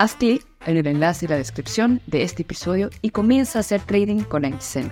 Haz 0.00 0.14
clic 0.14 0.46
en 0.64 0.78
el 0.78 0.86
enlace 0.86 1.26
y 1.26 1.28
la 1.28 1.36
descripción 1.36 2.00
de 2.06 2.22
este 2.22 2.40
episodio 2.40 2.88
y 3.02 3.10
comienza 3.10 3.58
a 3.58 3.60
hacer 3.60 3.82
trading 3.82 4.22
con 4.22 4.44
XM. 4.44 4.90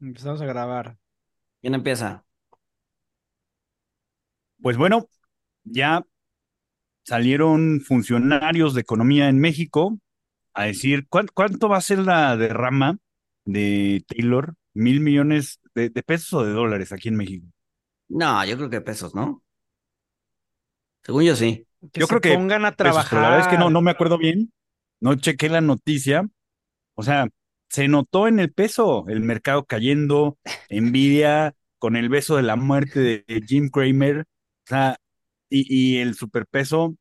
Empezamos 0.00 0.42
a 0.42 0.44
grabar. 0.44 0.98
¿Quién 1.60 1.76
empieza? 1.76 2.24
Pues 4.60 4.76
bueno, 4.76 5.08
ya 5.62 6.04
salieron 7.04 7.80
funcionarios 7.80 8.74
de 8.74 8.80
economía 8.80 9.28
en 9.28 9.38
México 9.38 9.96
a 10.52 10.64
decir 10.64 11.06
cuánto 11.08 11.68
va 11.68 11.76
a 11.76 11.80
ser 11.80 12.00
la 12.00 12.36
derrama 12.36 12.98
de 13.44 14.04
Taylor, 14.08 14.56
mil 14.74 14.98
millones 14.98 15.60
de, 15.76 15.90
de 15.90 16.02
pesos 16.02 16.32
o 16.32 16.44
de 16.44 16.50
dólares 16.50 16.90
aquí 16.92 17.08
en 17.08 17.14
México. 17.14 17.46
No, 18.08 18.44
yo 18.44 18.56
creo 18.56 18.68
que 18.68 18.80
pesos, 18.80 19.14
¿no? 19.14 19.44
Según 21.04 21.22
yo 21.22 21.36
sí. 21.36 21.68
Que 21.92 22.00
Yo 22.00 22.06
se 22.06 22.08
creo 22.08 22.20
que 22.20 22.34
pongan 22.34 22.64
a 22.64 22.74
trabajar. 22.76 23.20
la 23.20 23.28
verdad 23.30 23.46
es 23.46 23.52
que 23.52 23.58
no, 23.58 23.70
no 23.70 23.80
me 23.82 23.90
acuerdo 23.90 24.18
bien, 24.18 24.52
no 25.00 25.14
chequé 25.16 25.48
la 25.48 25.60
noticia. 25.60 26.26
O 26.94 27.02
sea, 27.02 27.28
se 27.68 27.88
notó 27.88 28.28
en 28.28 28.38
el 28.40 28.52
peso, 28.52 29.04
el 29.08 29.20
mercado 29.20 29.64
cayendo, 29.64 30.38
envidia 30.68 31.54
con 31.78 31.96
el 31.96 32.08
beso 32.08 32.36
de 32.36 32.42
la 32.42 32.56
muerte 32.56 33.24
de 33.26 33.42
Jim 33.46 33.68
Cramer, 33.70 34.20
o 34.20 34.24
sea, 34.66 34.96
y, 35.48 35.96
y 35.96 35.98
el 35.98 36.14
superpeso 36.14 36.94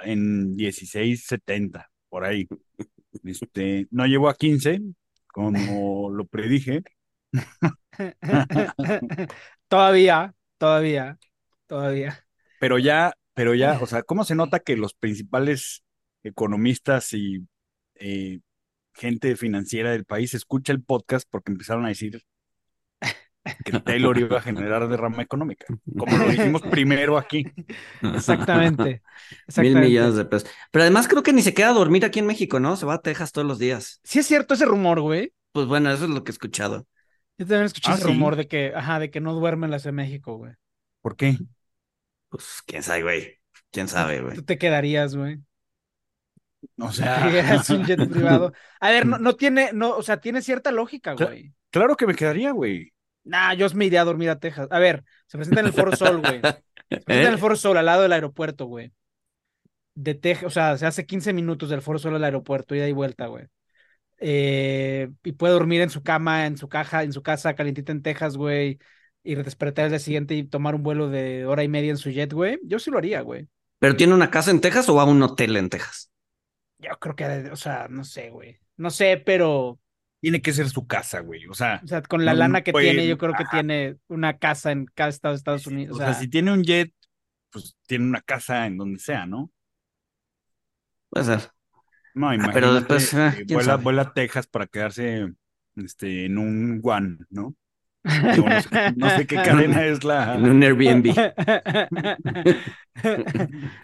en 0.00 0.56
16.70, 0.56 1.86
por 2.08 2.24
ahí. 2.24 2.46
Este, 3.24 3.86
no 3.90 4.06
llegó 4.06 4.28
a 4.28 4.34
15, 4.34 4.80
como 5.28 5.52
lo 6.10 6.24
predije. 6.26 6.82
todavía, 9.68 10.34
todavía, 10.58 11.18
todavía. 11.66 12.24
Pero 12.58 12.78
ya, 12.78 13.12
pero 13.38 13.54
ya, 13.54 13.78
o 13.80 13.86
sea, 13.86 14.02
¿cómo 14.02 14.24
se 14.24 14.34
nota 14.34 14.58
que 14.58 14.76
los 14.76 14.94
principales 14.94 15.84
economistas 16.24 17.12
y 17.12 17.46
eh, 17.94 18.40
gente 18.94 19.36
financiera 19.36 19.92
del 19.92 20.04
país 20.04 20.34
escucha 20.34 20.72
el 20.72 20.82
podcast 20.82 21.28
porque 21.30 21.52
empezaron 21.52 21.84
a 21.84 21.90
decir 21.90 22.20
que 23.64 23.72
Taylor 23.84 24.18
iba 24.18 24.38
a 24.38 24.40
generar 24.40 24.88
derrama 24.88 25.22
económica, 25.22 25.66
como 25.96 26.16
lo 26.16 26.28
dijimos 26.28 26.62
primero 26.70 27.16
aquí. 27.16 27.46
Exactamente. 28.02 29.02
Mil 29.56 29.76
millones 29.76 30.16
de 30.16 30.24
pesos. 30.24 30.50
Pero 30.72 30.82
además 30.82 31.06
creo 31.06 31.22
que 31.22 31.32
ni 31.32 31.42
se 31.42 31.54
queda 31.54 31.70
a 31.70 31.74
dormir 31.74 32.04
aquí 32.04 32.18
en 32.18 32.26
México, 32.26 32.58
¿no? 32.58 32.76
Se 32.76 32.86
va 32.86 32.94
a 32.94 33.02
Texas 33.02 33.30
todos 33.30 33.46
los 33.46 33.60
días. 33.60 34.00
Sí 34.02 34.18
es 34.18 34.26
cierto 34.26 34.54
ese 34.54 34.66
rumor, 34.66 35.00
güey. 35.00 35.32
Pues 35.52 35.66
bueno, 35.66 35.92
eso 35.92 36.06
es 36.06 36.10
lo 36.10 36.24
que 36.24 36.32
he 36.32 36.34
escuchado. 36.34 36.88
Yo 37.38 37.46
también 37.46 37.66
escuché 37.66 37.92
Ah, 37.92 37.94
ese 37.94 38.02
¿sí? 38.02 38.08
rumor 38.08 38.34
de 38.34 38.48
que, 38.48 38.72
ajá, 38.74 38.98
de 38.98 39.12
que 39.12 39.20
no 39.20 39.32
duerme 39.32 39.66
en 39.66 39.70
la 39.70 39.78
Ciudad 39.78 39.92
de 39.92 40.02
México, 40.02 40.36
güey. 40.36 40.54
¿Por 41.02 41.14
qué? 41.16 41.38
Pues 42.28 42.62
quién 42.66 42.82
sabe, 42.82 43.02
güey. 43.02 43.38
Quién 43.70 43.88
sabe, 43.88 44.20
güey. 44.20 44.34
Tú 44.36 44.42
te 44.42 44.58
quedarías, 44.58 45.14
güey. 45.14 45.40
O 46.78 46.92
sea, 46.92 47.28
un 47.70 47.84
jet 47.84 47.98
privado. 48.10 48.52
A 48.80 48.90
ver, 48.90 49.06
no, 49.06 49.18
no 49.18 49.36
tiene, 49.36 49.70
no, 49.72 49.96
o 49.96 50.02
sea, 50.02 50.20
tiene 50.20 50.42
cierta 50.42 50.70
lógica, 50.72 51.12
güey. 51.12 51.52
claro 51.70 51.96
que 51.96 52.06
me 52.06 52.14
quedaría, 52.14 52.52
güey. 52.52 52.92
Nah, 53.24 53.52
yo 53.54 53.66
me 53.74 53.86
iría 53.86 54.02
a 54.02 54.04
dormir 54.04 54.30
a 54.30 54.38
Texas. 54.38 54.68
A 54.70 54.78
ver, 54.78 55.04
se 55.26 55.36
presenta 55.36 55.60
en 55.60 55.66
el 55.66 55.72
Foro 55.72 55.94
Sol, 55.94 56.20
güey. 56.20 56.40
Se 56.90 57.02
presenta 57.02 57.28
en 57.28 57.32
el 57.32 57.34
¿Eh? 57.34 57.38
Foro 57.38 57.54
Sol, 57.54 57.76
al 57.76 57.84
lado 57.84 58.00
del 58.02 58.12
aeropuerto, 58.12 58.64
güey. 58.64 58.92
De 59.94 60.14
Texas, 60.14 60.44
o 60.46 60.50
sea, 60.50 60.78
se 60.78 60.86
hace 60.86 61.04
15 61.04 61.34
minutos 61.34 61.68
del 61.68 61.82
Foro 61.82 61.98
Sol 61.98 62.14
al 62.14 62.24
aeropuerto, 62.24 62.74
ida 62.74 62.88
y 62.88 62.92
vuelta, 62.92 63.26
güey. 63.26 63.46
Eh, 64.20 65.10
y 65.22 65.32
puede 65.32 65.52
dormir 65.52 65.82
en 65.82 65.90
su 65.90 66.02
cama, 66.02 66.46
en 66.46 66.56
su 66.56 66.68
caja, 66.68 67.02
en 67.02 67.12
su 67.12 67.22
casa, 67.22 67.54
calientita 67.54 67.92
en 67.92 68.02
Texas, 68.02 68.36
güey. 68.36 68.78
Y 69.28 69.34
despertar 69.34 69.84
el 69.84 69.90
día 69.90 69.98
siguiente 69.98 70.34
y 70.34 70.42
tomar 70.44 70.74
un 70.74 70.82
vuelo 70.82 71.10
de 71.10 71.44
hora 71.44 71.62
y 71.62 71.68
media 71.68 71.90
en 71.90 71.98
su 71.98 72.08
jet, 72.08 72.32
güey. 72.32 72.58
Yo 72.62 72.78
sí 72.78 72.90
lo 72.90 72.96
haría, 72.96 73.20
güey. 73.20 73.46
¿Pero 73.78 73.94
tiene 73.94 74.14
una 74.14 74.30
casa 74.30 74.50
en 74.50 74.62
Texas 74.62 74.88
o 74.88 74.94
va 74.94 75.02
a 75.02 75.04
un 75.04 75.22
hotel 75.22 75.54
en 75.58 75.68
Texas? 75.68 76.10
Yo 76.78 76.90
creo 76.98 77.14
que, 77.14 77.24
o 77.52 77.56
sea, 77.56 77.88
no 77.90 78.04
sé, 78.04 78.30
güey. 78.30 78.58
No 78.78 78.88
sé, 78.90 79.22
pero, 79.24 79.78
Tiene 80.22 80.40
que 80.40 80.54
ser 80.54 80.70
su 80.70 80.86
casa, 80.86 81.20
güey. 81.20 81.46
O 81.46 81.52
sea, 81.52 81.82
o 81.84 81.86
sea, 81.86 82.00
con 82.00 82.24
la 82.24 82.32
No, 82.32 82.38
lana 82.38 82.62
que 82.62 82.72
puede- 82.72 82.86
tiene, 82.86 83.06
yo 83.06 83.18
creo 83.18 83.34
que 83.34 83.42
ajá. 83.42 83.50
tiene 83.58 83.98
una 84.08 84.38
casa 84.38 84.72
en 84.72 84.86
cada 84.94 85.10
estado 85.10 85.34
de 85.34 85.36
Estados 85.36 85.66
Unidos. 85.66 85.96
o 85.96 85.98
sea, 85.98 86.14
si 86.14 86.26
tiene 86.28 86.50
un 86.50 86.64
jet, 86.64 86.94
pues 87.50 87.76
tiene 87.86 88.06
una 88.06 88.22
casa 88.22 88.66
en 88.66 88.78
donde 88.78 88.98
sea, 88.98 89.26
¿no? 89.26 89.50
Puede 91.10 91.26
ser. 91.26 91.50
No, 92.14 92.32
imagínate, 92.32 92.52
pero 92.54 92.74
después, 92.74 93.12
ah, 93.14 93.34
eh, 93.38 93.44
vuela, 93.52 93.76
vuela 93.76 94.02
a 94.02 94.12
Texas 94.14 94.46
para 94.46 94.66
quedarse 94.66 95.34
este, 95.76 96.24
en 96.24 96.38
un 96.38 96.80
One, 96.82 97.18
¿no? 97.30 97.54
Digo, 98.34 98.48
no, 98.48 98.62
sé, 98.62 98.92
no 98.96 99.10
sé 99.10 99.26
qué 99.26 99.36
cadena 99.36 99.84
es 99.84 100.04
la... 100.04 100.34
En 100.34 100.48
un 100.48 100.62
Airbnb. 100.62 101.14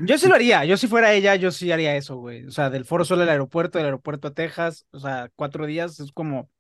Yo 0.01 0.19
sí 0.19 0.29
lo 0.29 0.35
haría, 0.35 0.65
yo 0.65 0.77
si 0.77 0.89
fuera 0.89 1.13
ella, 1.13 1.37
yo 1.37 1.53
sí 1.53 1.71
haría 1.71 1.95
eso, 1.95 2.17
güey. 2.17 2.45
O 2.47 2.51
sea, 2.51 2.69
del 2.69 2.85
Foro 2.85 3.05
Sol 3.05 3.21
al 3.21 3.29
aeropuerto, 3.29 3.79
del 3.79 3.87
aeropuerto 3.87 4.29
a 4.29 4.35
Texas, 4.35 4.87
o 4.91 4.99
sea, 4.99 5.31
cuatro 5.37 5.67
días, 5.67 6.01
es 6.01 6.13
como... 6.13 6.51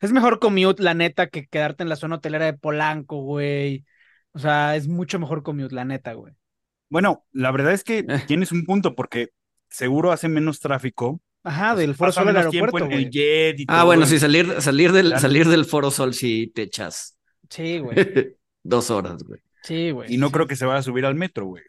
Es 0.00 0.12
mejor 0.12 0.38
commute, 0.38 0.82
la 0.82 0.94
neta, 0.94 1.28
que 1.28 1.46
quedarte 1.46 1.82
en 1.82 1.88
la 1.88 1.96
zona 1.96 2.16
hotelera 2.16 2.46
de 2.46 2.54
Polanco, 2.54 3.22
güey. 3.22 3.84
O 4.32 4.38
sea, 4.38 4.76
es 4.76 4.88
mucho 4.88 5.18
mejor 5.18 5.42
commute, 5.42 5.74
la 5.74 5.84
neta, 5.84 6.14
güey. 6.14 6.34
Bueno, 6.88 7.24
la 7.32 7.50
verdad 7.50 7.72
es 7.72 7.84
que 7.84 8.04
tienes 8.26 8.52
un 8.52 8.64
punto 8.64 8.94
porque 8.94 9.30
seguro 9.68 10.12
hace 10.12 10.28
menos 10.28 10.60
tráfico. 10.60 11.20
Ajá, 11.44 11.74
pues, 11.74 11.86
del 11.86 11.94
Foro 11.94 12.12
Sol 12.12 12.28
al 12.28 12.36
aeropuerto, 12.36 12.78
en 12.86 12.92
el 12.92 13.02
güey. 13.02 13.10
jet 13.10 13.60
y 13.60 13.66
Ah, 13.68 13.78
todo 13.78 13.86
bueno, 13.86 14.04
eso. 14.04 14.12
sí, 14.14 14.18
salir, 14.18 14.60
salir 14.62 14.92
del, 14.92 15.06
Claro. 15.08 15.20
salir 15.20 15.48
del 15.48 15.64
Foro 15.66 15.90
Sol 15.90 16.14
sí 16.14 16.50
te 16.54 16.62
echas 16.62 17.18
Sí, 17.50 17.78
güey. 17.78 17.94
dos 18.62 18.90
horas, 18.90 19.22
güey. 19.24 19.40
Sí, 19.62 19.90
güey. 19.90 20.12
Y 20.12 20.16
no 20.18 20.28
sí. 20.28 20.32
creo 20.32 20.46
que 20.46 20.56
se 20.56 20.66
vaya 20.66 20.78
a 20.80 20.82
subir 20.82 21.06
al 21.06 21.14
metro, 21.14 21.46
güey. 21.46 21.62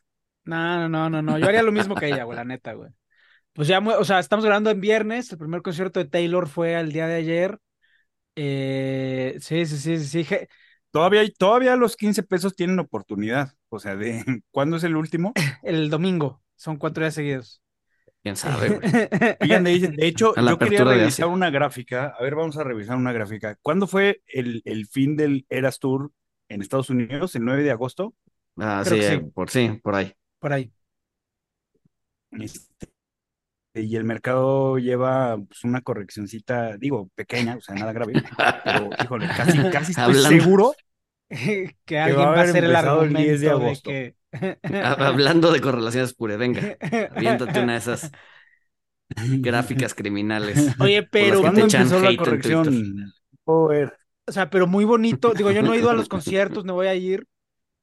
No, 0.45 0.77
no, 0.79 0.89
no, 0.89 1.09
no, 1.09 1.21
no. 1.21 1.39
Yo 1.39 1.47
haría 1.47 1.63
lo 1.63 1.71
mismo 1.71 1.95
que 1.95 2.07
ella, 2.07 2.23
güey, 2.23 2.35
la 2.37 2.45
neta, 2.45 2.73
güey. 2.73 2.91
Pues 3.53 3.67
ya, 3.67 3.79
o 3.79 4.03
sea, 4.05 4.19
estamos 4.19 4.45
grabando 4.45 4.69
en 4.69 4.81
viernes. 4.81 5.31
El 5.31 5.37
primer 5.37 5.61
concierto 5.61 5.99
de 5.99 6.05
Taylor 6.09 6.47
fue 6.47 6.73
el 6.79 6.91
día 6.91 7.07
de 7.07 7.15
ayer. 7.15 7.59
Eh, 8.35 9.37
sí, 9.41 9.65
sí, 9.65 9.77
sí, 9.77 9.97
sí, 9.99 10.05
sí. 10.07 10.23
Je- 10.35 10.47
Todavía, 10.91 11.21
hay- 11.21 11.31
todavía 11.33 11.75
los 11.75 11.95
15 11.97 12.23
pesos 12.23 12.55
tienen 12.55 12.79
oportunidad. 12.79 13.53
O 13.69 13.79
sea, 13.79 13.95
de 13.95 14.23
¿cuándo 14.51 14.77
es 14.77 14.83
el 14.83 14.95
último? 14.95 15.33
El 15.63 15.89
domingo. 15.89 16.41
Son 16.55 16.77
cuatro 16.77 17.03
días 17.03 17.15
seguidos. 17.15 17.61
Quién 18.25 18.37
sabe. 18.37 18.79
Oigan, 19.39 19.63
de, 19.63 19.77
de 19.79 20.07
hecho, 20.07 20.33
A 20.35 20.41
yo 20.41 20.57
quería 20.57 20.83
revisar 20.83 21.27
una 21.27 21.51
gráfica. 21.51 22.15
A 22.17 22.23
ver, 22.23 22.33
vamos 22.33 22.57
a 22.57 22.63
revisar 22.63 22.97
una 22.97 23.11
gráfica. 23.13 23.55
¿Cuándo 23.61 23.85
fue 23.85 24.23
el, 24.25 24.63
el 24.65 24.87
fin 24.87 25.15
del 25.15 25.45
Eras 25.47 25.77
Tour 25.77 26.11
en 26.49 26.63
Estados 26.63 26.89
Unidos? 26.89 27.35
¿El 27.35 27.45
9 27.45 27.61
de 27.61 27.69
agosto? 27.69 28.15
Ah, 28.57 28.81
sí, 28.83 28.95
que 28.95 29.05
eh, 29.07 29.11
sí. 29.11 29.29
por 29.31 29.51
sí, 29.51 29.79
por 29.83 29.93
ahí. 29.93 30.11
Por 30.39 30.53
ahí. 30.53 30.71
Este, 32.31 32.87
y 33.75 33.95
el 33.95 34.05
mercado 34.05 34.79
lleva 34.79 35.37
pues, 35.37 35.63
una 35.63 35.81
correccioncita, 35.81 36.77
digo, 36.77 37.11
pequeña, 37.13 37.57
o 37.57 37.61
sea, 37.61 37.75
nada 37.75 37.93
grave. 37.93 38.13
Pero, 38.63 38.89
híjole, 39.03 39.27
casi, 39.37 39.57
casi 39.69 39.91
estoy 39.91 40.03
Hablando- 40.03 40.29
seguro 40.29 40.73
que 41.85 41.99
alguien 41.99 42.19
va 42.19 42.29
a 42.29 42.33
haber 42.33 42.49
hacer 42.49 42.63
el 42.63 42.71
empezado 42.71 43.03
el 43.03 43.13
10 43.13 43.41
de 43.41 43.49
argumento 43.49 43.89
de 43.89 44.17
que. 44.31 44.75
Hablando 44.83 45.51
de 45.51 45.61
correlaciones 45.61 46.13
pure, 46.13 46.37
venga, 46.37 46.77
aviéntate 47.15 47.59
una 47.59 47.73
de 47.73 47.79
esas 47.79 48.11
gráficas 49.39 49.93
criminales. 49.93 50.75
Oye, 50.79 51.03
pero, 51.03 51.41
¿Cuándo 51.41 51.61
empezó 51.61 51.99
la 51.99 52.15
corrección? 52.15 53.13
Puedo 53.43 53.67
ver. 53.67 53.97
o 54.27 54.31
sea, 54.31 54.49
pero 54.49 54.67
muy 54.67 54.85
bonito. 54.85 55.33
Digo, 55.33 55.51
yo 55.51 55.61
no 55.61 55.73
he 55.73 55.77
ido 55.77 55.89
a 55.89 55.93
los 55.93 56.09
conciertos, 56.09 56.65
no 56.65 56.73
voy 56.73 56.87
a 56.87 56.95
ir. 56.95 57.27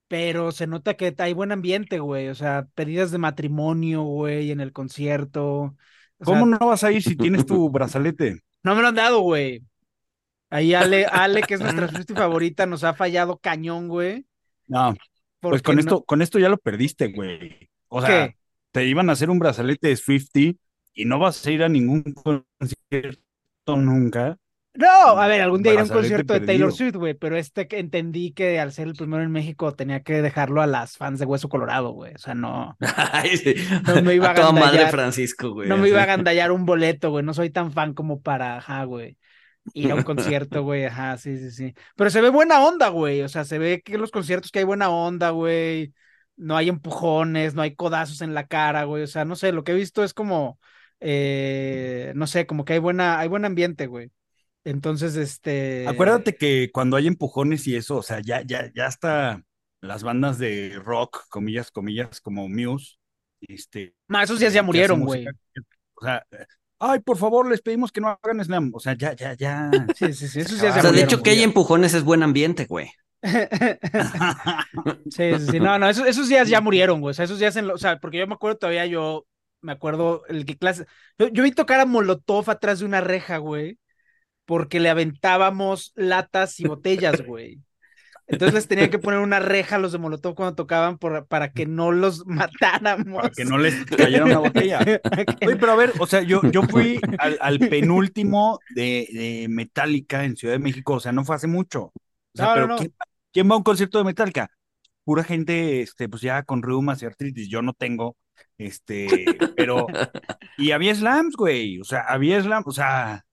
Pero 0.09 0.53
se 0.53 0.67
nota 0.67 0.93
que 0.93 1.15
hay 1.17 1.33
buen 1.33 1.53
ambiente, 1.53 1.99
güey. 1.99 2.29
O 2.29 2.35
sea, 2.35 2.67
pedidas 2.75 3.13
de 3.13 3.19
matrimonio, 3.19 4.03
güey, 4.03 4.51
en 4.51 4.61
el 4.61 4.71
concierto. 4.71 5.75
O 6.19 6.25
¿Cómo 6.25 6.47
sea, 6.47 6.59
no 6.59 6.67
vas 6.67 6.85
a 6.85 6.93
ir 6.93 7.03
si 7.03 7.17
tienes 7.17 7.47
tu 7.47 7.71
brazalete? 7.71 8.43
No 8.63 8.75
me 8.75 8.83
lo 8.83 8.89
han 8.89 8.95
dado, 8.95 9.21
güey. 9.21 9.63
Ahí 10.53 10.75
Ale, 10.75 11.07
Ale, 11.11 11.41
que 11.43 11.55
es 11.55 11.61
nuestra 11.61 11.89
Swiftie 11.89 12.15
favorita, 12.15 12.67
nos 12.67 12.85
ha 12.85 12.93
fallado 12.93 13.39
cañón, 13.39 13.89
güey. 13.89 14.27
No, 14.69 14.95
Pues 15.41 15.63
con 15.63 15.79
esto, 15.79 16.05
con 16.05 16.21
esto 16.21 16.39
ya 16.39 16.51
lo 16.51 16.59
perdiste, 16.59 17.09
güey. 17.09 17.71
O 17.89 18.03
sea, 18.03 18.29
¿Qué? 18.29 18.37
te 18.71 18.85
iban 18.85 19.09
a 19.09 19.15
hacer 19.15 19.31
un 19.31 19.39
brazalete 19.39 19.89
de 19.89 19.97
Swifty 19.97 20.59
y 20.93 21.05
no 21.07 21.19
vas 21.19 21.45
a 21.47 21.51
ir 21.51 21.63
a 21.63 21.71
ningún 21.71 22.03
concierto 22.13 23.23
nunca. 23.67 24.37
No, 24.75 24.89
a 24.89 25.27
ver, 25.27 25.41
algún 25.41 25.63
día 25.63 25.73
iré 25.73 25.81
a 25.83 25.85
un 25.85 25.91
concierto 25.91 26.35
de 26.35 26.41
Taylor 26.41 26.69
perdido. 26.69 26.71
Swift, 26.71 26.97
güey, 26.97 27.15
pero 27.15 27.37
este 27.37 27.67
que 27.67 27.79
entendí 27.79 28.33
que 28.33 28.61
al 28.61 28.73
ser 28.73 28.89
el 28.89 28.95
primero 28.95 29.23
en 29.23 29.31
México 29.31 29.73
tenía 29.73 30.03
que 30.03 30.21
dejarlo 30.21 30.61
a 30.61 30.67
las 30.67 30.99
fans 30.99 31.19
de 31.19 31.25
Hueso 31.25 31.49
Colorado, 31.49 31.93
güey. 31.93 32.15
O 32.15 32.19
sea, 32.19 32.35
no, 32.35 32.77
Ay, 33.13 33.39
sí. 33.39 33.55
No 33.87 34.03
me 34.03 34.15
iba 34.15 34.31
a 34.31 34.35
toda 34.35 34.53
madre. 34.53 34.87
Francisco, 34.89 35.51
güey. 35.53 35.69
no 35.69 35.79
me 35.79 35.89
iba 35.89 36.03
a 36.03 36.07
gandallar 36.07 36.53
un 36.53 36.67
boleto, 36.67 37.11
güey. 37.11 37.25
No 37.25 37.33
soy 37.33 37.49
tan 37.49 37.73
fan 37.73 37.95
como 37.95 38.21
para, 38.21 38.59
ajá, 38.59 38.85
güey. 38.85 39.17
Ir 39.75 39.91
a 39.93 39.94
un 39.94 40.03
concierto, 40.03 40.62
güey, 40.64 40.85
ajá, 40.85 41.17
sí, 41.19 41.38
sí, 41.38 41.50
sí. 41.50 41.75
Pero 41.97 42.11
se 42.11 42.20
ve 42.20 42.31
buena 42.31 42.64
onda, 42.64 42.88
güey. 42.88 43.23
O 43.23 43.29
sea, 43.29 43.44
se 43.44 43.59
ve 43.59 43.82
que 43.82 43.94
en 43.94 44.00
los 44.00 44.11
conciertos 44.11 44.50
que 44.50 44.61
hay 44.61 44.64
buena 44.64 44.91
onda, 44.91 45.31
güey. 45.31 45.93
No 46.37 46.56
hay 46.56 46.69
empujones, 46.69 47.55
no 47.55 47.62
hay 47.62 47.75
codazos 47.75 48.23
en 48.23 48.35
la 48.35 48.47
cara, 48.47 48.85
güey. 48.85 49.03
O 49.03 49.06
sea, 49.06 49.25
no 49.25 49.37
sé, 49.37 49.53
lo 49.53 49.64
que 49.64 49.73
he 49.73 49.76
visto 49.76 50.03
es 50.03 50.14
como, 50.14 50.59
eh, 50.99 52.12
no 52.17 52.26
sé, 52.26 52.47
como 52.47 52.64
que 52.64 52.73
hay 52.73 52.79
buena, 52.79 53.19
hay 53.19 53.29
buen 53.29 53.44
ambiente, 53.44 53.87
güey. 53.87 54.11
Entonces, 54.64 55.17
este. 55.17 55.87
Acuérdate 55.88 56.37
que 56.37 56.70
cuando 56.73 56.97
hay 56.97 57.06
empujones 57.06 57.67
y 57.67 57.76
eso, 57.76 57.97
o 57.97 58.03
sea, 58.03 58.20
ya, 58.20 58.43
ya, 58.43 58.70
ya 58.75 58.87
hasta 58.87 59.43
las 59.81 60.03
bandas 60.03 60.38
de 60.38 60.81
rock, 60.82 61.26
comillas, 61.29 61.70
comillas, 61.70 62.20
como 62.20 62.49
Muse, 62.49 62.99
este, 63.41 63.94
No, 64.08 64.23
esos 64.23 64.38
días 64.38 64.53
que 64.53 64.56
ya 64.56 64.62
murieron, 64.62 65.00
güey. 65.05 65.26
O 65.94 66.05
sea, 66.05 66.25
ay, 66.82 67.00
por 67.00 67.17
favor, 67.17 67.49
les 67.49 67.62
pedimos 67.62 67.93
que 67.93 68.00
no 68.00 68.08
hagan 68.08 68.44
slam. 68.44 68.70
O 68.75 68.81
sea, 68.81 68.94
ya, 68.94 69.14
ya, 69.14 69.34
ya. 69.34 69.70
Sí, 69.94 70.12
sí, 70.12 70.29
sí, 70.29 70.44
Se 70.44 70.56
días 70.56 70.75
O 70.75 70.75
ya 70.76 70.82
sea, 70.82 70.93
de 70.93 71.02
hecho, 71.02 71.23
que 71.23 71.31
haya 71.31 71.44
empujones 71.44 71.94
es 71.94 72.05
buen 72.05 72.23
ambiente, 72.23 72.67
güey. 72.67 72.90
Sí, 75.08 75.38
sí, 75.38 75.46
sí, 75.50 75.61
no, 75.61 75.79
no, 75.79 75.88
esos, 75.88 76.06
esos 76.06 76.29
días 76.29 76.49
ya 76.49 76.61
murieron, 76.61 77.00
güey. 77.00 77.11
O 77.12 77.14
sea, 77.14 77.25
esos 77.25 77.38
días 77.38 77.56
en 77.56 77.67
lo- 77.69 77.75
o 77.75 77.79
sea, 77.79 77.99
porque 78.00 78.19
yo 78.19 78.26
me 78.26 78.34
acuerdo 78.34 78.58
todavía, 78.58 78.87
yo 78.87 79.26
me 79.61 79.73
acuerdo 79.73 80.25
el 80.29 80.44
que 80.46 80.56
clase. 80.56 80.87
Yo, 81.19 81.29
yo 81.29 81.43
vi 81.43 81.52
tocar 81.52 81.81
a 81.81 81.87
Molotov 81.87 82.50
atrás 82.50 82.81
de 82.81 82.87
una 82.87 83.00
reja, 83.00 83.37
güey, 83.38 83.79
porque 84.46 84.81
le 84.81 84.90
aventábamos 84.90 85.93
latas 85.96 86.61
y 86.61 86.67
botellas, 86.67 87.23
güey. 87.23 87.61
Entonces 88.32 88.55
les 88.55 88.67
tenían 88.69 88.90
que 88.90 88.99
poner 88.99 89.20
una 89.20 89.38
reja 89.38 89.76
a 89.76 89.79
los 89.79 89.93
de 89.93 89.99
Molotov 89.99 90.34
cuando 90.34 90.56
tocaban 90.56 90.99
por- 90.99 91.26
para 91.29 91.52
que 91.52 91.67
no 91.67 91.93
los 91.93 92.26
matáramos. 92.26 93.23
para 93.23 93.31
que 93.31 93.44
no 93.44 93.58
les 93.58 93.84
cayera 93.84 94.25
una 94.25 94.38
botella. 94.38 94.81
Oye, 95.46 95.56
pero 95.56 95.73
a 95.73 95.76
ver, 95.76 95.93
o 95.99 96.06
sea, 96.06 96.23
yo, 96.23 96.40
yo 96.50 96.62
fui 96.64 96.99
al, 97.19 97.38
al 97.40 97.58
penúltimo 97.61 98.58
de, 98.75 99.08
de 99.12 99.46
Metallica 99.49 100.25
en 100.25 100.37
Ciudad 100.37 100.55
de 100.55 100.58
México, 100.61 100.94
o 100.94 101.00
sea, 101.00 101.12
no 101.12 101.25
fue 101.25 101.37
hace 101.37 101.46
mucho. 101.46 101.84
O 101.84 101.93
sea, 102.34 102.46
No, 102.46 102.50
no, 102.50 102.55
pero 102.55 102.67
no. 102.69 102.76
¿quién, 102.79 102.94
quién 103.32 103.50
va 103.50 103.55
a 103.55 103.58
un 103.58 103.62
concierto 103.64 103.99
de 103.99 104.05
Metallica? 104.05 104.49
Pura 105.05 105.25
gente, 105.25 105.82
este, 105.82 106.08
pues 106.08 106.23
ya 106.23 106.43
con 106.44 106.62
reumas 106.62 107.02
y 107.02 107.06
artritis, 107.06 107.49
yo 107.49 107.61
no 107.61 107.73
tengo, 107.75 108.17
este, 108.56 109.26
pero, 109.56 109.87
y 110.56 110.70
había 110.70 110.94
slams, 110.94 111.34
güey, 111.37 111.81
o 111.81 111.84
sea, 111.84 112.02
había 112.02 112.40
slams, 112.40 112.67
o 112.69 112.73
sea, 112.73 113.25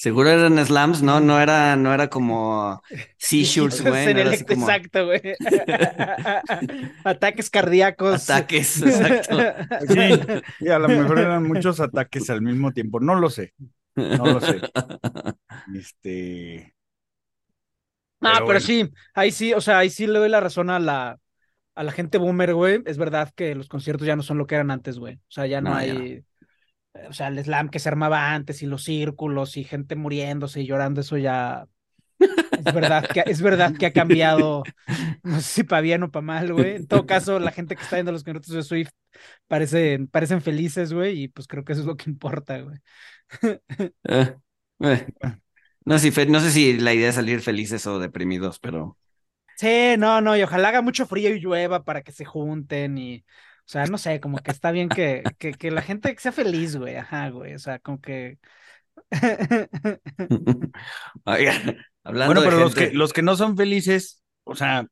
Seguro 0.00 0.30
eran 0.30 0.64
slams, 0.64 1.02
¿no? 1.02 1.20
No 1.20 1.38
era, 1.42 1.76
no 1.76 1.92
era 1.92 2.08
como 2.08 2.80
seizures, 3.18 3.82
güey. 3.86 4.14
No 4.14 4.30
como 4.48 4.66
exacto, 4.66 5.04
güey. 5.04 5.20
Ataques 7.04 7.50
cardíacos. 7.50 8.30
ataques, 8.30 8.80
exacto. 8.82 9.36
sí, 9.88 10.42
y 10.60 10.68
a 10.68 10.78
lo 10.78 10.88
mejor 10.88 11.18
eran 11.18 11.46
muchos 11.46 11.80
ataques 11.80 12.30
al 12.30 12.40
mismo 12.40 12.72
tiempo, 12.72 12.98
no 12.98 13.14
lo 13.14 13.28
sé, 13.28 13.52
no 13.94 14.24
lo 14.24 14.40
sé, 14.40 14.58
este, 15.74 16.74
Ah, 18.22 18.32
Pero 18.36 18.46
pero, 18.46 18.46
bueno. 18.46 18.60
sí, 18.60 18.90
ahí 19.14 19.30
sí, 19.32 19.52
o 19.52 19.60
sea, 19.60 19.78
ahí 19.80 19.90
sí 19.90 20.06
le 20.06 20.18
doy 20.18 20.30
la 20.30 20.40
razón 20.40 20.70
a 20.70 20.78
la, 20.78 21.18
a 21.74 21.82
la 21.84 21.92
gente 21.92 22.18
boomer, 22.18 22.54
güey. 22.54 22.82
Es 22.86 22.98
verdad 22.98 23.30
que 23.34 23.54
los 23.54 23.68
conciertos 23.68 24.06
ya 24.06 24.16
no 24.16 24.22
son 24.22 24.38
lo 24.38 24.46
que 24.46 24.54
eran 24.54 24.70
antes, 24.70 24.98
güey. 24.98 25.16
O 25.16 25.30
sea, 25.30 25.46
ya 25.46 25.60
no, 25.60 25.74
hay, 25.74 26.22
o 27.08 27.12
sea, 27.12 27.28
el 27.28 27.42
slam 27.42 27.68
que 27.68 27.78
se 27.78 27.88
armaba 27.88 28.32
antes 28.34 28.62
y 28.62 28.66
los 28.66 28.84
círculos 28.84 29.56
y 29.56 29.64
gente 29.64 29.96
muriéndose 29.96 30.60
y 30.60 30.66
llorando, 30.66 31.00
eso 31.00 31.16
ya 31.16 31.66
es 32.20 32.74
verdad 32.74 33.06
que, 33.06 33.22
es 33.26 33.40
verdad 33.42 33.74
que 33.76 33.86
ha 33.86 33.92
cambiado, 33.92 34.62
no 35.22 35.40
sé 35.40 35.42
si 35.42 35.64
para 35.64 35.80
bien 35.80 36.02
o 36.02 36.10
para 36.10 36.24
mal, 36.24 36.52
güey. 36.52 36.76
En 36.76 36.86
todo 36.86 37.06
caso, 37.06 37.38
la 37.38 37.52
gente 37.52 37.76
que 37.76 37.82
está 37.82 37.96
viendo 37.96 38.12
los 38.12 38.24
conciertos 38.24 38.54
de 38.54 38.62
Swift 38.62 38.90
parecen, 39.48 40.06
parecen 40.08 40.42
felices, 40.42 40.92
güey, 40.92 41.22
y 41.22 41.28
pues 41.28 41.46
creo 41.46 41.64
que 41.64 41.72
eso 41.72 41.82
es 41.82 41.86
lo 41.86 41.96
que 41.96 42.10
importa, 42.10 42.60
güey. 42.60 42.78
Eh, 44.04 44.34
eh. 44.80 45.06
No 45.84 45.98
sé, 45.98 46.10
si 46.10 46.26
no 46.26 46.40
sé 46.40 46.50
si 46.50 46.78
la 46.78 46.94
idea 46.94 47.10
es 47.10 47.14
salir 47.14 47.40
felices 47.40 47.86
o 47.86 47.98
deprimidos, 47.98 48.58
pero 48.58 48.96
Sí, 49.56 49.94
no, 49.98 50.22
no, 50.22 50.36
y 50.36 50.42
ojalá 50.42 50.70
haga 50.70 50.80
mucho 50.80 51.04
frío 51.04 51.34
y 51.34 51.38
llueva 51.38 51.84
para 51.84 52.00
que 52.02 52.12
se 52.12 52.24
junten 52.24 52.96
y, 52.96 53.24
o 53.70 53.72
sea, 53.72 53.86
no 53.86 53.98
sé, 53.98 54.20
como 54.20 54.38
que 54.38 54.50
está 54.50 54.72
bien 54.72 54.88
que, 54.88 55.22
que, 55.38 55.52
que 55.52 55.70
la 55.70 55.82
gente 55.82 56.14
sea 56.18 56.32
feliz, 56.32 56.76
güey, 56.76 56.96
ajá, 56.96 57.30
güey, 57.30 57.54
o 57.54 57.58
sea, 57.60 57.78
como 57.78 58.00
que... 58.00 58.38
Hablando 62.04 62.26
Bueno, 62.26 62.40
de 62.40 62.48
pero 62.48 62.58
los 62.60 62.74
gente- 62.74 62.90
que, 62.90 62.96
los 62.96 63.12
que 63.12 63.22
no 63.22 63.36
son 63.36 63.56
felices, 63.56 64.22
o 64.44 64.54
sea, 64.54 64.86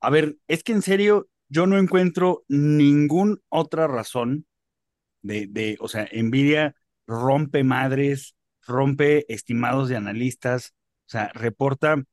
a 0.00 0.10
ver, 0.10 0.36
es 0.48 0.64
que 0.64 0.72
en 0.72 0.82
serio, 0.82 1.28
yo 1.48 1.66
no 1.66 1.78
encuentro 1.78 2.44
ninguna 2.48 3.36
otra 3.50 3.86
razón 3.88 4.46
de, 5.22 5.46
de, 5.48 5.76
o 5.80 5.88
sea, 5.88 6.08
Nvidia 6.12 6.76
rompe 7.06 7.64
madres, 7.64 8.36
rompe 8.66 9.32
estimados 9.32 9.88
de 9.88 9.96
analistas, 9.96 10.74
o 11.08 11.10
sea, 11.10 11.30
reporta 11.34 12.04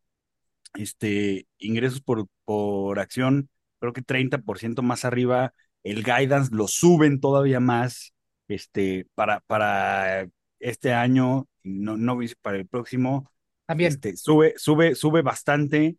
este, 0.75 1.47
ingresos 1.59 2.01
por, 2.01 2.27
por 2.45 2.99
acción, 2.99 3.49
creo 3.79 3.93
que 3.93 4.01
30% 4.01 4.81
más 4.81 5.05
arriba, 5.05 5.53
el 5.83 6.03
guidance 6.03 6.53
lo 6.53 6.67
suben 6.67 7.19
todavía 7.19 7.59
más, 7.59 8.13
este, 8.47 9.07
para, 9.15 9.39
para 9.41 10.27
este 10.59 10.93
año, 10.93 11.47
no, 11.63 11.97
no 11.97 12.19
para 12.41 12.57
el 12.57 12.67
próximo, 12.67 13.29
También, 13.65 13.93
este, 13.93 14.15
sube, 14.17 14.53
sube, 14.57 14.95
sube 14.95 15.21
bastante. 15.21 15.97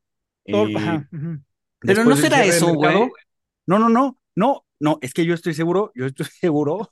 todo- 0.50 0.66
eh, 0.66 0.74
ajá. 0.76 1.08
Pero 1.80 2.04
no 2.04 2.16
será 2.16 2.44
eso, 2.44 2.74
güey. 2.74 3.10
No, 3.66 3.78
no, 3.78 3.88
no, 3.88 4.18
no, 4.34 4.66
no, 4.80 4.98
es 5.02 5.14
que 5.14 5.24
yo 5.24 5.34
estoy 5.34 5.54
seguro, 5.54 5.92
yo 5.94 6.06
estoy 6.06 6.26
seguro 6.40 6.90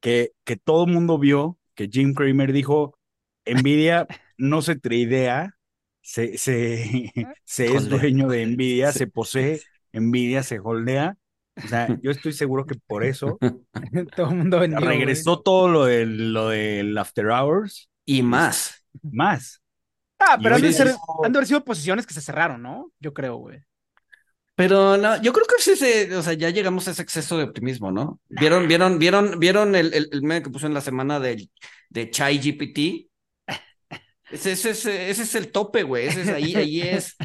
que, 0.00 0.32
que 0.44 0.56
todo 0.56 0.84
el 0.84 0.92
mundo 0.92 1.18
vio 1.18 1.58
que 1.74 1.88
Jim 1.88 2.14
Cramer 2.14 2.52
dijo, 2.52 2.98
Nvidia 3.46 4.06
no 4.36 4.62
se 4.62 4.76
tradea, 4.76 5.56
se, 6.00 6.38
se, 6.38 7.12
se 7.44 7.74
es 7.74 7.88
dueño 7.88 8.28
de 8.28 8.46
Nvidia, 8.46 8.92
se 8.92 9.06
posee 9.06 9.60
Nvidia, 9.92 10.42
se 10.42 10.58
holdea. 10.60 11.16
O 11.62 11.68
sea, 11.68 11.92
yo 12.02 12.10
estoy 12.10 12.32
seguro 12.32 12.66
que 12.66 12.76
por 12.86 13.04
eso 13.04 13.38
todo 14.16 14.30
el 14.30 14.36
mundo 14.36 14.60
vendió, 14.60 14.92
güey. 14.92 14.98
regresó 14.98 15.40
todo 15.40 15.68
lo 15.68 15.84
del, 15.86 16.32
lo 16.32 16.48
del 16.50 16.96
After 16.98 17.26
Hours 17.28 17.88
Y 18.04 18.22
más. 18.22 18.84
más. 19.02 19.60
Ah, 20.18 20.38
pero 20.42 20.56
han 20.56 20.62
de, 20.62 20.72
ser, 20.72 20.88
han 21.22 21.32
de 21.32 21.38
haber 21.38 21.46
sido 21.46 21.64
posiciones 21.64 22.06
que 22.06 22.14
se 22.14 22.20
cerraron, 22.20 22.62
¿no? 22.62 22.92
Yo 23.00 23.14
creo, 23.14 23.36
güey. 23.36 23.60
Pero 24.54 24.96
no, 24.96 25.20
yo 25.22 25.32
creo 25.32 25.46
que 25.46 25.62
sí 25.62 25.76
se, 25.76 26.16
o 26.16 26.22
sea, 26.22 26.32
ya 26.32 26.50
llegamos 26.50 26.88
a 26.88 26.90
ese 26.90 27.02
exceso 27.02 27.38
de 27.38 27.44
optimismo, 27.44 27.92
¿no? 27.92 28.20
¿Vieron, 28.28 28.66
vieron, 28.66 28.98
vieron, 28.98 29.38
vieron 29.38 29.76
el, 29.76 29.94
el, 29.94 30.08
el 30.10 30.22
meme 30.22 30.42
que 30.42 30.50
puso 30.50 30.66
en 30.66 30.74
la 30.74 30.80
semana 30.80 31.20
de, 31.20 31.48
de 31.90 32.10
Chai 32.10 32.38
GPT? 32.38 33.08
Ese, 34.30 34.52
ese, 34.52 34.70
ese, 34.70 35.10
ese 35.10 35.22
es 35.22 35.34
el 35.34 35.50
tope, 35.50 35.82
güey. 35.82 36.06
Ese 36.06 36.22
es 36.22 36.28
ahí, 36.28 36.54
ahí 36.54 36.80
es. 36.82 37.16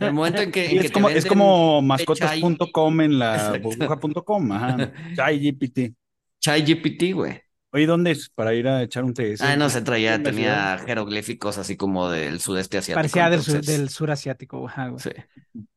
El 0.00 0.12
momento 0.12 0.42
en 0.42 0.52
que, 0.52 0.66
en 0.66 0.76
Y 0.76 0.78
que 0.78 0.86
es 0.86 0.92
te 1.24 1.28
como, 1.28 1.78
es 1.78 1.84
mascotas.com 1.84 3.00
en 3.00 3.18
la 3.18 3.58
burbuja.com, 3.60 4.52
ajá. 4.52 4.92
ChatGPT. 5.16 5.94
Chai 6.40 6.62
GPT, 6.62 7.12
güey. 7.14 7.42
Oye, 7.72 7.86
¿dónde 7.86 8.12
es? 8.12 8.30
Para 8.30 8.54
ir 8.54 8.66
a 8.66 8.82
echar 8.82 9.04
un 9.04 9.14
té. 9.14 9.32
¿Es 9.32 9.40
Ah, 9.42 9.56
no 9.56 9.68
se 9.68 9.82
traía, 9.82 10.20
tenía 10.22 10.78
jeroglíficos 10.78 11.58
así 11.58 11.76
como 11.76 12.10
del 12.10 12.40
sudeste 12.40 12.78
asiático. 12.78 12.98
Parecía 12.98 13.30
del, 13.30 13.42
sur, 13.42 13.56
entonces, 13.56 13.78
del 13.78 13.88
sur 13.90 14.10
asiático, 14.10 14.66
ajá, 14.66 14.88
güey. 14.88 15.00
Sí. 15.00 15.10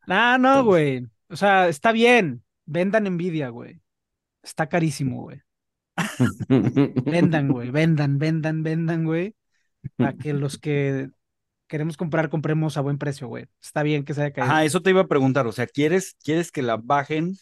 Ah, 0.08 0.38
no, 0.40 0.64
güey. 0.64 1.06
O 1.30 1.36
sea, 1.36 1.68
está 1.68 1.92
bien. 1.92 2.44
Vendan 2.66 3.06
envidia, 3.06 3.50
güey. 3.50 3.82
Está 4.42 4.68
carísimo, 4.68 5.22
güey. 5.22 5.42
Vendan, 6.48 7.50
güey. 7.50 7.70
Vendan, 7.70 8.18
vendan, 8.18 8.64
vendan, 8.64 9.06
güey. 9.06 9.36
Para 9.96 10.14
que 10.14 10.34
los 10.34 10.58
que 10.58 11.10
queremos 11.68 11.98
comprar, 11.98 12.30
compremos 12.30 12.78
a 12.78 12.82
buen 12.82 12.98
precio, 12.98 13.28
güey. 13.28 13.48
Está 13.62 13.84
bien 13.84 14.04
que 14.04 14.14
se 14.14 14.22
haya 14.22 14.34
caído. 14.34 14.52
Ajá, 14.52 14.64
eso 14.64 14.82
te 14.82 14.92
iba 14.92 15.02
a 15.02 15.08
preguntar. 15.08 15.48
O 15.48 15.52
sea, 15.52 15.68
¿quieres, 15.68 16.16
¿quieres 16.24 16.52
que 16.52 16.62
la 16.62 16.78
bajen 16.78 17.36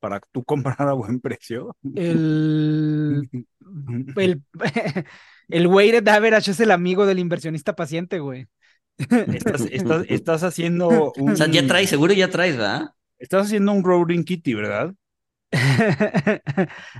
para 0.00 0.20
tú 0.32 0.44
comprar 0.44 0.80
a 0.80 0.92
buen 0.92 1.20
precio? 1.20 1.76
El, 1.94 3.28
el, 4.16 4.42
el 5.48 5.66
weighted 5.66 6.06
average 6.08 6.50
es 6.50 6.60
el 6.60 6.70
amigo 6.70 7.06
del 7.06 7.18
inversionista 7.18 7.76
paciente, 7.76 8.20
güey. 8.20 8.46
Estás, 8.96 9.62
estás, 9.70 10.06
estás 10.08 10.42
haciendo 10.44 11.12
un, 11.16 11.30
O 11.30 11.36
sea, 11.36 11.48
ya 11.48 11.66
traes, 11.66 11.90
seguro 11.90 12.12
ya 12.12 12.30
traes, 12.30 12.56
¿verdad? 12.56 12.90
estás 13.18 13.46
haciendo 13.46 13.72
un 13.72 13.82
Roaring 13.82 14.24
Kitty, 14.24 14.54
¿verdad? 14.54 14.92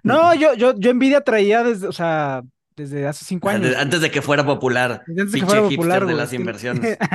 No, 0.02 0.34
yo, 0.34 0.54
yo, 0.54 0.74
yo 0.78 0.94
Nvidia 0.94 1.20
traía 1.22 1.62
desde, 1.62 1.86
o 1.88 1.92
sea, 1.92 2.42
desde 2.76 3.07
hace 3.07 3.25
cinco 3.25 3.49
años. 3.49 3.75
Antes 3.76 4.00
de 4.00 4.11
que 4.11 4.23
fuera 4.23 4.45
popular. 4.45 5.02
Desde 5.07 5.23
antes 5.23 5.33
de 5.33 5.40
que 5.40 5.47
fuera 5.47 5.62
popular, 5.62 6.07
de 6.07 6.14
las 6.14 6.33
inversiones. 6.33 6.99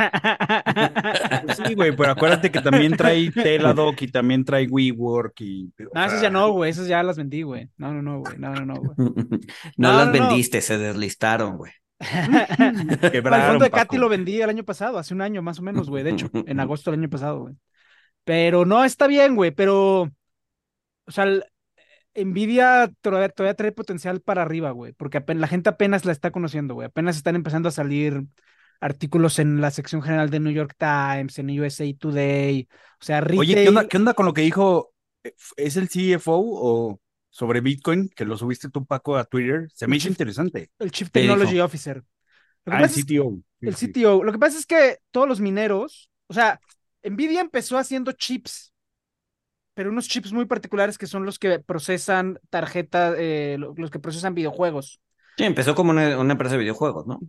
Pues 1.46 1.58
sí, 1.66 1.74
güey, 1.76 1.96
pero 1.96 2.12
acuérdate 2.12 2.52
que 2.52 2.62
también 2.62 2.96
trae 2.96 3.32
Teladoc 3.32 4.02
y 4.02 4.08
también 4.08 4.46
trae 4.46 4.68
WeWork 4.68 5.34
y... 5.42 5.72
No, 5.94 6.02
esas 6.06 6.12
sea, 6.14 6.22
ya 6.24 6.30
no, 6.30 6.52
güey. 6.52 6.72
Esas 6.72 6.88
ya 6.88 7.02
las 7.04 7.18
vendí, 7.18 7.42
güey. 7.44 7.70
No, 7.78 7.94
no, 7.94 8.02
no, 8.02 8.20
güey. 8.20 8.38
No, 8.38 8.54
no, 8.54 8.66
no, 8.66 8.76
güey. 8.76 8.96
no, 9.78 9.92
No, 9.92 9.94
las 9.94 10.08
no, 10.08 10.14
no. 10.14 10.28
vendiste, 10.28 10.62
se 10.62 10.78
deslistaron, 10.78 11.58
güey. 11.58 11.72
el 12.00 13.00
Quebraron, 13.12 13.48
fondo 13.48 13.66
de 13.66 13.72
Paco. 13.72 13.84
Katy 13.84 13.98
lo 13.98 14.10
vendí 14.10 14.42
el 14.42 14.50
año 14.50 14.64
pasado, 14.64 14.98
hace 14.98 15.14
un 15.14 15.22
año 15.22 15.42
más 15.42 15.60
o 15.60 15.64
menos, 15.64 15.90
güey. 15.90 16.04
De 16.04 16.12
hecho, 16.12 16.30
en 16.34 16.60
agosto 16.60 16.92
del 16.92 17.00
año 17.02 17.10
pasado, 17.10 17.42
güey. 17.42 17.56
Pero 18.24 18.66
no, 18.66 18.84
está 18.86 19.08
bien, 19.08 19.36
güey. 19.36 19.52
Pero, 19.52 20.02
o 21.06 21.12
sea, 21.12 21.26
el- 21.26 21.44
Nvidia 22.24 22.92
todavía, 23.02 23.30
todavía 23.30 23.56
trae 23.56 23.72
potencial 23.72 24.22
para 24.22 24.42
arriba, 24.42 24.72
güey. 24.72 24.94
Porque 24.94 25.24
la 25.28 25.48
gente 25.48 25.70
apenas 25.70 26.06
la 26.06 26.12
está 26.12 26.32
conociendo, 26.32 26.74
güey. 26.74 26.88
Apenas 26.88 27.18
están 27.18 27.36
empezando 27.36 27.70
a 27.70 27.72
salir 27.72 28.24
artículos 28.82 29.40
en 29.40 29.60
la 29.62 29.72
sección 29.72 30.02
general 30.02 30.30
de 30.30 30.40
New 30.40 30.54
York 30.54 30.76
Times, 30.78 31.38
en 31.40 31.60
USA 31.60 31.86
Today. 31.98 32.68
O 33.02 33.04
sea, 33.06 33.22
retail. 33.22 33.40
Oye, 33.40 33.56
¿qué 33.56 33.70
onda, 33.70 33.88
¿qué 33.88 33.98
onda 33.98 34.14
con 34.14 34.26
lo 34.26 34.34
que 34.34 34.42
dijo? 34.42 34.94
eh, 35.24 35.34
¿Es 35.58 35.76
el 35.78 35.90
CFO 35.90 36.38
o 36.38 37.00
sobre 37.30 37.62
Bitcoin 37.62 38.10
que 38.10 38.26
lo 38.26 38.38
subiste 38.38 38.70
tú, 38.70 38.86
Paco, 38.86 39.18
a 39.18 39.26
Twitter? 39.26 39.68
Se 39.74 39.88
me 39.88 39.98
hizo 39.98 40.08
interesante. 40.08 40.72
El 40.80 40.92
Chief. 40.92 41.10
Technology 41.12 41.60
Officer. 41.60 42.04
Ah, 42.66 42.80
el 42.80 42.86
es- 42.86 42.94
CTO. 42.96 43.40
Sí, 43.60 43.68
El. 43.68 43.76
CTO. 43.76 44.24
Lo 44.24 44.32
que 44.32 44.40
pasa 44.40 44.58
es 44.58 44.66
que 44.66 45.00
todos 45.12 45.28
los 45.28 45.40
mineros, 45.42 46.10
o 46.28 46.34
sea, 46.34 46.60
Nvidia 47.04 47.42
empezó 47.42 47.78
haciendo 47.78 48.12
chips, 48.14 48.69
pero 49.80 49.92
unos 49.92 50.10
chips 50.10 50.34
muy 50.34 50.44
particulares 50.44 50.98
que 50.98 51.08
son 51.08 51.24
los 51.26 51.40
que 51.40 51.58
procesan 51.60 52.38
tarjetas, 52.50 53.16
eh, 53.18 53.56
lo- 53.58 53.74
los 53.78 53.90
que 53.90 53.98
procesan 53.98 54.36
videojuegos. 54.36 55.00
Sí, 55.38 55.46
empezó 55.46 55.74
como 55.74 55.92
una, 55.92 56.20
una 56.20 56.34
empresa 56.34 56.56
de 56.56 56.60
videojuegos, 56.60 57.08
¿no? 57.08 57.22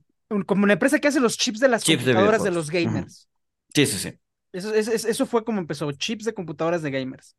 Como 0.46 0.64
una 0.64 0.72
empresa 0.72 0.98
que 0.98 1.06
hace 1.06 1.20
los 1.20 1.38
chips 1.38 1.60
de 1.60 1.68
las 1.68 1.84
Chips 1.84 2.02
computadoras 2.02 2.42
de, 2.42 2.50
los 2.50 2.68
gamers. 2.68 3.28
Sí, 3.72 3.86
sí, 3.86 3.98
sí. 3.98 4.18
Eso, 4.52 4.74
es- 4.74 4.88
es- 4.88 5.04
eso 5.04 5.26
fue 5.26 5.44
como 5.44 5.60
empezó, 5.60 5.92
chips 5.92 6.24
de 6.24 6.34
computadoras 6.34 6.82
de 6.82 6.90
gamers. 6.90 7.36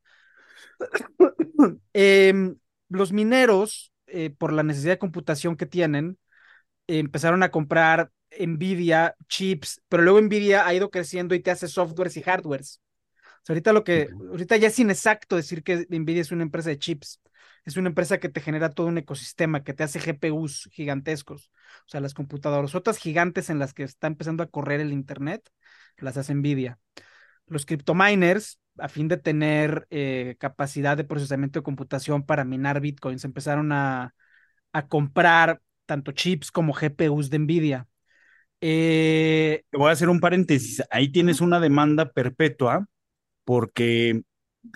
Em, 1.91 2.55
los 2.87 3.11
mineros, 3.11 3.91
eh, 4.07 4.29
por 4.29 4.53
la 4.53 4.63
necesidad 4.63 4.93
de 4.93 4.99
computación 4.99 5.57
que 5.57 5.65
tienen, 5.65 6.17
empezaron 6.87 7.43
a 7.43 7.51
comprar 7.51 8.11
Nvidia 8.39 9.15
chips, 9.29 9.81
pero 9.89 10.03
luego 10.03 10.21
Nvidia 10.21 10.65
ha 10.67 10.73
ido 10.73 10.89
creciendo 10.89 11.35
y 11.35 11.41
te 11.41 11.51
hace 11.51 11.67
softwares 11.67 12.17
y 12.17 12.21
hardwares. 12.23 12.81
O 13.43 13.45
sea, 13.45 13.53
ahorita 13.53 13.73
lo 13.73 13.83
que, 13.83 14.09
ahorita 14.29 14.57
ya 14.57 14.67
es 14.67 14.79
inexacto 14.79 15.35
decir 15.35 15.63
que 15.63 15.85
Nvidia 15.89 16.21
es 16.21 16.31
una 16.31 16.43
empresa 16.43 16.69
de 16.69 16.79
chips. 16.79 17.19
Es 17.65 17.77
una 17.77 17.89
empresa 17.89 18.19
que 18.19 18.29
te 18.29 18.41
genera 18.41 18.69
todo 18.71 18.87
un 18.87 18.97
ecosistema, 18.97 19.63
que 19.63 19.73
te 19.73 19.83
hace 19.83 19.99
GPUs 19.99 20.69
gigantescos. 20.71 21.51
O 21.85 21.89
sea, 21.89 22.01
las 22.01 22.13
computadoras, 22.13 22.75
otras 22.75 22.97
gigantes 22.97 23.49
en 23.49 23.59
las 23.59 23.73
que 23.73 23.83
está 23.83 24.07
empezando 24.07 24.43
a 24.43 24.47
correr 24.47 24.79
el 24.79 24.91
Internet, 24.93 25.47
las 25.97 26.17
hace 26.17 26.33
Nvidia. 26.33 26.79
Los 27.47 27.65
cryptominers, 27.65 28.59
a 28.77 28.87
fin 28.89 29.07
de 29.07 29.17
tener 29.17 29.87
eh, 29.89 30.35
capacidad 30.39 30.97
de 30.97 31.03
procesamiento 31.03 31.59
de 31.59 31.63
computación 31.63 32.23
para 32.25 32.45
minar 32.45 32.79
bitcoins, 32.81 33.25
empezaron 33.25 33.71
a, 33.71 34.15
a 34.73 34.87
comprar 34.87 35.61
tanto 35.85 36.11
chips 36.13 36.51
como 36.51 36.73
GPUs 36.73 37.29
de 37.29 37.39
Nvidia. 37.39 37.87
Eh, 38.61 39.63
Te 39.69 39.77
voy 39.77 39.89
a 39.89 39.93
hacer 39.93 40.09
un 40.09 40.19
paréntesis. 40.19 40.83
Ahí 40.91 41.09
tienes 41.11 41.41
una 41.41 41.59
demanda 41.59 42.11
perpetua 42.11 42.87
porque 43.43 44.21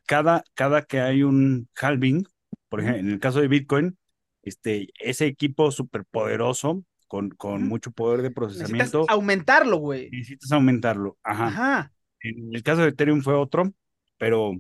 cada, 0.06 0.44
cada 0.54 0.84
que 0.84 1.00
hay 1.00 1.24
un 1.24 1.70
halving, 1.80 2.26
por 2.70 2.82
ejemplo, 2.82 3.00
en 3.00 3.10
el 3.12 3.20
caso 3.20 3.42
de 3.42 3.48
Bitcoin, 3.48 3.98
este, 4.44 4.90
ese 5.00 5.26
equipo 5.26 5.72
superpoderoso 5.72 6.84
con, 7.08 7.30
con 7.30 7.68
mucho 7.68 7.92
poder 7.92 8.22
de 8.22 8.30
necesitas 8.30 8.58
procesamiento, 8.58 9.06
aumentarlo, 9.10 9.78
güey. 9.78 10.10
necesitas 10.10 10.52
aumentarlo. 10.52 11.18
Ajá. 11.24 11.48
Ajá. 11.48 11.92
En 12.22 12.54
el 12.54 12.64
caso 12.64 12.82
de 12.82 12.90
Ethereum 12.90 13.22
fue 13.22 13.36
otro, 13.36 13.72
pero, 14.18 14.54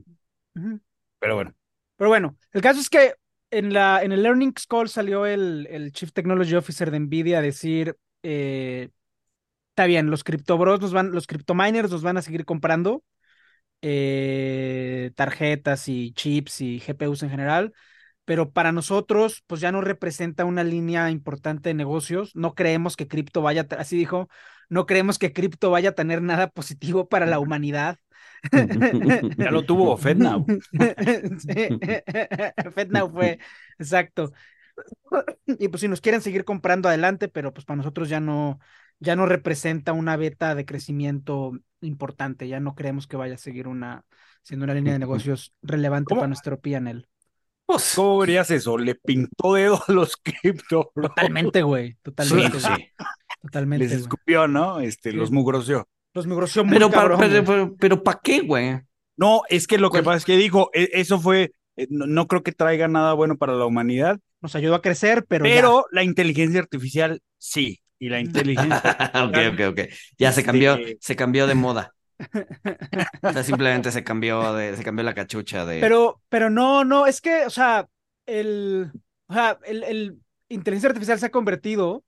pero 1.19 1.35
bueno. 1.35 1.53
Pero 1.97 2.09
bueno, 2.09 2.37
el 2.51 2.61
caso 2.61 2.79
es 2.79 2.89
que 2.89 3.15
en, 3.51 3.73
la, 3.73 4.03
en 4.03 4.11
el 4.11 4.25
Earnings 4.25 4.67
Call 4.67 4.89
salió 4.89 5.25
el, 5.25 5.67
el 5.69 5.91
Chief 5.91 6.11
Technology 6.11 6.55
Officer 6.55 6.91
de 6.91 6.99
Nvidia 6.99 7.39
a 7.39 7.41
decir, 7.41 7.95
eh, 8.21 8.89
está 9.69 9.85
bien, 9.85 10.09
los 10.09 10.23
criptobros 10.23 10.81
nos 10.81 10.93
van, 10.93 11.11
los 11.11 11.25
cryptominers 11.25 11.91
nos 11.91 12.03
van 12.03 12.17
a 12.17 12.21
seguir 12.21 12.45
comprando 12.45 13.03
eh, 13.81 15.11
tarjetas 15.15 15.87
y 15.87 16.13
chips 16.13 16.61
y 16.61 16.79
GPUs 16.79 17.23
en 17.23 17.29
general, 17.29 17.73
pero 18.25 18.51
para 18.51 18.71
nosotros, 18.71 19.43
pues 19.47 19.61
ya 19.61 19.71
no 19.71 19.81
representa 19.81 20.45
una 20.45 20.63
línea 20.63 21.11
importante 21.11 21.69
de 21.69 21.75
negocios. 21.75 22.31
No 22.35 22.55
creemos 22.55 22.95
que 22.97 23.07
cripto 23.07 23.41
vaya, 23.41 23.67
a- 23.71 23.75
así 23.75 23.97
dijo, 23.97 24.29
no 24.69 24.85
creemos 24.87 25.19
que 25.19 25.33
cripto 25.33 25.71
vaya 25.71 25.89
a 25.89 25.95
tener 25.95 26.21
nada 26.21 26.49
positivo 26.49 27.07
para 27.09 27.25
la 27.27 27.39
humanidad. 27.39 27.99
Ya 29.37 29.51
lo 29.51 29.65
tuvo 29.65 29.97
FedNow. 29.97 30.45
Sí. 31.39 31.75
FedNow 32.75 33.09
fue, 33.11 33.39
exacto. 33.79 34.33
Y 35.45 35.67
pues 35.69 35.81
si 35.81 35.87
nos 35.87 36.01
quieren 36.01 36.21
seguir 36.21 36.43
comprando 36.45 36.89
adelante, 36.89 37.27
pero 37.27 37.53
pues 37.53 37.65
para 37.65 37.77
nosotros 37.77 38.09
ya 38.09 38.19
no, 38.19 38.59
ya 38.99 39.15
no 39.15 39.25
representa 39.25 39.93
una 39.93 40.17
beta 40.17 40.55
de 40.55 40.65
crecimiento 40.65 41.51
importante. 41.81 42.47
Ya 42.47 42.59
no 42.59 42.75
creemos 42.75 43.07
que 43.07 43.17
vaya 43.17 43.35
a 43.35 43.37
seguir 43.37 43.67
una, 43.67 44.05
siendo 44.43 44.63
una 44.65 44.73
línea 44.73 44.93
de 44.93 44.99
negocios 44.99 45.53
relevante 45.61 46.09
¿Cómo? 46.09 46.21
para 46.21 46.27
nuestro 46.27 46.59
P&L. 46.59 47.05
Pues, 47.65 47.93
¿Cómo 47.95 48.19
verías 48.19 48.51
eso? 48.51 48.77
Le 48.77 48.95
pintó 48.95 49.53
dedo 49.55 49.81
a 49.87 49.91
los 49.91 50.15
cripto. 50.23 50.91
bro. 50.95 51.09
Totalmente, 51.09 51.63
güey. 51.63 51.95
Totalmente, 52.03 52.59
sí. 52.59 52.67
Totalmente, 53.41 53.85
Les 53.85 53.93
escupió, 53.93 54.47
¿no? 54.47 54.79
Este, 54.79 55.11
Sí. 55.11 55.17
los 55.17 55.31
mugroció. 55.31 55.87
Los 56.13 56.27
migroció 56.27 56.63
muy 56.63 56.73
Pero, 56.73 56.89
pero, 56.89 57.17
pero, 57.45 57.75
pero 57.75 58.03
¿para 58.03 58.19
qué, 58.23 58.41
güey? 58.41 58.79
No, 59.17 59.41
es 59.49 59.67
que 59.67 59.77
lo 59.77 59.89
que 59.89 59.95
¿Cuál? 59.97 60.03
pasa 60.05 60.17
es 60.17 60.25
que 60.25 60.37
dijo, 60.37 60.69
e- 60.73 60.89
eso 60.93 61.19
fue, 61.19 61.51
eh, 61.75 61.87
no, 61.89 62.05
no 62.05 62.27
creo 62.27 62.43
que 62.43 62.51
traiga 62.51 62.87
nada 62.87 63.13
bueno 63.13 63.37
para 63.37 63.53
la 63.53 63.65
humanidad, 63.65 64.19
Nos 64.41 64.55
ayudó 64.55 64.75
a 64.75 64.81
crecer, 64.81 65.25
pero, 65.27 65.45
ya. 65.45 65.55
pero 65.55 65.85
la 65.91 66.03
inteligencia 66.03 66.59
artificial 66.59 67.21
sí. 67.37 67.79
Y 67.99 68.09
la 68.09 68.19
inteligencia 68.19 69.11
ok, 69.25 69.37
ok, 69.53 69.59
ok. 69.69 69.79
Ya 70.17 70.31
se 70.31 70.43
cambió, 70.43 70.77
se 70.99 71.15
cambió 71.15 71.47
de 71.47 71.55
moda. 71.55 71.93
O 73.21 73.33
sea, 73.33 73.43
simplemente 73.43 73.91
se 73.91 74.03
cambió 74.03 74.53
de, 74.53 74.75
se 74.75 74.83
cambió 74.83 75.03
la 75.03 75.13
cachucha 75.13 75.65
de. 75.65 75.79
Pero, 75.79 76.21
pero 76.29 76.49
no, 76.49 76.83
no, 76.83 77.07
es 77.07 77.21
que, 77.21 77.45
o 77.45 77.49
sea, 77.49 77.87
el, 78.25 78.91
o 79.27 79.33
sea, 79.33 79.59
el, 79.65 79.83
el 79.83 80.19
inteligencia 80.49 80.89
artificial 80.89 81.19
se 81.19 81.27
ha 81.27 81.31
convertido, 81.31 82.03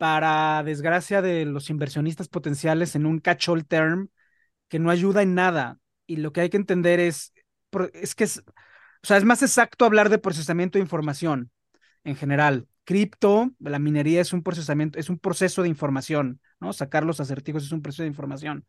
para 0.00 0.62
desgracia 0.62 1.20
de 1.20 1.44
los 1.44 1.68
inversionistas 1.68 2.26
potenciales, 2.26 2.96
en 2.96 3.04
un 3.04 3.18
catch-all 3.18 3.66
term 3.66 4.08
que 4.68 4.78
no 4.78 4.90
ayuda 4.90 5.20
en 5.20 5.34
nada. 5.34 5.78
Y 6.06 6.16
lo 6.16 6.32
que 6.32 6.40
hay 6.40 6.48
que 6.48 6.56
entender 6.56 7.00
es, 7.00 7.34
es 7.92 8.14
que 8.14 8.24
es, 8.24 8.38
o 8.38 9.06
sea, 9.06 9.18
es 9.18 9.24
más 9.24 9.42
exacto 9.42 9.84
hablar 9.84 10.08
de 10.08 10.16
procesamiento 10.16 10.78
de 10.78 10.84
información 10.84 11.50
en 12.02 12.16
general. 12.16 12.66
Cripto, 12.90 13.52
la 13.60 13.78
minería 13.78 14.20
es 14.20 14.32
un 14.32 14.42
procesamiento, 14.42 14.98
es 14.98 15.08
un 15.10 15.18
proceso 15.20 15.62
de 15.62 15.68
información, 15.68 16.40
¿no? 16.58 16.72
Sacar 16.72 17.04
los 17.04 17.20
acertijos 17.20 17.62
es 17.62 17.70
un 17.70 17.82
proceso 17.82 18.02
de 18.02 18.08
información. 18.08 18.66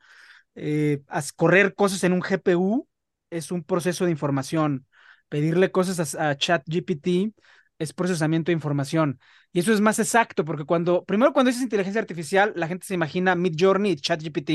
Eh, 0.54 1.02
correr 1.36 1.74
cosas 1.74 2.04
en 2.04 2.14
un 2.14 2.22
GPU 2.22 2.88
es 3.32 3.52
un 3.52 3.64
proceso 3.64 4.06
de 4.06 4.12
información. 4.12 4.86
Pedirle 5.28 5.72
cosas 5.72 6.16
a, 6.16 6.30
a 6.30 6.38
ChatGPT 6.38 7.34
es 7.80 7.94
procesamiento 7.94 8.52
de 8.52 8.54
información. 8.54 9.20
Y 9.54 9.60
eso 9.60 9.74
es 9.74 9.82
más 9.82 9.98
exacto, 9.98 10.46
porque 10.46 10.66
cuando, 10.66 11.04
primero 11.04 11.34
cuando 11.34 11.50
dices 11.50 11.64
inteligencia 11.64 12.00
artificial, 12.00 12.54
la 12.56 12.68
gente 12.68 12.86
se 12.86 12.94
imagina 12.94 13.34
Midjourney 13.34 13.94
y 13.94 13.96
ChatGPT. 13.96 14.50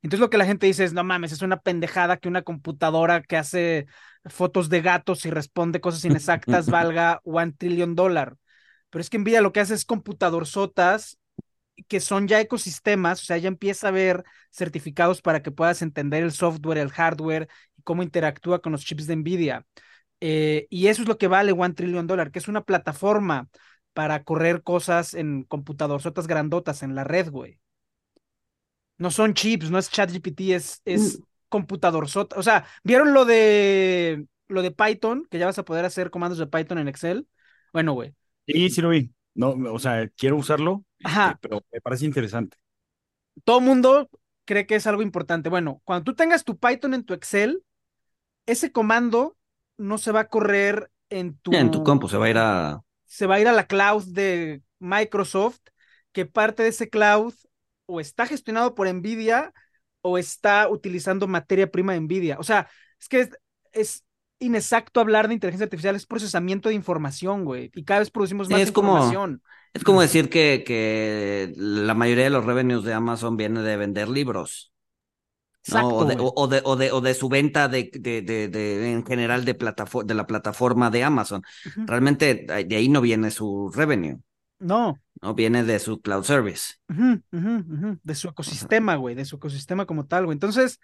Entonces 0.00 0.20
lo 0.20 0.30
que 0.30 0.38
la 0.38 0.46
gente 0.46 0.66
dice 0.66 0.84
es, 0.84 0.94
no 0.94 1.04
mames, 1.04 1.32
es 1.32 1.42
una 1.42 1.60
pendejada 1.60 2.16
que 2.16 2.28
una 2.28 2.40
computadora 2.42 3.20
que 3.22 3.36
hace 3.36 3.86
fotos 4.24 4.70
de 4.70 4.80
gatos 4.80 5.26
y 5.26 5.30
responde 5.30 5.82
cosas 5.82 6.02
inexactas 6.06 6.66
valga 6.70 7.20
one 7.24 7.52
trillion 7.52 7.94
dólar. 7.94 8.36
Pero 8.92 9.02
es 9.02 9.10
que 9.10 9.18
Nvidia 9.18 9.42
lo 9.42 9.52
que 9.54 9.60
hace 9.60 9.74
es 9.74 9.86
computadorzotas 9.86 11.18
que 11.88 12.00
son 12.00 12.28
ya 12.28 12.40
ecosistemas, 12.40 13.22
o 13.22 13.24
sea, 13.24 13.38
ya 13.38 13.48
empieza 13.48 13.88
a 13.88 13.90
haber 13.90 14.24
certificados 14.52 15.22
para 15.22 15.42
que 15.42 15.50
puedas 15.50 15.82
entender 15.82 16.22
el 16.22 16.32
software, 16.32 16.78
el 16.78 16.90
hardware 16.90 17.48
y 17.78 17.82
cómo 17.82 18.02
interactúa 18.02 18.60
con 18.62 18.72
los 18.72 18.84
chips 18.84 19.06
de 19.06 19.16
Nvidia. 19.16 19.66
Eh, 20.20 20.66
y 20.70 20.88
eso 20.88 21.02
es 21.02 21.08
lo 21.08 21.18
que 21.18 21.28
vale 21.28 21.52
One 21.52 21.74
Trillion 21.74 22.06
Dollar, 22.06 22.30
que 22.30 22.38
es 22.38 22.48
una 22.48 22.62
plataforma 22.64 23.48
para 23.94 24.24
correr 24.24 24.62
cosas 24.62 25.14
en 25.14 25.44
computadorzotas 25.44 26.26
grandotas 26.28 26.82
en 26.82 26.94
la 26.94 27.04
red, 27.04 27.30
güey. 27.30 27.60
No 28.98 29.10
son 29.10 29.34
chips, 29.34 29.70
no 29.70 29.78
es 29.78 29.90
ChatGPT, 29.90 30.40
es, 30.52 30.80
es 30.84 31.18
Mm. 31.18 31.24
computadorzota. 31.48 32.36
O 32.38 32.42
sea, 32.42 32.66
¿vieron 32.84 33.12
lo 33.14 33.24
de 33.24 34.26
lo 34.48 34.62
de 34.62 34.70
Python? 34.70 35.26
Que 35.30 35.38
ya 35.38 35.46
vas 35.46 35.58
a 35.58 35.64
poder 35.64 35.84
hacer 35.84 36.10
comandos 36.10 36.38
de 36.38 36.46
Python 36.46 36.78
en 36.78 36.88
Excel. 36.88 37.26
Bueno, 37.72 37.94
güey. 37.94 38.14
Sí, 38.46 38.70
sí 38.70 38.80
lo 38.80 38.90
vi. 38.90 39.12
No, 39.34 39.50
o 39.72 39.78
sea, 39.78 40.08
quiero 40.16 40.36
usarlo, 40.36 40.84
este, 40.98 41.08
Ajá. 41.08 41.38
pero 41.40 41.62
me 41.72 41.80
parece 41.80 42.04
interesante. 42.04 42.56
todo 43.44 43.60
mundo 43.60 44.10
cree 44.44 44.66
que 44.66 44.74
es 44.74 44.86
algo 44.86 45.02
importante. 45.02 45.48
Bueno, 45.48 45.80
cuando 45.84 46.04
tú 46.04 46.14
tengas 46.14 46.44
tu 46.44 46.58
Python 46.58 46.94
en 46.94 47.04
tu 47.04 47.14
Excel, 47.14 47.62
ese 48.46 48.72
comando 48.72 49.36
no 49.78 49.98
se 49.98 50.12
va 50.12 50.20
a 50.20 50.28
correr 50.28 50.90
en 51.08 51.38
tu, 51.38 51.52
en 51.54 51.70
tu 51.70 51.82
compu 51.82 52.08
se 52.08 52.16
va 52.18 52.26
a 52.26 52.30
ir 52.30 52.38
a. 52.38 52.82
se 53.06 53.26
va 53.26 53.36
a 53.36 53.40
ir 53.40 53.48
a 53.48 53.52
la 53.52 53.66
cloud 53.66 54.04
de, 54.06 54.62
Microsoft 54.82 55.60
que 56.10 56.26
parte 56.26 56.64
de 56.64 56.70
ese 56.70 56.90
cloud 56.90 57.32
o 57.86 58.00
está 58.00 58.26
gestionado 58.26 58.74
por 58.74 58.92
Nvidia 58.92 59.54
o 60.02 60.18
está 60.18 60.68
utilizando 60.68 61.26
materia 61.28 61.70
prima 61.70 61.94
de 61.94 62.00
Nvidia. 62.00 62.36
O 62.38 62.42
sea, 62.42 62.68
es 63.00 63.08
que 63.08 63.20
es, 63.20 63.30
es 63.70 64.04
inexacto 64.42 65.00
hablar 65.00 65.28
de 65.28 65.34
inteligencia 65.34 65.64
artificial, 65.64 65.96
es 65.96 66.06
procesamiento 66.06 66.68
de 66.68 66.74
información, 66.74 67.44
güey. 67.44 67.70
Y 67.74 67.84
cada 67.84 68.00
vez 68.00 68.10
producimos 68.10 68.48
más 68.48 68.60
Es 68.60 68.72
como- 68.72 68.92
información. 68.92 69.42
Es 69.74 69.84
como 69.84 70.02
decir 70.02 70.28
que, 70.28 70.64
que 70.66 71.54
la 71.56 71.94
mayoría 71.94 72.24
de 72.24 72.30
los 72.30 72.44
revenues 72.44 72.84
de 72.84 72.92
Amazon 72.92 73.38
viene 73.38 73.62
de 73.62 73.76
vender 73.78 74.08
libros. 74.08 74.70
¿no? 75.68 75.78
Exacto, 75.78 75.94
o, 75.94 76.04
de, 76.04 76.14
güey. 76.16 76.30
o, 76.34 76.46
de, 76.48 76.60
o, 76.64 76.76
de, 76.76 76.92
o 76.92 77.00
de 77.00 77.14
su 77.14 77.28
venta 77.30 77.68
de, 77.68 77.90
de, 77.94 78.92
en 78.92 79.06
general 79.06 79.44
de, 79.46 79.54
de 79.54 80.14
la 80.14 80.26
plataforma 80.26 80.90
de 80.90 81.04
Amazon. 81.04 81.42
Ujú. 81.66 81.86
Realmente 81.86 82.34
de 82.66 82.76
ahí 82.76 82.88
no 82.90 83.00
viene 83.00 83.30
su 83.30 83.70
revenue, 83.74 84.18
No. 84.58 84.98
¿no? 85.22 85.34
Viene 85.34 85.62
de 85.64 85.78
su 85.78 86.02
cloud 86.02 86.24
service. 86.24 86.74
De 86.90 88.14
su 88.14 88.28
ecosistema, 88.28 88.96
güey, 88.96 89.14
de 89.14 89.24
su 89.24 89.36
ecosistema 89.36 89.86
como 89.86 90.04
tal, 90.06 90.24
güey. 90.26 90.34
Entonces, 90.34 90.80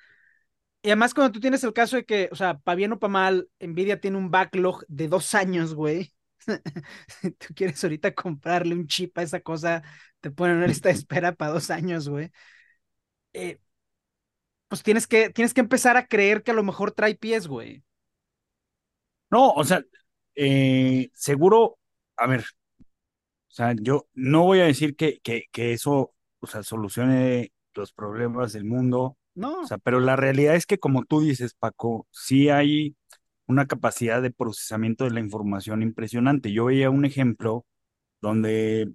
y 0.83 0.89
además 0.89 1.15
cuando 1.15 1.33
tú 1.33 1.41
tienes 1.41 1.65
el 1.65 1.73
caso 1.73 1.97
de 1.97 2.05
que, 2.05 2.29
o 2.33 2.37
sea, 2.37 2.59
para 2.59 2.77
bien 2.77 2.93
o 2.93 2.99
para 2.99 3.13
mal, 3.13 3.49
Nvidia 3.61 4.01
tiene 4.01 4.17
un 4.17 4.31
backlog 4.31 4.85
de 4.89 5.09
dos 5.09 5.35
años, 5.35 5.75
güey. 5.75 6.13
Si 7.21 7.31
tú 7.33 7.55
quieres 7.55 7.83
ahorita 7.83 8.15
comprarle 8.15 8.75
un 8.75 8.87
chip 8.87 9.17
a 9.19 9.23
esa 9.23 9.41
cosa, 9.41 9.83
te 10.21 10.31
ponen 10.31 10.57
una 10.59 10.67
lista 10.67 10.89
de 10.89 10.95
espera 10.97 11.35
para 11.35 11.53
dos 11.53 11.71
años, 11.71 12.09
güey. 12.09 12.31
Eh, 13.33 13.59
pues 14.69 14.83
tienes 14.83 15.07
que, 15.07 15.31
tienes 15.31 15.55
que 15.55 15.61
empezar 15.61 15.97
a 15.97 16.07
creer 16.07 16.43
que 16.43 16.51
a 16.51 16.55
lo 16.55 16.63
mejor 16.63 16.93
trae 16.93 17.15
pies, 17.15 17.47
güey. 17.49 17.83
No, 19.31 19.51
o 19.53 19.65
sea, 19.65 19.83
eh, 20.35 21.11
seguro, 21.15 21.79
a 22.17 22.27
ver, 22.27 22.41
o 22.41 22.85
sea, 23.51 23.75
yo 23.81 24.09
no 24.15 24.45
voy 24.45 24.61
a 24.61 24.65
decir 24.67 24.97
que, 24.97 25.21
que, 25.21 25.45
que 25.53 25.73
eso, 25.73 26.15
o 26.41 26.47
sea, 26.47 26.63
solucione 26.63 27.53
los 27.75 27.93
problemas 27.93 28.53
del 28.53 28.65
mundo, 28.65 29.18
No. 29.39 29.51
o 29.63 29.67
sea, 29.67 29.79
pero 29.79 30.01
la 30.01 30.17
realidad 30.17 30.55
es 30.57 30.67
que 30.67 30.79
como 30.79 31.05
tú 31.05 31.21
dices, 31.21 31.55
Paco, 31.55 32.07
sí 32.11 32.49
hay 32.51 32.97
una 33.47 33.67
capacidad 33.67 34.23
de 34.23 34.31
procesamiento 34.31 35.05
de 35.05 35.11
la 35.13 35.21
información 35.21 35.83
impresionante. 35.83 36.53
Yo 36.53 36.67
veía 36.67 36.91
un 36.91 37.05
ejemplo 37.05 37.67
donde 38.23 38.93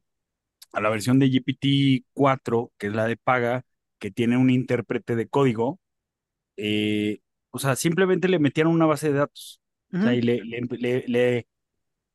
a 0.73 0.81
la 0.81 0.89
versión 0.89 1.19
de 1.19 1.29
GPT-4, 1.31 2.71
que 2.77 2.87
es 2.87 2.93
la 2.95 3.07
de 3.07 3.17
paga, 3.17 3.63
que 3.99 4.11
tiene 4.11 4.37
un 4.37 4.49
intérprete 4.51 5.15
de 5.15 5.27
código, 5.29 5.79
eh, 6.57 7.19
o 7.51 7.59
sea, 7.59 7.75
simplemente 7.75 8.27
le 8.27 8.39
metían 8.39 8.67
una 8.67 8.85
base 8.85 9.09
de 9.11 9.19
datos. 9.19 9.61
O 9.99 10.03
sea, 10.03 10.15
y 10.15 10.21
le, 10.21 10.43
le, 10.43 10.61
le- 10.79 11.05
le- 11.07 11.47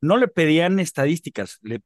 no 0.02 0.16
le 0.18 0.28
pedían 0.28 0.80
estadísticas, 0.80 1.58
le, 1.62 1.80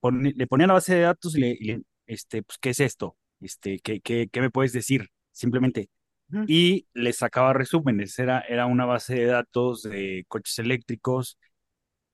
pone- 0.00 0.32
le 0.34 0.46
ponían 0.46 0.68
la 0.68 0.74
base 0.74 0.94
de 0.94 1.02
datos 1.02 1.34
y 1.36 1.40
le, 1.40 1.50
y 1.50 1.64
le, 1.64 1.82
este, 2.06 2.42
pues, 2.42 2.58
¿qué 2.58 2.70
es 2.70 2.80
esto? 2.80 3.16
Este, 3.40 3.78
¿qué, 3.80 4.00
qué, 4.00 4.28
qué 4.32 4.40
me 4.40 4.50
puedes 4.50 4.72
decir? 4.72 5.08
Simplemente. 5.32 5.88
ujú. 6.32 6.46
Y 6.46 6.86
le 6.94 7.12
sacaba 7.14 7.52
resúmenes, 7.54 8.18
era, 8.18 8.40
era 8.42 8.66
una 8.66 8.86
base 8.86 9.14
de 9.16 9.26
datos 9.26 9.82
de 9.84 10.24
coches 10.28 10.58
eléctricos 10.60 11.38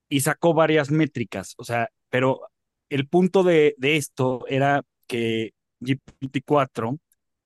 y 0.09 0.21
sacó 0.21 0.55
varias 0.55 0.91
métricas, 0.91 1.55
o 1.59 1.65
sea, 1.65 1.89
pero 2.11 2.43
el 2.89 3.09
punto 3.09 3.43
de, 3.43 3.75
de 3.79 3.97
esto 3.97 4.45
era 4.49 4.83
que 5.07 5.53
GPT-4, 5.81 6.99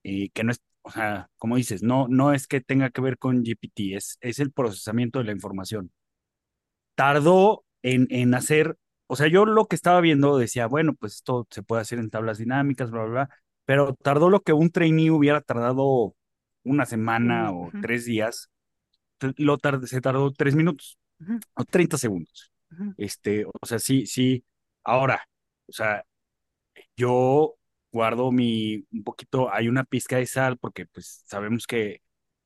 eh, 0.05 0.31
que 0.31 0.45
no 0.45 0.53
es, 0.53 0.61
o 0.83 0.91
sea, 0.91 1.29
como 1.39 1.57
dices, 1.57 1.83
no, 1.83 2.09
no 2.09 2.33
es 2.35 2.47
que 2.47 2.61
tenga 2.61 2.91
que 2.91 3.01
ver 3.01 3.19
con 3.19 3.45
GPT, 3.45 3.95
es, 3.97 4.19
es 4.21 4.39
el 4.41 4.53
procesamiento 4.53 5.19
de 5.21 5.27
la 5.27 5.33
información. 5.33 5.93
Tardó 6.95 7.65
en, 7.83 8.07
en 8.11 8.35
hacer, 8.35 8.77
o 9.07 9.15
sea, 9.17 9.29
yo 9.29 9.45
lo 9.47 9.67
que 9.67 9.77
estaba 9.77 10.01
viendo 10.01 10.37
decía, 10.39 10.67
bueno, 10.67 10.95
pues 10.95 11.15
esto 11.15 11.47
se 11.51 11.63
puede 11.63 11.83
hacer 11.83 11.99
en 11.99 12.11
tablas 12.11 12.39
dinámicas, 12.39 12.91
bla, 12.91 13.03
bla, 13.05 13.11
bla, 13.11 13.29
pero 13.69 13.95
tardó 13.95 14.31
lo 14.31 14.41
que 14.41 14.55
un 14.55 14.71
trainee 14.73 15.11
hubiera 15.13 15.43
tardado 15.43 16.17
una 16.65 16.87
semana 16.87 17.53
o 17.53 17.69
Ujú. 17.69 17.81
tres 17.83 18.07
días, 18.07 18.51
lo 19.37 19.59
tar- 19.59 19.87
se 19.87 20.01
tardó 20.01 20.33
tres 20.33 20.55
minutos 20.57 20.99
o 21.55 21.65
30 21.65 21.99
segundos. 21.99 22.53
Ujú. 22.73 22.95
Este, 22.97 23.47
o 23.47 23.67
sea, 23.67 23.79
sí, 23.81 24.07
sí. 24.07 24.45
Ahora, 24.85 25.23
o 25.69 25.73
sea, 25.73 26.05
yo 26.97 27.57
guardo 27.93 28.33
mi, 28.33 28.85
un 28.93 29.05
poquito, 29.05 29.53
hay 29.53 29.69
una 29.69 29.85
pizca 29.85 30.17
de 30.17 30.27
sal 30.27 30.59
porque 30.59 30.87
pues 30.87 31.23
sabemos 31.27 31.67
que 31.67 32.03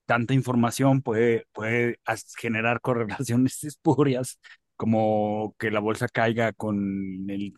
tanta 0.06 0.34
información 0.34 1.02
puede, 1.02 1.46
puede 1.52 1.98
generar 2.38 2.80
correlaciones 2.82 3.64
espurias, 3.64 4.38
como 4.76 5.54
que 5.58 5.70
la 5.70 5.80
bolsa 5.80 6.08
caiga 6.08 6.52
con 6.52 7.30
el 7.30 7.54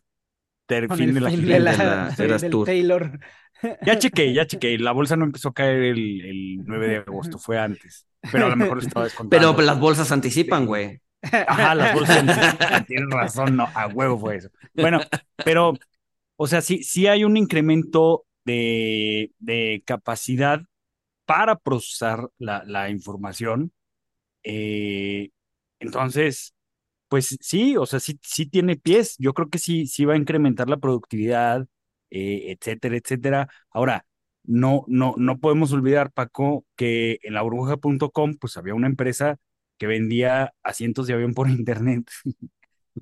ter- 0.66 0.88
Con 0.88 0.98
fin 0.98 1.08
el 1.10 1.14
de 1.14 1.20
la 1.20 1.30
fin 1.30 1.46
de 1.46 1.60
la, 1.60 1.72
de 2.16 2.28
la- 2.28 2.38
del. 2.38 2.64
Taylor. 2.64 3.18
Ya 3.82 3.98
chequé, 3.98 4.32
ya 4.34 4.46
chequé. 4.46 4.78
La 4.78 4.92
bolsa 4.92 5.16
no 5.16 5.24
empezó 5.24 5.50
a 5.50 5.54
caer 5.54 5.82
el, 5.82 6.20
el 6.22 6.56
9 6.64 6.88
de 6.88 6.96
agosto, 6.98 7.38
fue 7.38 7.58
antes. 7.58 8.06
Pero 8.32 8.46
a 8.46 8.48
lo 8.50 8.56
mejor 8.56 8.78
estaba 8.78 9.04
descontando. 9.04 9.54
Pero 9.56 9.62
las 9.66 9.78
bolsas 9.80 10.10
anticipan, 10.12 10.66
güey. 10.66 11.00
Ajá, 11.22 11.74
las 11.74 11.94
bolsas 11.94 12.18
anticipan, 12.18 12.84
tienes 12.86 13.08
razón, 13.10 13.56
no, 13.56 13.68
a 13.74 13.86
huevo 13.86 14.18
fue 14.18 14.36
eso. 14.36 14.50
Bueno, 14.74 15.00
pero, 15.44 15.72
o 16.36 16.46
sea, 16.46 16.60
sí, 16.60 16.82
sí 16.82 17.06
hay 17.06 17.24
un 17.24 17.36
incremento 17.36 18.26
de, 18.44 19.32
de 19.38 19.82
capacidad 19.86 20.60
para 21.26 21.56
procesar 21.56 22.28
la, 22.38 22.64
la 22.66 22.90
información. 22.90 23.72
Eh, 24.44 25.30
entonces, 25.80 26.53
pues 27.14 27.36
sí, 27.40 27.76
o 27.76 27.86
sea, 27.86 28.00
sí, 28.00 28.18
sí 28.22 28.46
tiene 28.46 28.74
pies. 28.74 29.14
Yo 29.20 29.34
creo 29.34 29.48
que 29.48 29.58
sí, 29.60 29.86
sí 29.86 30.04
va 30.04 30.14
a 30.14 30.16
incrementar 30.16 30.68
la 30.68 30.78
productividad, 30.78 31.64
eh, 32.10 32.56
etcétera, 32.58 32.96
etcétera. 32.96 33.48
Ahora, 33.70 34.04
no, 34.42 34.84
no, 34.88 35.14
no 35.16 35.38
podemos 35.38 35.72
olvidar, 35.72 36.10
Paco, 36.10 36.66
que 36.74 37.20
en 37.22 37.34
la 37.34 37.42
burbuja.com, 37.42 38.34
pues 38.40 38.56
había 38.56 38.74
una 38.74 38.88
empresa 38.88 39.36
que 39.78 39.86
vendía 39.86 40.52
asientos 40.64 41.06
de 41.06 41.14
avión 41.14 41.34
por 41.34 41.48
internet 41.50 42.10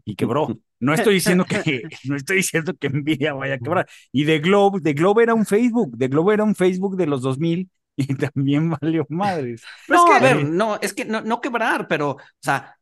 y 0.05 0.15
quebró. 0.15 0.59
No 0.79 0.93
estoy 0.93 1.15
diciendo 1.15 1.47
que, 1.47 1.83
no 2.05 2.17
estoy 2.17 2.37
diciendo 2.39 2.75
que 2.79 2.91
Nvidia 2.91 3.33
vaya 3.33 3.55
a 3.55 3.59
quebrar. 3.59 3.89
Y 4.13 4.27
The 4.27 4.41
Globe, 4.41 4.83
The 4.83 4.93
Globe 4.93 5.23
era 5.23 5.33
un 5.33 5.47
Facebook, 5.47 5.97
The 5.97 6.09
Globe 6.09 6.35
era 6.35 6.45
un 6.45 6.55
Facebook 6.55 6.97
de 6.97 7.07
los 7.07 7.23
2000 7.23 7.71
y 7.97 8.15
también 8.15 8.69
valió 8.83 9.07
madres. 9.09 9.63
Pero 9.87 9.99
es 10.01 10.05
no, 10.05 10.11
que- 10.11 10.17
a 10.27 10.35
ver, 10.35 10.45
no, 10.45 10.79
es 10.83 10.93
que 10.93 11.07
no, 11.07 11.23
no 11.23 11.41
quebrar, 11.41 11.89
pero, 11.89 12.11
o 12.11 12.19
sea, 12.41 12.77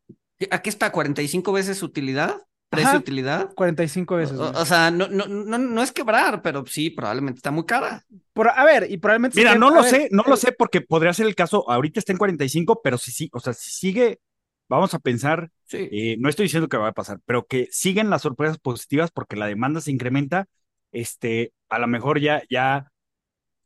aquí 0.50 0.68
está 0.68 0.90
45 0.92 1.52
veces 1.52 1.82
utilidad, 1.82 2.36
precio 2.68 2.88
Ajá. 2.90 2.98
utilidad. 2.98 3.52
45 3.54 4.16
veces. 4.16 4.38
O, 4.38 4.64
sea, 4.64 4.90
no, 4.90 5.08
no, 5.08 5.26
no, 5.26 5.58
no 5.58 5.82
es 5.82 5.92
quebrar, 5.92 6.40
pero 6.42 6.64
sí, 6.66 6.90
probablemente 6.90 7.38
está 7.38 7.50
muy 7.50 7.64
cara. 7.66 8.04
Por- 8.32 8.48
a 8.48 8.64
ver, 8.64 8.90
y 8.90 8.96
probablemente. 8.98 9.36
Mira, 9.38 9.56
no 9.56 9.70
lo 9.70 9.82
ver, 9.82 9.90
sé, 9.90 10.08
no 10.12 10.22
lo 10.26 10.36
sé 10.36 10.52
porque 10.52 10.80
podría 10.80 11.12
ser 11.12 11.26
el 11.26 11.34
caso, 11.34 11.68
ahorita 11.70 11.98
está 12.00 12.12
en 12.12 12.18
45, 12.18 12.80
pero 12.82 12.96
si 12.98 13.10
sí, 13.12 13.28
o 13.32 13.40
sea, 13.40 13.52
si 13.52 13.70
sigue, 13.70 14.20
vamos 14.68 14.94
a 14.94 14.98
pensar, 15.00 15.50
Sí. 15.66 15.88
eh, 15.90 16.16
no 16.18 16.28
estoy 16.28 16.44
diciendo 16.44 16.68
que 16.68 16.76
va 16.76 16.88
a 16.88 16.92
pasar, 16.92 17.18
pero 17.26 17.44
que 17.46 17.68
siguen 17.72 18.08
las 18.10 18.22
sorpresas 18.22 18.58
positivas 18.58 19.10
porque 19.10 19.36
la 19.36 19.46
demanda 19.46 19.80
se 19.80 19.90
incrementa, 19.90 20.46
este, 20.92 21.52
a 21.68 21.78
lo 21.78 21.86
mejor 21.86 22.20
ya, 22.20 22.42
ya 22.50 22.90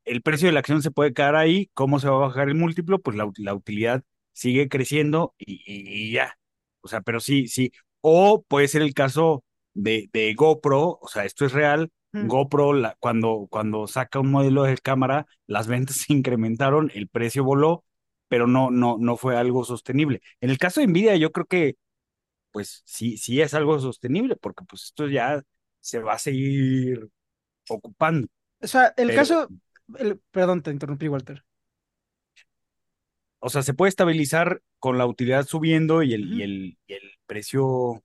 el 0.04 0.20
precio 0.22 0.48
de 0.48 0.52
la 0.52 0.60
acción 0.60 0.82
se 0.82 0.90
puede 0.90 1.14
quedar 1.14 1.36
ahí, 1.36 1.70
¿cómo 1.74 1.98
se 2.00 2.08
va 2.08 2.16
a 2.16 2.28
bajar 2.28 2.48
el 2.48 2.54
múltiplo? 2.54 3.00
Pues 3.00 3.16
la, 3.16 3.30
la 3.38 3.54
utilidad 3.54 4.02
sigue 4.32 4.68
creciendo 4.68 5.34
y, 5.38 5.54
y- 5.66 6.08
y 6.08 6.12
ya, 6.12 6.36
o 6.84 6.88
sea, 6.88 7.00
pero 7.00 7.20
sí, 7.20 7.48
sí, 7.48 7.72
o 8.00 8.42
puede 8.42 8.68
ser 8.68 8.82
el 8.82 8.94
caso 8.94 9.44
de, 9.74 10.08
de 10.12 10.34
GoPro, 10.34 10.98
o 11.02 11.08
sea, 11.08 11.24
esto 11.24 11.44
es 11.46 11.52
real, 11.52 11.90
Mm. 12.12 12.28
GoPro, 12.28 12.72
la- 12.74 12.96
cuando, 13.00 13.48
cuando 13.50 13.88
saca 13.88 14.20
un 14.20 14.30
modelo 14.30 14.62
de 14.62 14.76
cámara, 14.78 15.26
las 15.48 15.66
ventas 15.66 15.96
se 16.06 16.12
incrementaron, 16.12 16.92
el 16.94 17.08
precio 17.08 17.42
voló, 17.42 17.84
pero 18.28 18.46
no, 18.46 18.70
no, 18.70 18.98
no 19.00 19.16
fue 19.16 19.36
algo 19.36 19.64
sostenible. 19.64 20.22
En 20.40 20.50
el 20.50 20.58
caso 20.58 20.80
de 20.80 20.86
Nvidia, 20.86 21.16
yo 21.16 21.32
creo 21.32 21.46
que, 21.46 21.76
pues 22.52 22.82
sí, 22.86 23.16
sí 23.18 23.40
es 23.40 23.54
algo 23.54 23.78
sostenible, 23.80 24.36
porque 24.36 24.64
pues 24.64 24.84
esto 24.84 25.08
ya 25.08 25.42
se 25.80 25.98
va 26.00 26.14
a 26.14 26.18
seguir 26.20 27.08
ocupando. 27.68 28.28
O 28.60 28.66
sea, 28.68 28.94
el 28.96 29.08
Pero- 29.08 29.18
caso. 29.18 29.48
el- 29.98 30.20
perdón, 30.30 30.62
te 30.62 30.70
interrumpí, 30.70 31.08
Walter. 31.08 31.44
O 33.44 33.50
sea, 33.50 33.62
se 33.62 33.74
puede 33.74 33.90
estabilizar 33.90 34.62
con 34.78 34.98
la 34.98 35.06
utilidad 35.06 35.46
subiendo 35.46 36.02
y 36.02 36.14
el, 36.14 36.32
y 36.32 36.42
el, 36.42 36.78
y 36.86 36.94
el 36.94 37.02
precio 37.26 38.02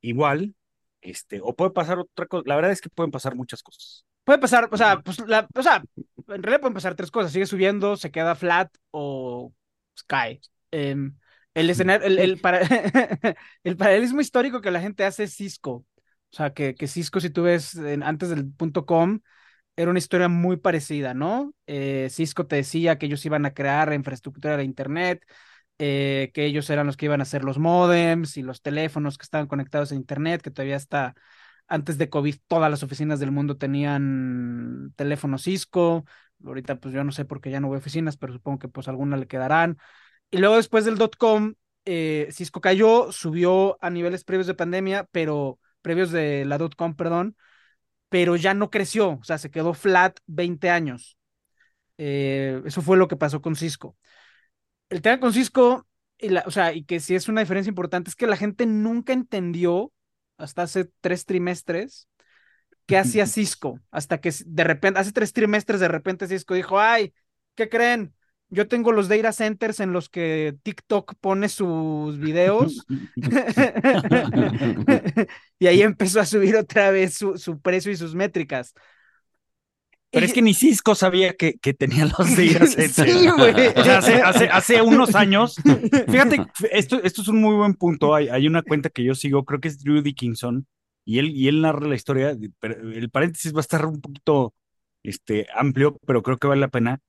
igual, 0.00 0.54
este, 1.00 1.40
o 1.42 1.54
puede 1.54 1.72
pasar 1.72 1.98
otra 1.98 2.26
cosa. 2.26 2.44
La 2.46 2.56
verdad 2.56 2.72
es 2.72 2.80
que 2.80 2.88
pueden 2.90 3.10
pasar 3.10 3.34
muchas 3.34 3.62
cosas. 3.62 4.04
Puede 4.24 4.38
pasar, 4.38 4.68
o 4.70 4.76
sea, 4.76 5.00
pues 5.00 5.18
la, 5.26 5.48
o 5.54 5.62
sea, 5.62 5.82
en 6.28 6.42
realidad 6.42 6.60
pueden 6.60 6.74
pasar 6.74 6.94
tres 6.94 7.10
cosas. 7.10 7.32
Sigue 7.32 7.46
subiendo, 7.46 7.96
se 7.96 8.10
queda 8.10 8.34
flat 8.34 8.72
o 8.90 9.52
pues, 9.94 10.02
cae. 10.04 10.40
Em, 10.70 11.16
el 11.54 11.70
escenario, 11.70 12.06
el, 12.06 12.18
el, 12.18 12.40
para- 12.40 12.60
el 13.64 13.76
paralelismo 13.76 14.20
histórico 14.20 14.60
que 14.60 14.70
la 14.70 14.80
gente 14.80 15.04
hace 15.04 15.24
es 15.24 15.34
Cisco. 15.34 15.86
O 16.30 16.36
sea, 16.36 16.52
que, 16.52 16.74
que 16.74 16.86
Cisco, 16.86 17.20
si 17.20 17.30
tú 17.30 17.42
ves 17.44 17.74
en- 17.76 18.02
antes 18.02 18.28
del 18.28 18.50
punto 18.52 18.84
com, 18.86 19.20
era 19.78 19.90
una 19.90 20.00
historia 20.00 20.28
muy 20.28 20.56
parecida, 20.56 21.14
¿no? 21.14 21.54
Eh, 21.68 22.08
Cisco 22.10 22.46
te 22.46 22.56
decía 22.56 22.98
que 22.98 23.06
ellos 23.06 23.24
iban 23.24 23.46
a 23.46 23.54
crear 23.54 23.88
la 23.88 23.94
infraestructura 23.94 24.56
de 24.56 24.64
Internet, 24.64 25.24
eh, 25.78 26.32
que 26.34 26.46
ellos 26.46 26.68
eran 26.68 26.86
los 26.86 26.96
que 26.96 27.06
iban 27.06 27.20
a 27.20 27.22
hacer 27.22 27.44
los 27.44 27.58
modems 27.58 28.36
y 28.36 28.42
los 28.42 28.60
teléfonos 28.60 29.18
que 29.18 29.22
estaban 29.22 29.46
conectados 29.46 29.92
a 29.92 29.94
internet, 29.94 30.42
que 30.42 30.50
todavía 30.50 30.74
está, 30.74 31.14
antes 31.68 31.96
de 31.96 32.10
COVID, 32.10 32.34
todas 32.48 32.68
las 32.72 32.82
oficinas 32.82 33.20
del 33.20 33.30
mundo 33.30 33.56
tenían 33.56 34.92
teléfono 34.96 35.38
Cisco. 35.38 36.04
Ahorita, 36.44 36.80
pues 36.80 36.92
yo 36.92 37.04
no 37.04 37.12
sé 37.12 37.24
por 37.24 37.40
qué 37.40 37.52
ya 37.52 37.60
no 37.60 37.68
voy 37.68 37.76
a 37.76 37.78
oficinas, 37.78 38.16
pero 38.16 38.32
supongo 38.32 38.58
que 38.58 38.68
pues 38.68 38.88
alguna 38.88 39.16
le 39.16 39.28
quedarán. 39.28 39.78
Y 40.32 40.38
luego 40.38 40.56
después 40.56 40.86
del 40.86 40.98
dot 40.98 41.16
com, 41.16 41.54
eh, 41.84 42.26
Cisco 42.32 42.60
cayó, 42.60 43.12
subió 43.12 43.78
a 43.80 43.90
niveles 43.90 44.24
previos 44.24 44.48
de 44.48 44.54
pandemia, 44.54 45.06
pero 45.12 45.60
previos 45.82 46.10
de 46.10 46.44
la 46.44 46.58
dot 46.58 46.74
com, 46.74 46.96
perdón, 46.96 47.36
pero 48.08 48.36
ya 48.36 48.54
no 48.54 48.70
creció, 48.70 49.18
o 49.20 49.24
sea, 49.24 49.38
se 49.38 49.50
quedó 49.50 49.74
flat 49.74 50.18
20 50.26 50.70
años. 50.70 51.18
Eh, 51.98 52.62
eso 52.64 52.82
fue 52.82 52.96
lo 52.96 53.08
que 53.08 53.16
pasó 53.16 53.42
con 53.42 53.56
Cisco. 53.56 53.96
El 54.88 55.02
tema 55.02 55.20
con 55.20 55.32
Cisco, 55.32 55.86
y 56.18 56.30
la, 56.30 56.44
o 56.46 56.50
sea, 56.50 56.72
y 56.72 56.84
que 56.84 57.00
sí 57.00 57.14
es 57.14 57.28
una 57.28 57.40
diferencia 57.40 57.70
importante, 57.70 58.10
es 58.10 58.16
que 58.16 58.26
la 58.26 58.36
gente 58.36 58.66
nunca 58.66 59.12
entendió 59.12 59.92
hasta 60.38 60.62
hace 60.62 60.90
tres 61.00 61.26
trimestres 61.26 62.08
qué 62.86 62.98
hacía 62.98 63.26
Cisco, 63.28 63.80
hasta 63.90 64.20
que 64.20 64.32
de 64.46 64.64
repente, 64.64 65.00
hace 65.00 65.12
tres 65.12 65.32
trimestres 65.32 65.80
de 65.80 65.88
repente 65.88 66.26
Cisco 66.28 66.54
dijo, 66.54 66.80
ay, 66.80 67.14
¿qué 67.54 67.68
creen? 67.68 68.14
Yo 68.50 68.66
tengo 68.66 68.92
los 68.92 69.08
data 69.08 69.32
centers 69.32 69.80
en 69.80 69.92
los 69.92 70.08
que 70.08 70.56
TikTok 70.62 71.14
pone 71.20 71.48
sus 71.48 72.18
videos. 72.18 72.86
y 75.58 75.66
ahí 75.66 75.82
empezó 75.82 76.20
a 76.20 76.26
subir 76.26 76.56
otra 76.56 76.90
vez 76.90 77.14
su, 77.14 77.36
su 77.36 77.60
precio 77.60 77.92
y 77.92 77.96
sus 77.96 78.14
métricas. 78.14 78.74
Pero 80.10 80.24
es 80.24 80.32
que 80.32 80.40
ni 80.40 80.54
Cisco 80.54 80.94
sabía 80.94 81.34
que, 81.34 81.58
que 81.58 81.74
tenía 81.74 82.06
los 82.06 82.16
data 82.36 82.66
centers. 82.66 82.94
Sí, 82.94 83.28
güey. 83.28 83.68
O 83.76 83.84
sea, 83.84 83.98
hace, 83.98 84.22
hace, 84.22 84.48
hace, 84.48 84.82
unos 84.82 85.14
años, 85.14 85.56
fíjate, 86.08 86.46
esto, 86.70 87.02
esto 87.02 87.22
es 87.22 87.28
un 87.28 87.40
muy 87.40 87.54
buen 87.54 87.74
punto. 87.74 88.14
Hay, 88.14 88.28
hay 88.28 88.46
una 88.46 88.62
cuenta 88.62 88.88
que 88.88 89.04
yo 89.04 89.14
sigo, 89.14 89.44
creo 89.44 89.60
que 89.60 89.68
es 89.68 89.78
Drew 89.78 90.00
Dickinson, 90.00 90.66
y 91.04 91.18
él, 91.18 91.30
y 91.30 91.48
él 91.48 91.60
narra 91.60 91.86
la 91.86 91.94
historia. 91.94 92.34
Pero 92.58 92.90
el 92.90 93.10
paréntesis 93.10 93.52
va 93.52 93.58
a 93.58 93.60
estar 93.60 93.84
un 93.84 94.00
poquito 94.00 94.54
este, 95.02 95.46
amplio, 95.54 95.98
pero 96.06 96.22
creo 96.22 96.38
que 96.38 96.48
vale 96.48 96.62
la 96.62 96.68
pena. 96.68 97.00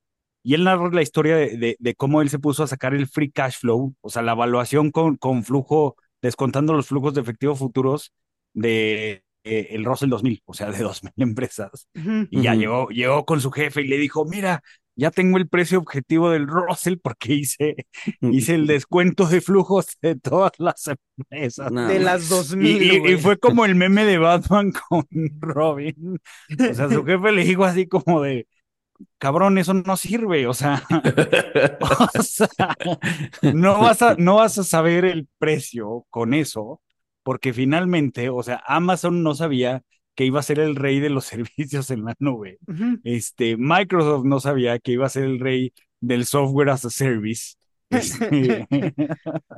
Y 0.42 0.54
él 0.54 0.64
narra 0.64 0.90
la 0.90 1.02
historia 1.02 1.36
de, 1.36 1.56
de, 1.56 1.76
de, 1.78 1.94
cómo 1.94 2.22
él 2.22 2.30
se 2.30 2.38
puso 2.38 2.62
a 2.62 2.66
sacar 2.66 2.94
el 2.94 3.06
free 3.06 3.30
cash 3.30 3.58
flow, 3.58 3.94
o 4.00 4.10
sea, 4.10 4.22
la 4.22 4.32
evaluación 4.32 4.90
con, 4.90 5.16
con 5.16 5.44
flujo, 5.44 5.96
descontando 6.22 6.72
los 6.72 6.86
flujos 6.86 7.14
de 7.14 7.20
efectivo 7.20 7.54
futuros 7.54 8.12
de 8.54 9.22
eh, 9.44 9.68
el 9.70 9.84
Russell 9.84 10.10
2000, 10.10 10.42
o 10.44 10.54
sea, 10.54 10.70
de 10.70 10.82
2000 10.82 11.12
empresas. 11.16 11.88
Uh 11.94 11.98
-huh. 11.98 12.28
Y 12.30 12.42
ya 12.42 12.54
llegó, 12.54 12.88
llegó 12.88 13.24
con 13.24 13.40
su 13.40 13.50
jefe 13.50 13.82
y 13.82 13.88
le 13.88 13.98
dijo, 13.98 14.24
mira, 14.24 14.62
ya 14.96 15.10
tengo 15.10 15.38
el 15.38 15.48
precio 15.48 15.78
objetivo 15.78 16.30
del 16.30 16.46
Russell 16.46 16.98
porque 17.02 17.34
hice, 17.34 17.86
hice 18.20 18.54
el 18.54 18.66
descuento 18.66 19.26
de 19.26 19.40
flujos 19.40 19.86
de 20.02 20.16
todas 20.16 20.52
las 20.58 20.90
empresas. 21.16 21.72
No. 21.72 21.88
De 21.88 22.00
las 22.00 22.28
2000. 22.28 22.82
Y, 22.82 22.90
y, 22.90 23.12
y, 23.14 23.16
fue 23.16 23.38
como 23.38 23.64
el 23.64 23.74
meme 23.74 24.04
de 24.04 24.18
Batman 24.18 24.72
con 24.88 25.06
Robin. 25.40 26.20
O 26.70 26.74
sea, 26.74 26.90
su 26.90 27.02
jefe 27.04 27.32
le 27.32 27.44
dijo 27.44 27.64
así 27.64 27.86
como 27.86 28.20
de, 28.20 28.46
cabrón, 29.18 29.58
eso 29.58 29.74
no 29.74 29.96
sirve, 29.96 30.46
o 30.46 30.54
sea, 30.54 30.82
o 32.18 32.22
sea 32.22 32.48
no, 33.42 33.78
vas 33.80 34.02
a, 34.02 34.14
no 34.16 34.36
vas 34.36 34.58
a 34.58 34.64
saber 34.64 35.04
el 35.04 35.28
precio 35.38 36.06
con 36.10 36.34
eso, 36.34 36.80
porque 37.22 37.52
finalmente, 37.52 38.28
o 38.28 38.42
sea, 38.42 38.62
Amazon 38.66 39.22
no 39.22 39.34
sabía 39.34 39.82
que 40.14 40.24
iba 40.24 40.40
a 40.40 40.44
ser 40.44 40.58
el 40.58 40.76
rey 40.76 41.00
de 41.00 41.10
los 41.10 41.24
servicios 41.32 41.90
en 41.90 42.04
la 42.04 42.14
nube. 42.18 42.58
Uh 42.66 42.72
-huh. 42.72 43.00
Este, 43.04 43.56
Microsoft 43.56 44.24
no 44.24 44.40
sabía 44.40 44.78
que 44.78 44.92
iba 44.92 45.06
a 45.06 45.10
ser 45.10 45.24
el 45.24 45.40
rey 45.40 45.72
del 46.00 46.24
software 46.24 46.70
as 46.70 46.84
a 46.84 46.90
service. 46.90 47.54
Este, 47.90 48.66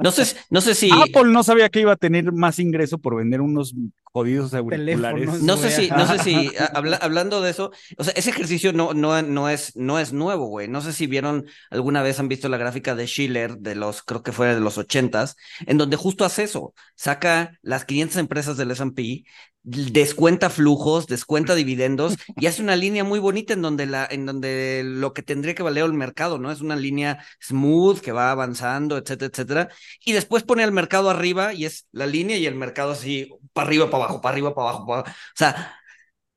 no 0.03 0.11
sé, 0.11 0.37
no 0.49 0.63
sé 0.63 0.75
si 0.75 0.91
Apple 0.91 1.31
no 1.31 1.43
sabía 1.43 1.69
que 1.69 1.81
iba 1.81 1.93
a 1.93 1.97
tener 1.97 2.33
más 2.33 2.59
ingreso 2.59 2.99
por 2.99 3.17
vender 3.17 3.43
unos 3.43 3.75
jodidos 4.13 4.55
auriculares. 4.55 5.43
No 5.43 5.57
sé 5.57 5.71
si, 5.71 5.91
no 5.91 6.07
sé 6.07 6.19
si 6.19 6.51
habla, 6.75 6.97
hablando 6.99 7.41
de 7.41 7.51
eso, 7.51 7.73
o 7.97 8.05
sea, 8.05 8.13
ese 8.15 8.31
ejercicio 8.31 8.73
no, 8.73 8.95
no, 8.95 9.21
no 9.23 9.49
es, 9.49 9.75
no 9.77 9.99
es 9.99 10.13
nuevo, 10.13 10.47
güey. 10.47 10.69
No 10.69 10.81
sé 10.83 10.93
si 10.93 11.07
vieron 11.07 11.47
alguna 11.71 12.03
vez 12.03 12.21
han 12.21 12.29
visto 12.29 12.49
la 12.49 12.59
gráfica 12.59 12.95
de 12.95 13.07
Schiller 13.07 13.57
de 13.59 13.75
los, 13.75 14.03
creo 14.03 14.23
que 14.23 14.33
fue 14.33 14.55
de 14.55 14.61
los 14.61 14.79
ochentas, 14.79 15.37
en 15.67 15.79
donde 15.79 15.97
justo 15.97 16.25
hace 16.25 16.43
eso, 16.45 16.75
saca 16.95 17.59
las 17.63 17.85
500 17.85 18.19
empresas 18.19 18.57
del 18.57 18.71
S&P, 18.71 19.25
descuenta 19.65 20.51
flujos, 20.51 21.07
descuenta 21.07 21.55
dividendos 21.55 22.17
y 22.37 22.47
hace 22.47 22.63
una 22.63 22.77
línea 22.77 23.05
muy 23.05 23.19
bonita 23.19 23.53
en 23.53 23.63
donde 23.63 23.87
la, 23.87 24.07
en 24.11 24.27
donde 24.27 24.83
lo 24.85 25.13
que 25.13 25.23
tendría 25.23 25.55
que 25.55 25.63
valer 25.63 25.85
el 25.85 25.93
mercado, 25.93 26.39
¿no? 26.39 26.51
Es 26.51 26.61
una 26.61 26.77
línea 26.77 27.25
smooth 27.41 28.01
que 28.01 28.13
va 28.13 28.31
avanzando, 28.31 28.97
etcétera, 28.97 29.31
etcétera. 29.33 29.69
Y 30.05 30.13
después 30.13 30.43
pone 30.43 30.65
al 30.65 30.73
mercado 30.73 31.11
arriba 31.11 31.55
y 31.55 31.65
es 31.65 31.87
la 31.93 32.07
línea 32.07 32.37
y 32.37 32.47
el 32.47 32.55
mercado 32.55 32.93
así, 32.93 33.31
para 33.53 33.69
arriba, 33.69 33.91
para 33.91 34.02
abajo, 34.05 34.21
para 34.21 34.33
arriba, 34.35 34.55
para 34.55 34.69
abajo, 34.71 34.87
para 34.87 35.01
abajo. 35.01 35.17
O 35.17 35.37
sea, 35.37 35.77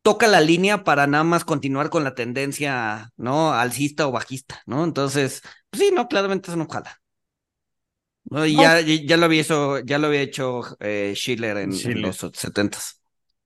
toca 0.02 0.28
la 0.28 0.42
línea 0.42 0.84
para 0.84 1.08
nada 1.08 1.24
más 1.24 1.46
continuar 1.46 1.90
con 1.90 2.04
la 2.04 2.16
tendencia, 2.16 3.12
¿no? 3.18 3.54
Alcista 3.54 4.08
o 4.08 4.12
bajista, 4.12 4.62
¿no? 4.66 4.84
Entonces, 4.84 5.42
pues 5.70 5.82
sí, 5.82 5.92
no, 5.94 6.08
claramente 6.08 6.50
eso 6.52 6.58
no 6.58 6.68
jala. 6.68 7.02
¿no? 8.26 8.46
Y 8.46 8.56
ya, 8.56 8.82
ya, 8.82 9.18
lo 9.18 9.26
había 9.26 9.42
hecho, 9.42 9.80
ya 9.80 9.98
lo 9.98 10.08
había 10.08 10.22
hecho 10.22 10.62
eh, 10.80 11.14
Schiller 11.16 11.58
en, 11.58 11.74
Schiller. 11.74 11.98
en 11.98 12.04
los 12.04 12.18
setentas. 12.18 13.02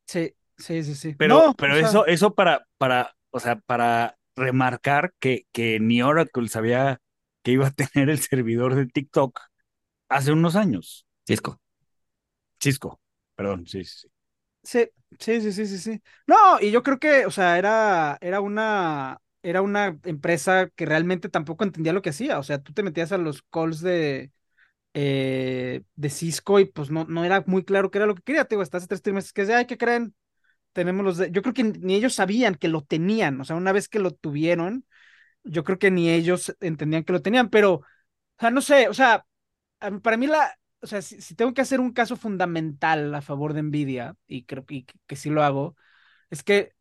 Sí, 0.05 0.34
sí, 0.58 0.84
sí, 0.84 0.95
sí. 0.95 1.15
Pero, 1.17 1.36
no, 1.47 1.53
pero 1.53 1.75
o 1.75 1.77
sea, 1.77 1.88
eso, 1.88 2.05
eso 2.05 2.34
para, 2.34 2.65
para, 2.77 3.15
o 3.32 3.39
sea, 3.39 3.58
para 3.58 4.17
remarcar 4.36 5.13
que, 5.19 5.45
que 5.51 5.79
ni 5.79 6.01
Oracle 6.01 6.47
sabía 6.47 7.01
que 7.43 7.51
iba 7.51 7.67
a 7.67 7.71
tener 7.71 8.10
el 8.10 8.19
servidor 8.19 8.75
de 8.75 8.86
TikTok 8.86 9.39
hace 10.10 10.32
unos 10.32 10.55
años. 10.55 11.05
Cisco. 11.25 11.60
Cisco, 12.62 12.99
perdón, 13.39 13.65
sí, 13.65 13.84
sí. 13.84 14.08
Sí, 14.63 14.88
sí, 15.19 15.41
sí, 15.41 15.52
sí, 15.54 15.65
sí, 15.67 15.78
sí. 15.80 16.02
No, 16.28 16.60
y 16.62 16.71
yo 16.71 16.84
creo 16.84 16.99
que, 16.99 17.25
o 17.25 17.32
sea, 17.32 17.58
era, 17.58 18.17
era 18.21 18.41
una, 18.41 19.19
era 19.43 19.62
una 19.62 19.99
empresa 20.04 20.69
que 20.75 20.86
realmente 20.86 21.30
tampoco 21.30 21.63
entendía 21.63 21.93
lo 21.93 22.02
que 22.02 22.12
hacía. 22.12 22.39
O 22.39 22.43
sea, 22.43 22.62
tú 22.62 22.73
te 22.73 22.84
metías 22.84 23.12
a 23.12 23.17
los 23.17 23.43
calls 23.43 23.82
de, 23.82 24.32
eh, 24.95 25.84
de 25.95 26.10
Cisco 26.12 26.60
y 26.60 26.65
pues 26.65 26.91
no, 26.91 27.06
no 27.06 27.25
era 27.25 27.43
muy 27.47 27.65
claro 27.65 27.91
qué 27.91 27.99
era 27.99 28.08
lo 28.08 28.15
que 28.15 28.23
quería, 28.23 28.45
te 28.45 28.56
digo, 28.56 28.63
hasta 28.63 28.78
hace 28.78 28.88
tres 28.88 29.02
trimestres 29.04 29.34
que 29.34 29.43
es 29.43 29.49
de, 29.49 29.56
ay, 29.56 29.67
¿qué 29.67 29.78
creen? 29.78 30.15
Tenemos 30.73 31.06
los 31.06 31.17
de... 31.17 31.32
Yo 31.32 31.41
creo 31.43 31.54
que 31.56 31.63
ni 31.65 31.95
ellos 31.95 32.15
sabían 32.15 32.56
que 32.56 32.67
lo 32.69 32.84
tenían, 32.84 33.41
o 33.41 33.45
sea, 33.45 33.56
una 33.58 33.73
vez 33.73 33.89
que 33.89 33.99
lo 33.99 34.12
tuvieron, 34.12 34.86
yo 35.43 35.63
creo 35.65 35.80
que 35.80 35.91
ni 35.91 36.10
ellos 36.12 36.56
entendían 36.62 37.04
que 37.06 37.13
lo 37.13 37.21
tenían, 37.23 37.49
pero, 37.49 37.73
o 37.75 37.84
sea, 38.39 38.52
no 38.52 38.62
sé, 38.62 38.89
o 38.89 38.93
sea, 38.95 39.25
para 40.04 40.17
mí 40.17 40.28
la, 40.28 40.59
o 40.81 40.87
sea, 40.87 41.01
si, 41.01 41.21
si 41.21 41.35
tengo 41.35 41.53
que 41.53 41.61
hacer 41.61 41.79
un 41.79 41.93
caso 41.93 42.15
fundamental 42.15 43.13
a 43.15 43.21
favor 43.21 43.53
de 43.53 43.63
Nvidia, 43.63 44.15
y 44.27 44.45
creo 44.45 44.65
que, 44.65 44.85
que 45.07 45.15
sí 45.15 45.29
lo 45.29 45.43
hago, 45.43 45.75
es 46.29 46.43
que 46.43 46.73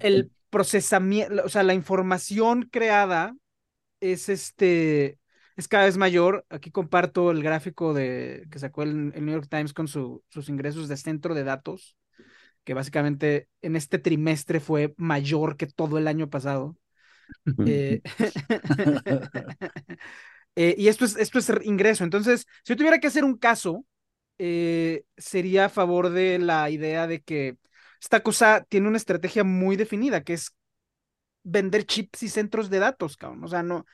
el 0.00 0.30
procesamiento, 0.50 1.42
o 1.44 1.48
sea, 1.48 1.62
la 1.62 1.74
información 1.74 2.68
creada 2.70 3.34
es 4.00 4.28
este, 4.28 5.18
es 5.56 5.68
cada 5.68 5.84
vez 5.84 5.96
mayor. 5.96 6.44
Aquí 6.50 6.70
comparto 6.70 7.30
el 7.30 7.42
gráfico 7.42 7.94
de, 7.94 8.46
que 8.50 8.58
sacó 8.58 8.82
el, 8.82 9.12
el 9.14 9.24
New 9.24 9.34
York 9.34 9.48
Times 9.48 9.72
con 9.72 9.88
su, 9.88 10.22
sus 10.28 10.48
ingresos 10.48 10.88
de 10.88 10.96
centro 10.96 11.34
de 11.34 11.44
datos, 11.44 11.96
que 12.64 12.74
básicamente 12.74 13.48
en 13.62 13.76
este 13.76 13.98
trimestre 13.98 14.60
fue 14.60 14.94
mayor 14.96 15.56
que 15.56 15.66
todo 15.66 15.98
el 15.98 16.08
año 16.08 16.30
pasado. 16.30 16.76
eh, 17.66 18.02
eh, 20.56 20.74
y 20.76 20.88
esto 20.88 21.04
es, 21.04 21.16
esto 21.16 21.38
es 21.38 21.50
ingreso. 21.64 22.04
Entonces, 22.04 22.46
si 22.64 22.72
yo 22.72 22.76
tuviera 22.76 22.98
que 22.98 23.06
hacer 23.06 23.24
un 23.24 23.36
caso, 23.36 23.84
eh, 24.38 25.04
sería 25.16 25.66
a 25.66 25.70
favor 25.70 26.10
de 26.10 26.38
la 26.38 26.68
idea 26.70 27.06
de 27.06 27.20
que 27.22 27.56
esta 28.00 28.20
cosa 28.20 28.66
tiene 28.68 28.88
una 28.88 28.96
estrategia 28.96 29.44
muy 29.44 29.76
definida, 29.76 30.22
que 30.22 30.34
es 30.34 30.54
vender 31.44 31.84
chips 31.84 32.22
y 32.24 32.28
centros 32.28 32.70
de 32.70 32.78
datos, 32.80 33.16
cabrón. 33.16 33.44
O 33.44 33.48
sea, 33.48 33.62
no, 33.62 33.86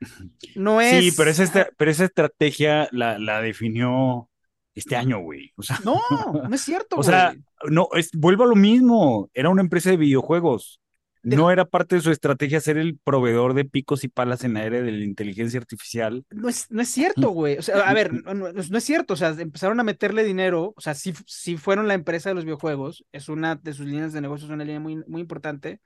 no 0.56 0.80
es. 0.80 1.04
Sí, 1.04 1.12
pero 1.16 1.30
esa, 1.30 1.68
pero 1.76 1.90
esa 1.90 2.04
estrategia 2.04 2.88
la, 2.92 3.18
la 3.18 3.40
definió 3.40 4.28
este 4.74 4.96
año, 4.96 5.20
güey. 5.20 5.52
O 5.56 5.62
sea, 5.62 5.80
no, 5.84 6.00
no 6.48 6.54
es 6.54 6.60
cierto. 6.60 6.96
o 6.96 7.02
sea, 7.02 7.34
no, 7.70 7.88
es, 7.94 8.10
vuelvo 8.12 8.44
a 8.44 8.48
lo 8.48 8.56
mismo. 8.56 9.30
Era 9.32 9.48
una 9.48 9.62
empresa 9.62 9.90
de 9.90 9.96
videojuegos. 9.96 10.81
No 11.22 11.50
era 11.50 11.64
parte 11.64 11.94
de 11.94 12.00
su 12.00 12.10
estrategia 12.10 12.60
ser 12.60 12.78
el 12.78 12.98
proveedor 12.98 13.54
de 13.54 13.64
picos 13.64 14.02
y 14.02 14.08
palas 14.08 14.42
en 14.42 14.56
era 14.56 14.80
de 14.82 14.90
la 14.90 15.04
inteligencia 15.04 15.60
artificial. 15.60 16.24
No 16.30 16.48
es, 16.48 16.68
no 16.70 16.82
es 16.82 16.88
cierto, 16.88 17.30
güey. 17.30 17.58
O 17.58 17.62
sea, 17.62 17.88
a 17.88 17.94
ver, 17.94 18.12
no, 18.12 18.34
no, 18.34 18.52
no, 18.52 18.78
es 18.78 18.84
cierto. 18.84 19.14
O 19.14 19.16
sea, 19.16 19.28
empezaron 19.28 19.78
a 19.78 19.84
meterle 19.84 20.24
dinero. 20.24 20.74
O 20.76 20.80
sea, 20.80 20.94
sí, 20.94 21.14
sí 21.26 21.56
fueron 21.56 21.86
la 21.86 21.94
empresa 21.94 22.30
de 22.30 22.34
los 22.34 22.44
videojuegos. 22.44 23.04
Es 23.12 23.28
una 23.28 23.54
de 23.54 23.72
sus 23.72 23.86
líneas 23.86 24.12
de 24.12 24.20
negocios, 24.20 24.50
una 24.50 24.64
línea 24.64 24.80
muy, 24.80 25.02
muy 25.06 25.20
importante. 25.20 25.80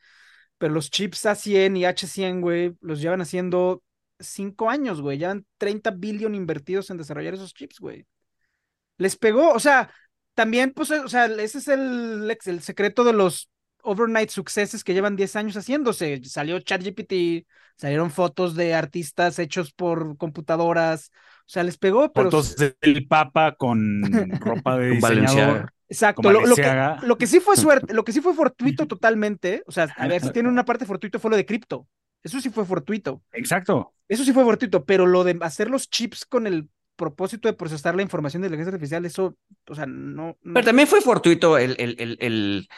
Pero 0.58 0.72
los 0.72 0.90
chips 0.90 1.26
A100 1.26 1.76
y 1.76 1.84
H100, 1.84 2.40
güey, 2.40 2.74
los 2.80 3.00
llevan 3.00 3.20
haciendo 3.20 3.82
cinco 4.18 4.70
años, 4.70 5.02
güey. 5.02 5.18
Llevan 5.18 5.44
30 5.58 5.90
billion 5.90 6.34
invertidos 6.34 6.88
en 6.90 6.96
desarrollar 6.96 7.34
esos 7.34 7.52
chips, 7.52 7.78
güey. 7.78 8.06
Les 8.98 9.16
pegó, 9.16 9.50
o 9.52 9.60
sea, 9.60 9.90
también, 10.34 10.72
pues, 10.72 10.90
o 10.90 11.08
sea, 11.08 11.26
ese 11.26 11.58
es 11.58 11.68
el, 11.68 12.34
el 12.46 12.62
secreto 12.62 13.04
de 13.04 13.12
los 13.12 13.50
overnight 13.86 14.30
successes 14.30 14.84
que 14.84 14.92
llevan 14.94 15.16
10 15.16 15.36
años 15.36 15.56
haciéndose. 15.56 16.20
Salió 16.24 16.58
ChatGPT, 16.60 17.46
salieron 17.76 18.10
fotos 18.10 18.54
de 18.54 18.74
artistas 18.74 19.38
hechos 19.38 19.72
por 19.72 20.16
computadoras. 20.16 21.10
O 21.40 21.48
sea, 21.48 21.62
les 21.62 21.78
pegó, 21.78 22.12
pero. 22.12 22.30
Fotos 22.30 22.56
del 22.56 23.06
Papa 23.06 23.54
con 23.56 24.02
ropa 24.40 24.76
de 24.78 24.90
diseñador. 24.90 25.72
Exacto. 25.88 26.22
Lo, 26.32 26.40
lo 26.44 26.56
que, 26.56 26.62
Balenciaga. 26.62 26.98
lo 27.02 27.16
que 27.16 27.26
sí 27.26 27.38
fue 27.40 27.56
suerte, 27.56 27.94
lo 27.94 28.04
que 28.04 28.12
sí 28.12 28.20
fue 28.20 28.34
fortuito 28.34 28.86
totalmente. 28.88 29.62
O 29.66 29.72
sea, 29.72 29.84
a 29.96 30.08
ver, 30.08 30.20
si 30.22 30.30
tiene 30.30 30.48
una 30.48 30.64
parte 30.64 30.84
fortuito 30.86 31.18
fue 31.20 31.30
lo 31.30 31.36
de 31.36 31.46
cripto. 31.46 31.86
Eso 32.22 32.40
sí 32.40 32.50
fue 32.50 32.64
fortuito. 32.64 33.22
Exacto. 33.32 33.92
Eso 34.08 34.24
sí 34.24 34.32
fue 34.32 34.42
fortuito, 34.44 34.84
pero 34.84 35.06
lo 35.06 35.22
de 35.22 35.38
hacer 35.42 35.70
los 35.70 35.88
chips 35.88 36.26
con 36.26 36.46
el 36.48 36.68
propósito 36.96 37.46
de 37.46 37.52
procesar 37.52 37.94
la 37.94 38.02
información 38.02 38.40
de 38.42 38.48
la 38.48 38.54
inteligencia 38.56 38.74
artificial, 38.74 39.04
eso, 39.04 39.36
o 39.68 39.74
sea, 39.74 39.86
no. 39.86 40.36
no- 40.42 40.54
Pero 40.54 40.64
también 40.66 40.88
fue 40.88 41.00
fortuito 41.02 41.58
el, 41.58 41.76
el, 41.78 41.94
el, 41.98 42.16
el- 42.20 42.68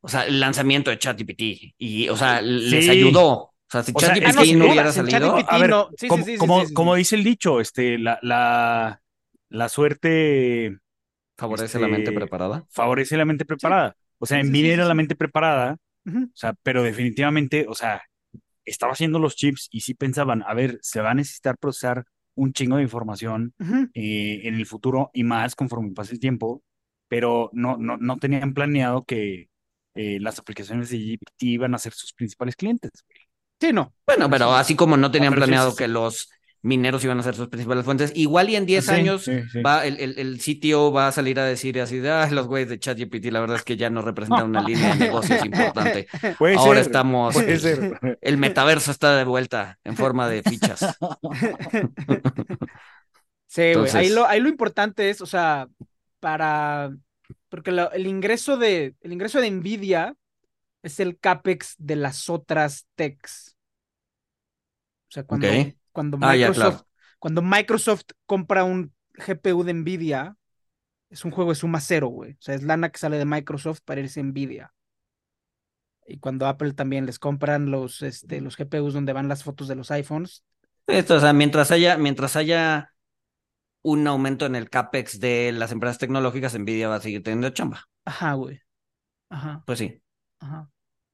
o 0.00 0.08
sea, 0.08 0.26
el 0.26 0.40
lanzamiento 0.40 0.90
de 0.90 0.98
ChatGPT. 0.98 1.42
Y, 1.78 2.08
o 2.08 2.16
sea, 2.16 2.40
les 2.40 2.84
Sí. 2.84 2.90
ayudó. 2.90 3.28
O 3.30 3.54
sea, 3.70 3.82
si 3.82 3.92
ChatGPT 3.92 4.52
no, 4.54 4.66
no 4.66 4.72
hubiera 4.72 4.92
salido. 4.92 5.18
ChatGPT 5.18 5.46
A 5.52 5.58
ver, 5.58 5.70
no. 5.70 5.88
Sí, 5.96 6.08
sí, 6.24 6.36
como, 6.38 6.94
sí, 6.94 6.98
dice 6.98 7.16
el 7.16 7.24
dicho, 7.24 7.60
este, 7.60 7.98
la, 7.98 8.18
la, 8.22 9.00
la 9.50 9.68
suerte 9.68 10.78
Favorece 11.36 11.64
este, 11.66 11.78
la 11.80 11.88
mente 11.88 12.12
preparada. 12.12 12.66
favorece 12.70 13.16
la 13.16 13.24
mente 13.24 13.44
preparada. 13.44 13.96
O 14.18 14.26
sea, 14.26 14.38
Sí, 14.40 14.44
sí, 14.44 14.50
Nvidia 14.50 14.68
sí, 14.70 14.72
era 14.74 14.84
sí, 14.84 14.88
la 14.88 14.94
mente 14.94 15.14
preparada, 15.16 15.76
o 16.06 16.30
sea, 16.34 16.54
pero 16.62 16.82
definitivamente, 16.82 17.66
o 17.68 17.74
sea, 17.74 18.02
estaba 18.64 18.92
haciendo 18.92 19.18
los 19.18 19.36
chips 19.36 19.68
y 19.70 19.80
sí 19.80 19.94
pensaban, 19.94 20.42
a 20.46 20.54
ver, 20.54 20.78
se 20.82 21.00
va 21.00 21.12
a 21.12 21.14
necesitar 21.14 21.56
procesar 21.58 22.04
un 22.34 22.52
chingo 22.52 22.76
de 22.76 22.82
información 22.82 23.54
eh, 23.94 24.40
en 24.44 24.54
el 24.54 24.66
futuro 24.66 25.10
y 25.14 25.24
más 25.24 25.54
conforme 25.54 25.92
pase 25.92 26.14
el 26.14 26.20
tiempo, 26.20 26.62
pero 27.08 27.50
no, 27.52 27.76
no, 27.76 27.96
no 27.98 28.16
tenían 28.18 28.54
planeado 28.54 29.04
que 29.04 29.48
eh, 29.94 30.18
las 30.20 30.38
aplicaciones 30.38 30.90
de 30.90 30.98
GPT 30.98 31.42
iban 31.42 31.74
a 31.74 31.78
ser 31.78 31.92
sus 31.92 32.12
principales 32.12 32.56
clientes. 32.56 32.90
Sí, 33.60 33.72
no. 33.72 33.92
Bueno, 34.06 34.30
pero 34.30 34.52
así 34.54 34.76
como 34.76 34.96
no 34.96 35.10
tenían 35.10 35.32
Ah, 35.32 35.36
planeado 35.36 35.74
que 35.74 35.88
los 35.88 36.30
mineros 36.62 37.04
iban 37.04 37.18
a 37.20 37.22
ser 37.22 37.34
sus 37.36 37.48
principales 37.48 37.84
fuentes, 37.84 38.12
igual 38.16 38.50
y 38.50 38.56
en 38.56 38.66
10 38.66 38.84
Sí, 38.86 38.90
años 38.90 39.24
sí, 39.24 39.32
sí. 39.52 39.62
va 39.62 39.86
el, 39.86 39.98
el, 40.00 40.18
el 40.18 40.40
sitio 40.40 40.90
va 40.92 41.06
a 41.08 41.12
salir 41.12 41.38
a 41.38 41.44
decir 41.44 41.80
así 41.80 42.00
"Ay, 42.06 42.32
los 42.32 42.48
güeyes 42.48 42.68
de 42.68 42.78
ChatGPT, 42.80 43.26
la 43.26 43.38
verdad 43.40 43.56
es 43.56 43.62
que 43.62 43.76
ya 43.76 43.90
no 43.90 44.02
representan 44.02 44.46
una 44.48 44.62
línea 44.62 44.94
de 44.94 45.06
negocios 45.06 45.44
importante. 45.44 46.08
Puede 46.38 46.56
Ahora 46.56 46.80
ser, 46.80 46.86
estamos, 46.88 47.34
puede 47.34 47.58
ser. 47.60 47.98
el 48.20 48.36
metaverso 48.38 48.90
está 48.90 49.16
de 49.16 49.24
vuelta 49.24 49.78
en 49.84 49.96
forma 49.96 50.28
de 50.28 50.42
fichas. 50.42 50.80
Sí, 53.50 53.62
güey. 53.62 53.70
Entonces- 53.72 53.94
Ahí 53.94 54.08
lo, 54.10 54.26
ahí 54.26 54.40
lo 54.40 54.48
importante 54.48 55.10
es, 55.10 55.20
o 55.20 55.26
sea, 55.26 55.68
para. 56.20 56.90
Porque 57.48 57.70
el 57.70 58.06
ingreso 58.06 58.56
de. 58.56 58.94
El 59.00 59.12
ingreso 59.12 59.40
de 59.40 59.50
Nvidia 59.50 60.16
es 60.82 61.00
el 61.00 61.18
CAPEX 61.18 61.76
de 61.78 61.96
las 61.96 62.30
otras 62.30 62.86
techs. 62.96 63.56
O 65.08 65.10
sea, 65.12 65.24
cuando, 65.24 65.72
cuando 65.92 66.18
Ah, 66.20 66.36
ya, 66.36 66.50
Microsoft, 66.50 66.52
claro. 66.52 66.86
cuando 67.18 67.42
Microsoft 67.42 68.04
compra 68.26 68.64
un 68.64 68.92
GPU 69.14 69.64
de 69.64 69.72
Nvidia, 69.74 70.36
es 71.10 71.24
un 71.24 71.30
juego 71.32 71.50
de 71.52 71.56
suma 71.56 71.80
cero, 71.80 72.08
güey. 72.08 72.32
O 72.32 72.38
sea, 72.40 72.54
es 72.54 72.62
lana 72.64 72.90
que 72.90 72.98
sale 72.98 73.18
de 73.18 73.24
Microsoft 73.26 73.80
para 73.84 74.00
irse 74.00 74.20
a 74.20 74.24
Nvidia. 74.24 74.74
Y 76.06 76.18
cuando 76.18 76.46
Apple 76.46 76.72
también 76.72 77.06
les 77.06 77.18
compran 77.18 77.70
los, 77.70 78.02
este, 78.02 78.40
los 78.40 78.56
GPUs 78.56 78.94
donde 78.94 79.12
van 79.12 79.28
las 79.28 79.44
fotos 79.44 79.68
de 79.68 79.74
los 79.76 79.90
iPhones, 79.90 80.42
Esto, 80.86 81.16
o 81.16 81.20
sea, 81.20 81.32
mientras 81.32 81.70
haya, 81.70 81.98
mientras 81.98 82.34
haya 82.36 82.92
un 83.82 84.06
aumento 84.06 84.46
en 84.46 84.56
el 84.56 84.70
CAPEX 84.70 85.20
de 85.20 85.52
las 85.52 85.72
empresas 85.72 85.98
tecnológicas, 85.98 86.58
Nvidia 86.58 86.88
va 86.88 86.96
a 86.96 87.00
seguir 87.00 87.22
teniendo 87.22 87.50
chamba. 87.50 87.84
ajá, 88.04 88.32
güey. 88.34 88.60
Ajá, 89.30 89.62
Pues 89.66 89.78
sí. 89.78 90.00
ajá, 90.40 90.70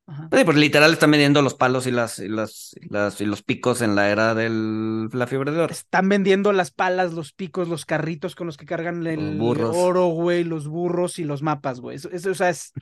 ajá. 0.06 0.28
Sí, 0.32 0.44
pues 0.44 0.56
literal 0.56 0.92
están 0.92 1.10
midiendo 1.10 1.42
los 1.42 1.54
palos 1.54 1.86
y 1.86 1.90
las, 1.90 2.18
y 2.18 2.28
las, 2.28 2.74
y 2.80 2.88
las, 2.92 3.20
y 3.20 3.26
los 3.26 3.42
picos 3.42 3.82
en 3.82 3.94
la 3.94 4.10
era 4.10 4.34
de 4.34 4.48
la 4.50 5.26
fiebre 5.26 5.52
de 5.52 5.60
oro. 5.60 5.72
Están 5.72 6.08
vendiendo 6.08 6.52
las 6.52 6.70
palas, 6.70 7.12
los 7.12 7.32
picos, 7.32 7.68
los 7.68 7.84
carritos 7.84 8.34
con 8.34 8.46
los 8.46 8.56
que 8.56 8.66
cargan 8.66 9.06
el 9.06 9.38
burros. 9.38 9.76
oro, 9.76 10.06
güey, 10.08 10.44
los 10.44 10.66
burros 10.66 11.18
y 11.18 11.24
los 11.24 11.42
mapas, 11.42 11.80
güey. 11.80 11.96
Eso, 11.96 12.10
eso, 12.10 12.30
o 12.30 12.34
sea, 12.34 12.50
es. 12.50 12.72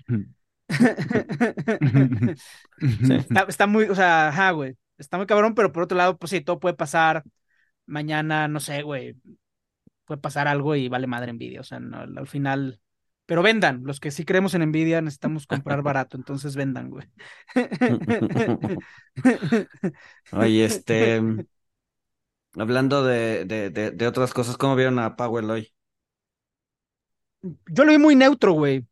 está, 2.78 3.42
está 3.48 3.66
muy, 3.66 3.84
o 3.84 3.94
sea, 3.94 4.28
ajá, 4.28 4.50
güey. 4.52 4.76
Está 4.98 5.16
muy 5.16 5.26
cabrón, 5.26 5.54
pero 5.54 5.72
por 5.72 5.82
otro 5.84 5.96
lado, 5.98 6.16
pues 6.16 6.30
sí, 6.30 6.40
todo 6.40 6.60
puede 6.60 6.74
pasar. 6.74 7.22
Mañana, 7.86 8.48
no 8.48 8.60
sé, 8.60 8.82
güey. 8.82 9.16
Puede 10.04 10.20
pasar 10.20 10.48
algo 10.48 10.76
y 10.76 10.88
vale 10.88 11.06
madre 11.06 11.32
Nvidia. 11.32 11.60
O 11.60 11.64
sea, 11.64 11.80
no, 11.80 11.98
al 12.00 12.26
final. 12.28 12.80
Pero 13.26 13.42
vendan, 13.42 13.82
los 13.84 14.00
que 14.00 14.10
sí 14.10 14.24
creemos 14.24 14.54
en 14.54 14.62
Nvidia 14.68 15.00
necesitamos 15.00 15.46
comprar 15.46 15.82
barato, 15.82 16.16
entonces 16.16 16.56
vendan, 16.56 16.90
güey. 16.90 17.06
Oye, 20.32 20.64
este. 20.64 21.20
Hablando 22.54 23.04
de, 23.04 23.44
de, 23.46 23.68
de, 23.70 23.90
de 23.92 24.06
otras 24.06 24.32
cosas, 24.34 24.56
¿cómo 24.58 24.74
vieron 24.76 24.98
a 24.98 25.16
Powell 25.16 25.50
hoy? 25.50 25.72
Yo 27.66 27.84
lo 27.84 27.92
vi 27.92 27.98
muy 27.98 28.14
neutro, 28.16 28.52
güey. 28.52 28.86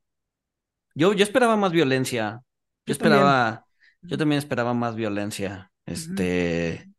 Yo, 0.94 1.12
yo 1.14 1.23
esperaba 1.25 1.57
más 1.57 1.73
violencia. 1.73 2.42
Yo 2.87 2.92
Yo 2.92 2.96
también. 2.96 3.33
esperaba, 3.33 3.66
yo 4.09 4.18
también 4.18 4.38
esperaba 4.38 4.75
más 4.75 4.94
violencia. 4.96 5.73
Este, 5.87 6.90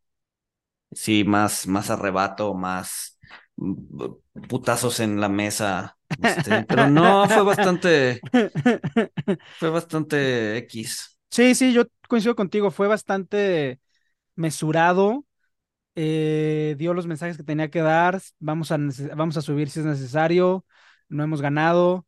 sí, 0.91 1.23
más, 1.23 1.67
más 1.67 1.89
arrebato, 1.89 2.53
más 2.53 3.17
putazos 4.47 4.99
en 4.99 5.19
la 5.19 5.29
mesa. 5.29 5.97
Este, 6.17 6.63
pero 6.65 6.87
no, 6.87 7.27
fue 7.29 7.43
bastante, 7.43 8.25
fue 9.57 9.69
bastante 9.69 10.57
X. 10.57 11.17
Sí, 11.29 11.55
sí, 11.55 11.73
yo 11.73 11.83
coincido 12.09 12.35
contigo, 12.35 12.71
fue 12.71 12.87
bastante 12.87 13.79
mesurado, 14.35 15.25
eh, 15.95 16.75
dio 16.77 16.93
los 16.93 17.07
mensajes 17.07 17.37
que 17.37 17.43
tenía 17.43 17.69
que 17.71 17.81
dar, 17.81 18.21
vamos 18.39 18.71
a, 18.71 18.77
vamos 19.15 19.37
a 19.37 19.41
subir 19.41 19.69
si 19.69 19.81
es 19.81 19.85
necesario, 19.87 20.65
no 21.09 21.23
hemos 21.23 21.41
ganado, 21.41 22.07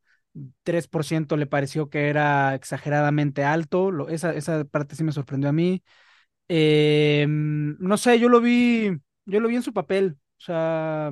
3% 0.64 1.38
le 1.38 1.48
pareció 1.48 1.90
que 1.90 2.10
era 2.10 2.56
exageradamente 2.56 3.44
alto, 3.46 3.92
lo- 3.92 4.10
esa, 4.10 4.34
esa 4.36 4.66
parte 4.66 4.96
sí 4.96 5.04
me 5.04 5.12
sorprendió 5.14 5.50
a 5.50 5.54
mí. 5.54 5.84
Eh, 6.50 7.26
mm, 7.28 7.76
no 7.80 7.98
sé, 7.98 8.20
yo 8.20 8.30
lo 8.30 8.42
vi, 8.42 8.92
yo 9.26 9.40
lo 9.40 9.48
vi 9.50 9.56
en 9.56 9.64
su 9.64 9.74
papel, 9.74 10.18
o 10.40 10.42
sea, 10.42 11.12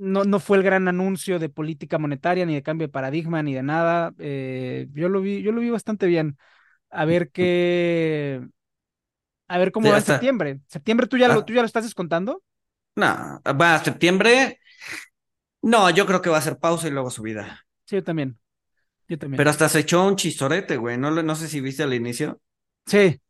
no, 0.00 0.24
no 0.24 0.40
fue 0.40 0.56
el 0.56 0.62
gran 0.62 0.88
anuncio 0.88 1.38
de 1.38 1.48
política 1.48 1.98
monetaria, 1.98 2.46
ni 2.46 2.54
de 2.54 2.62
cambio 2.62 2.86
de 2.88 2.92
paradigma, 2.92 3.42
ni 3.42 3.54
de 3.54 3.62
nada. 3.62 4.12
eh, 4.18 4.88
yo 4.92 5.08
lo 5.08 5.20
vi, 5.20 5.42
yo 5.42 5.52
lo 5.52 5.60
vi 5.60 5.70
bastante 5.70 6.06
bien. 6.06 6.36
A 6.90 7.04
ver 7.04 7.30
qué, 7.30 8.40
a 9.48 9.58
ver 9.58 9.72
cómo 9.72 9.86
Sí, 9.86 9.90
va 9.90 9.96
en 9.96 9.98
hasta- 10.00 10.12
septiembre. 10.14 10.60
¿Septiembre 10.66 11.06
tú 11.06 11.16
ya 11.18 11.28
lo, 11.28 11.34
Ah. 11.40 11.44
tú 11.44 11.52
ya 11.52 11.60
lo 11.60 11.66
estás 11.66 11.84
descontando? 11.84 12.42
No, 12.96 13.40
va 13.60 13.74
a 13.76 13.84
septiembre. 13.84 14.58
No, 15.62 15.90
yo 15.90 16.06
creo 16.06 16.22
que 16.22 16.30
va 16.30 16.38
a 16.38 16.42
ser 16.42 16.58
pausa 16.58 16.88
y 16.88 16.90
luego 16.90 17.10
subida. 17.10 17.64
Sí, 17.84 17.96
yo 17.96 18.04
también. 18.04 18.38
Yo 19.08 19.18
también. 19.18 19.36
Pero 19.36 19.50
hasta 19.50 19.68
se 19.68 19.80
echó 19.80 20.06
un 20.06 20.16
chistorete, 20.16 20.76
güey. 20.76 20.96
No, 20.98 21.10
no 21.10 21.34
sé 21.34 21.48
si 21.48 21.60
viste 21.60 21.82
al 21.82 21.94
inicio. 21.94 22.40
Sí, 22.86 23.20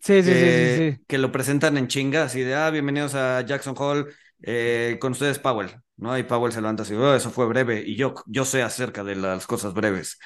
sí, 0.00 0.22
sí, 0.22 0.22
sí, 0.22 0.30
sí, 0.32 0.34
que, 0.34 0.94
sí. 0.98 1.04
que 1.06 1.18
lo 1.18 1.30
presentan 1.32 1.76
en 1.78 1.86
chinga, 1.88 2.24
así 2.24 2.40
de, 2.40 2.54
ah, 2.54 2.70
bienvenidos 2.70 3.14
a 3.14 3.40
Jackson 3.42 3.74
Hall, 3.78 4.12
eh, 4.42 4.96
con 5.00 5.12
ustedes 5.12 5.38
Powell, 5.38 5.70
¿no? 5.98 6.16
Y 6.16 6.22
Powell 6.22 6.52
se 6.52 6.60
levanta 6.60 6.82
así, 6.84 6.94
oh, 6.94 7.14
eso 7.14 7.30
fue 7.30 7.46
breve, 7.46 7.82
y 7.86 7.96
yo, 7.96 8.14
yo 8.26 8.44
sé 8.44 8.62
acerca 8.62 9.04
de 9.04 9.16
las 9.16 9.46
cosas 9.46 9.74
breves, 9.74 10.18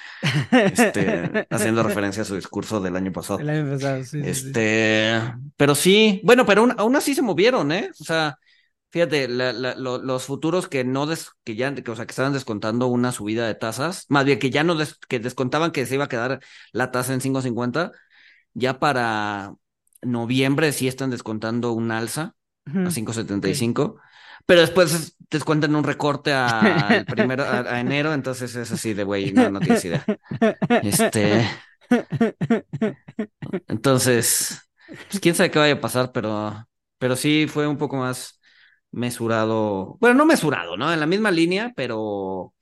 este, 0.51 1.45
haciendo 1.49 1.83
referencia 1.83 2.21
a 2.23 2.25
su 2.25 2.35
discurso 2.35 2.79
del 2.79 2.95
año 2.95 3.11
pasado. 3.11 3.39
El 3.39 3.49
año 3.49 3.71
pasado, 3.71 4.03
sí, 4.03 4.09
sí, 4.09 4.21
sí. 4.23 4.29
Este, 4.29 5.21
pero 5.57 5.75
sí, 5.75 6.21
bueno, 6.23 6.45
pero 6.45 6.61
aún, 6.61 6.73
aún 6.77 6.95
así 6.95 7.15
se 7.15 7.21
movieron, 7.21 7.71
¿eh? 7.71 7.89
O 7.99 8.03
sea, 8.03 8.37
fíjate, 8.91 9.27
la- 9.27 9.53
la- 9.53 9.75
lo- 9.75 9.97
los 9.97 10.23
futuros 10.25 10.67
que 10.67 10.83
no 10.83 11.05
des, 11.05 11.31
que 11.43 11.55
ya, 11.55 11.73
que, 11.73 11.89
o 11.91 11.95
sea, 11.95 12.05
que 12.05 12.11
estaban 12.11 12.33
descontando 12.33 12.87
una 12.87 13.11
subida 13.11 13.47
de 13.47 13.55
tasas, 13.55 14.05
más 14.09 14.25
bien 14.25 14.39
que 14.39 14.49
ya 14.49 14.63
no 14.63 14.75
des- 14.75 14.97
que 15.07 15.19
descontaban 15.19 15.71
que 15.71 15.85
se 15.85 15.95
iba 15.95 16.05
a 16.05 16.09
quedar 16.09 16.39
la 16.71 16.91
tasa 16.91 17.13
en 17.13 17.21
5.50, 17.21 17.91
ya 18.53 18.79
para 18.79 19.53
noviembre 20.01 20.71
sí 20.73 20.87
están 20.87 21.09
descontando 21.09 21.71
un 21.71 21.91
alza 21.91 22.35
Ujú. 22.67 22.79
a 22.87 22.91
5.75. 22.91 23.99
Pero 24.45 24.61
después 24.61 25.15
descuentan 25.29 25.75
un 25.75 25.83
recorte 25.83 26.33
a, 26.33 27.03
primero, 27.07 27.43
a, 27.43 27.61
a 27.75 27.79
enero, 27.79 28.13
entonces 28.13 28.55
es 28.55 28.71
así 28.71 28.93
de, 28.93 29.03
güey, 29.03 29.31
no, 29.31 29.49
no 29.49 29.59
tienes 29.59 29.83
idea. 29.85 30.05
Este, 30.81 31.45
entonces, 33.67 34.69
pues 35.09 35.19
quién 35.19 35.35
sabe 35.35 35.51
qué 35.51 35.59
vaya 35.59 35.73
a 35.75 35.81
pasar, 35.81 36.11
pero, 36.11 36.67
pero 36.97 37.15
sí 37.15 37.47
fue 37.47 37.67
un 37.67 37.77
poco 37.77 37.97
más 37.97 38.39
mesurado. 38.91 39.97
Bueno, 39.99 40.15
no 40.15 40.25
mesurado, 40.25 40.77
¿no? 40.77 40.91
En 40.93 40.99
la 40.99 41.05
misma 41.07 41.31
línea, 41.31 41.73
pero 41.75 42.53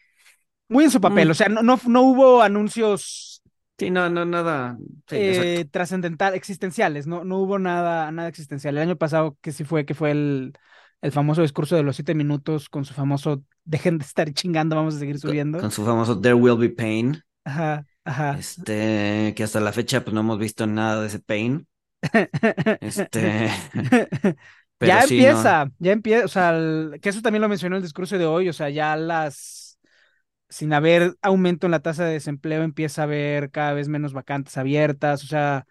Muy 0.69 0.85
en 0.85 0.91
su 0.91 1.01
papel, 1.01 1.27
Mm. 1.27 1.31
o 1.31 1.33
sea, 1.33 1.49
no, 1.49 1.61
no, 1.63 1.79
no 1.85 2.01
hubo 2.03 2.41
anuncios 2.41 3.41
sí, 3.77 3.89
no, 3.89 4.09
no, 4.09 4.25
nada. 4.25 4.77
Sí, 5.07 5.15
eh, 5.17 5.65
trascendental, 5.71 6.33
existenciales, 6.35 7.07
no, 7.07 7.23
no 7.23 7.39
hubo 7.39 7.59
nada, 7.59 8.11
nada 8.11 8.29
existencial. 8.29 8.77
El 8.77 8.83
año 8.83 8.97
pasado 8.97 9.37
que 9.41 9.51
sí 9.51 9.63
fue, 9.63 9.85
que 9.85 9.93
fue 9.93 10.11
el, 10.11 10.53
el 11.01 11.11
famoso 11.11 11.41
discurso 11.41 11.75
de 11.75 11.83
los 11.83 11.95
siete 11.95 12.15
minutos 12.15 12.69
con 12.69 12.85
su 12.85 12.93
famoso 12.93 13.43
dejen 13.63 13.97
de 13.97 14.05
estar 14.05 14.31
chingando, 14.33 14.75
vamos 14.75 14.95
a 14.95 14.99
seguir 14.99 15.19
subiendo. 15.19 15.59
Con 15.59 15.71
su 15.71 15.85
famoso 15.85 16.19
There 16.19 16.35
Will 16.35 16.57
Be 16.57 16.69
Pain. 16.69 17.23
Ajá. 17.45 17.85
Ajá. 18.05 18.37
Este, 18.39 19.33
que 19.35 19.43
hasta 19.43 19.59
la 19.59 19.73
fecha 19.73 20.03
pues 20.03 20.13
no 20.13 20.21
hemos 20.21 20.39
visto 20.39 20.65
nada 20.67 21.01
de 21.01 21.07
ese 21.07 21.19
pain. 21.19 21.67
Este, 22.81 23.49
pero 24.77 24.91
ya 24.91 25.01
sí, 25.01 25.25
no. 25.25 25.27
empieza, 25.27 25.71
ya 25.79 25.91
empieza, 25.91 26.25
o 26.25 26.27
sea, 26.27 26.49
el- 26.57 26.99
que 27.01 27.09
eso 27.09 27.21
también 27.21 27.41
lo 27.41 27.49
mencionó 27.49 27.75
en 27.75 27.77
el 27.81 27.83
discurso 27.83 28.17
de 28.17 28.25
hoy, 28.25 28.49
o 28.49 28.53
sea, 28.53 28.69
ya 28.69 28.95
las, 28.95 29.79
sin 30.49 30.73
haber 30.73 31.15
aumento 31.21 31.67
en 31.67 31.71
la 31.71 31.81
tasa 31.81 32.05
de 32.05 32.13
desempleo, 32.13 32.63
empieza 32.63 33.01
a 33.01 33.05
haber 33.05 33.51
cada 33.51 33.73
vez 33.73 33.89
menos 33.89 34.13
vacantes 34.13 34.57
abiertas, 34.57 35.23
o 35.23 35.27
sea, 35.27 35.67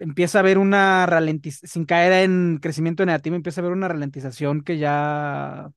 empieza 0.00 0.38
a 0.40 0.42
haber 0.42 0.58
una 0.58 1.06
ralentización, 1.06 1.70
sin 1.70 1.86
caer 1.86 2.12
en 2.24 2.58
crecimiento 2.62 3.06
negativo, 3.06 3.36
empieza 3.36 3.62
a 3.62 3.64
haber 3.64 3.76
una 3.78 3.88
ralentización 3.88 4.62
que 4.62 4.78
ya, 4.78 5.70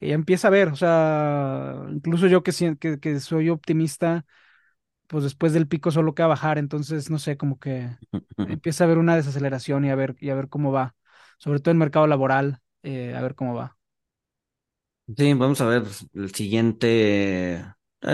que 0.00 0.08
ya 0.08 0.14
empieza 0.14 0.48
a 0.48 0.50
ver, 0.50 0.68
o 0.68 0.76
sea, 0.76 1.86
incluso 1.90 2.26
yo 2.26 2.42
que, 2.42 2.52
que, 2.78 2.98
que 3.00 3.20
soy 3.20 3.48
optimista, 3.50 4.24
pues 5.08 5.24
después 5.24 5.52
del 5.54 5.68
pico 5.68 5.90
solo 5.92 6.14
queda 6.14 6.28
bajar, 6.28 6.58
entonces, 6.58 7.10
no 7.10 7.18
sé, 7.18 7.36
como 7.36 7.58
que 7.60 7.90
empieza 8.46 8.84
a 8.84 8.86
haber 8.86 8.98
una 8.98 9.16
desaceleración 9.16 9.84
y 9.86 9.90
a 9.90 9.96
ver, 9.96 10.16
y 10.20 10.30
a 10.30 10.34
ver 10.36 10.48
cómo 10.48 10.72
va, 10.72 10.96
sobre 11.38 11.60
todo 11.60 11.72
en 11.72 11.76
el 11.76 11.80
mercado 11.80 12.06
laboral, 12.08 12.60
eh, 12.84 13.14
a 13.16 13.22
ver 13.22 13.34
cómo 13.36 13.54
va. 13.54 13.78
Sí, 15.16 15.34
vamos 15.34 15.60
a 15.60 15.66
ver 15.66 15.84
el 16.14 16.34
siguiente. 16.34 17.54
eh, 17.54 17.64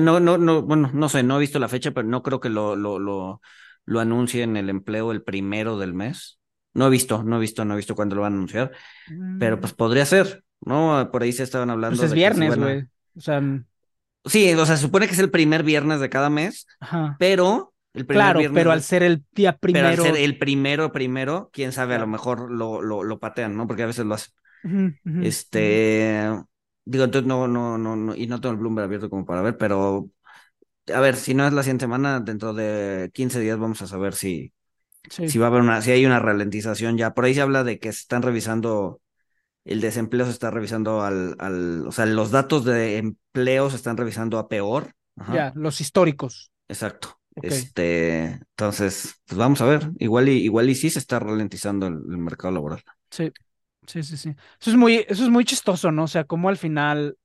No, 0.03 0.21
no, 0.21 0.37
no, 0.37 0.61
bueno, 0.62 0.91
no 0.93 1.09
sé, 1.09 1.23
no 1.23 1.37
he 1.37 1.41
visto 1.41 1.59
la 1.59 1.69
fecha, 1.69 1.91
pero 1.93 2.07
no 2.07 2.23
creo 2.23 2.38
que 2.41 2.51
lo, 2.51 2.77
lo, 2.77 2.99
lo, 2.99 3.41
lo 3.85 4.01
anuncien 4.01 4.57
el 4.57 4.71
empleo 4.71 5.12
el 5.12 5.23
primero 5.23 5.79
del 5.79 5.95
mes. 5.95 6.40
No 6.75 6.87
he 6.87 6.90
visto, 6.90 7.23
no 7.23 7.37
he 7.37 7.40
visto, 7.40 7.64
no 7.64 7.75
he 7.75 7.77
visto 7.79 7.95
cuándo 7.95 8.16
lo 8.16 8.23
van 8.23 8.33
a 8.35 8.37
anunciar, 8.37 8.73
pero 9.38 9.61
pues 9.61 9.73
podría 9.75 10.07
ser, 10.07 10.45
¿no? 10.61 11.11
Por 11.12 11.23
ahí 11.23 11.33
se 11.33 11.42
estaban 11.45 11.71
hablando 11.71 11.99
Pues 11.99 12.05
es 12.05 12.11
de 12.11 12.16
viernes, 12.16 12.55
a- 12.55 12.59
güey. 12.64 12.88
O 13.16 13.21
sea, 13.21 13.40
mm, 13.40 13.64
Sí, 14.25 14.53
o 14.55 14.64
sea, 14.66 14.77
se 14.77 14.83
supone 14.83 15.07
que 15.09 15.14
es 15.14 15.18
el 15.18 15.31
primer 15.31 15.64
viernes 15.64 15.99
de 16.01 16.09
cada 16.09 16.31
mes, 16.31 16.66
ajá. 16.81 17.16
pero 17.18 17.75
el 17.92 18.07
primer 18.07 18.25
Claro, 18.25 18.40
viernes 18.40 18.55
pero 18.55 18.71
al 18.73 18.83
ser 18.83 19.03
el 19.03 19.25
día 19.33 19.57
pero 19.71 19.88
al 19.88 19.95
primero. 19.95 20.03
ser 20.05 20.16
el 20.16 20.38
primero, 20.38 20.92
primero, 20.92 21.51
quién 21.53 21.73
sabe, 21.73 21.95
a 21.95 21.99
lo 21.99 22.07
mejor 22.07 22.51
lo, 22.53 22.83
lo, 22.83 23.03
lo 23.05 23.18
patean, 23.21 23.57
¿no? 23.57 23.66
Porque 23.66 23.83
a 23.83 23.87
veces 23.87 24.05
lo 24.07 24.14
hacen. 24.14 24.33
Este, 25.18 26.29
digo, 26.85 27.05
entonces 27.05 27.27
no, 27.29 27.49
no, 27.49 27.79
no, 27.79 27.97
no, 27.97 28.14
y 28.16 28.27
no 28.27 28.40
tengo 28.40 28.55
el 28.55 28.61
Bloomberg 28.61 28.87
abierto 28.87 29.11
como 29.11 29.27
para 29.27 29.42
ver, 29.42 29.57
pero 29.59 30.11
a 30.95 31.01
ver, 31.01 31.16
si 31.16 31.35
no 31.35 31.47
es 31.47 31.53
la 31.53 31.62
siguiente 31.62 31.85
semana, 31.85 32.21
dentro 32.21 32.55
de 32.55 33.11
15 33.14 33.40
días 33.40 33.59
vamos 33.59 33.83
a 33.83 33.87
saber 33.87 34.14
si, 34.14 34.53
Sí. 35.11 35.25
si 35.25 35.38
va 35.38 35.47
a 35.47 35.49
haber 35.51 35.62
una, 35.62 35.83
si 35.83 35.92
hay 35.92 36.07
una 36.07 36.21
ralentización 36.21 36.99
ya. 36.99 37.14
Por 37.14 37.25
ahí 37.27 37.35
se 37.35 37.42
habla 37.42 37.64
de 37.64 37.79
que 37.81 37.92
se 37.92 38.01
están 38.01 38.23
revisando, 38.23 39.03
el 39.64 39.81
desempleo 39.81 40.27
se 40.27 40.33
está 40.33 40.51
revisando 40.51 41.03
al, 41.03 41.37
al, 41.40 41.87
o 41.87 41.92
sea, 41.92 42.07
los 42.07 42.31
datos 42.33 42.64
de 42.64 42.99
empleo 42.99 43.71
se 43.71 43.77
están 43.77 43.97
revisando 43.97 44.38
a 44.38 44.49
peor. 44.49 44.92
Ajá, 45.16 45.35
Ya, 45.35 45.53
los 45.57 45.81
históricos. 45.81 46.53
Exacto. 46.68 47.18
Este, 47.40 48.25
entonces, 48.27 49.14
pues 49.27 49.38
vamos 49.38 49.61
a 49.61 49.66
ver. 49.66 49.90
Igual 49.99 50.29
y, 50.29 50.33
igual 50.45 50.68
y 50.71 50.75
sí 50.75 50.90
se 50.90 50.99
está 50.99 51.18
ralentizando 51.18 51.87
el, 51.87 51.95
el 51.95 52.18
mercado 52.18 52.55
laboral. 52.55 52.83
Sí, 53.11 53.31
sí, 53.87 54.03
sí, 54.03 54.16
sí. 54.16 54.31
Eso 54.61 54.71
es 54.71 54.77
muy, 54.77 55.05
eso 55.09 55.25
es 55.25 55.31
muy 55.31 55.45
chistoso, 55.45 55.90
¿no? 55.92 56.05
O 56.05 56.09
sea, 56.09 56.25
como 56.25 56.49
al 56.49 56.57
final, 56.57 57.18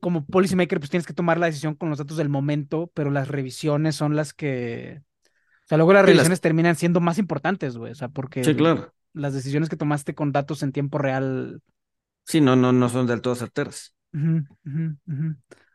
como 0.00 0.24
policymaker, 0.26 0.78
pues 0.78 0.90
tienes 0.90 1.06
que 1.06 1.12
tomar 1.12 1.38
la 1.38 1.46
decisión 1.46 1.74
con 1.74 1.90
los 1.90 1.98
datos 1.98 2.16
del 2.16 2.28
momento, 2.28 2.90
pero 2.94 3.10
las 3.10 3.28
revisiones 3.28 3.96
son 3.96 4.16
las 4.16 4.32
que. 4.34 5.02
O 5.64 5.68
sea, 5.68 5.78
luego 5.78 5.92
las 5.92 6.04
revisiones 6.06 6.40
terminan 6.40 6.76
siendo 6.76 7.00
más 7.00 7.18
importantes, 7.18 7.76
güey. 7.76 7.92
O 7.92 7.94
sea, 7.96 8.08
porque 8.08 8.44
Sí, 8.44 8.54
claro. 8.54 8.92
las 9.12 9.34
decisiones 9.34 9.68
que 9.68 9.76
tomaste 9.76 10.14
con 10.14 10.30
datos 10.32 10.62
en 10.62 10.72
tiempo 10.72 10.98
real. 10.98 11.60
Sí, 12.24 12.40
no, 12.40 12.54
no, 12.56 12.72
no 12.72 12.88
son 12.88 13.06
del 13.06 13.20
todo 13.20 13.34
certeras. 13.34 13.94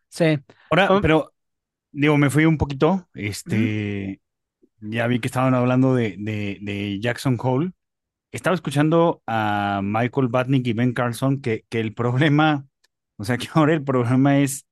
Sí. 0.10 0.39
Ahora, 0.69 0.88
Oh. 0.91 1.01
pero 1.01 1.34
digo, 1.91 2.17
me 2.17 2.30
fui 2.30 2.45
un 2.45 2.58
poquito. 2.58 3.08
Este, 3.13 4.21
ya 4.80 5.08
vi 5.08 5.19
que 5.19 5.27
estaban 5.27 5.54
hablando 5.54 5.93
de, 5.95 6.15
de, 6.17 6.58
de 6.62 6.99
Jackson 7.01 7.38
Hole. 7.41 7.71
Estaba 8.32 8.54
escuchando 8.56 9.21
a 9.27 9.82
Michael 9.84 10.30
Batnick 10.30 10.65
y 10.67 10.73
Ben 10.73 10.93
Carlson 10.93 11.41
que, 11.41 11.65
que 11.69 11.80
el 11.82 11.93
problema, 11.93 12.65
o 13.21 13.23
sea, 13.23 13.38
que 13.39 13.47
ahora 13.53 13.73
el 13.73 13.84
problema 13.84 14.39
es 14.39 14.65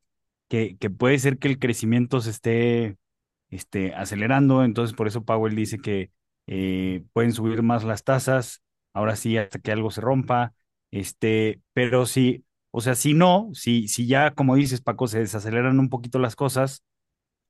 que, 0.49 0.77
que 0.77 0.89
puede 0.89 1.19
ser 1.19 1.38
que 1.39 1.47
el 1.47 1.59
crecimiento 1.59 2.21
se 2.21 2.31
esté 2.31 2.97
este, 3.49 3.93
acelerando. 3.95 4.63
Entonces, 4.63 4.95
por 4.95 5.07
eso 5.07 5.23
Powell 5.23 5.55
dice 5.55 5.79
que 5.79 6.12
eh, 6.47 7.03
pueden 7.13 7.33
subir 7.33 7.62
más 7.63 7.83
las 7.83 8.03
tasas. 8.03 8.63
Ahora 8.93 9.15
sí, 9.15 9.38
hasta 9.38 9.59
que 9.59 9.71
algo 9.71 9.91
se 9.91 10.01
rompa. 10.01 10.53
Este, 10.91 11.62
pero 11.73 12.07
sí, 12.07 12.45
o 12.71 12.81
sea, 12.81 12.95
si 12.95 13.13
no, 13.13 13.49
si, 13.53 13.88
si 13.88 14.07
ya, 14.07 14.31
como 14.31 14.55
dices, 14.55 14.81
Paco, 14.81 15.07
se 15.07 15.19
desaceleran 15.19 15.79
un 15.79 15.89
poquito 15.89 16.17
las 16.19 16.35
cosas, 16.35 16.83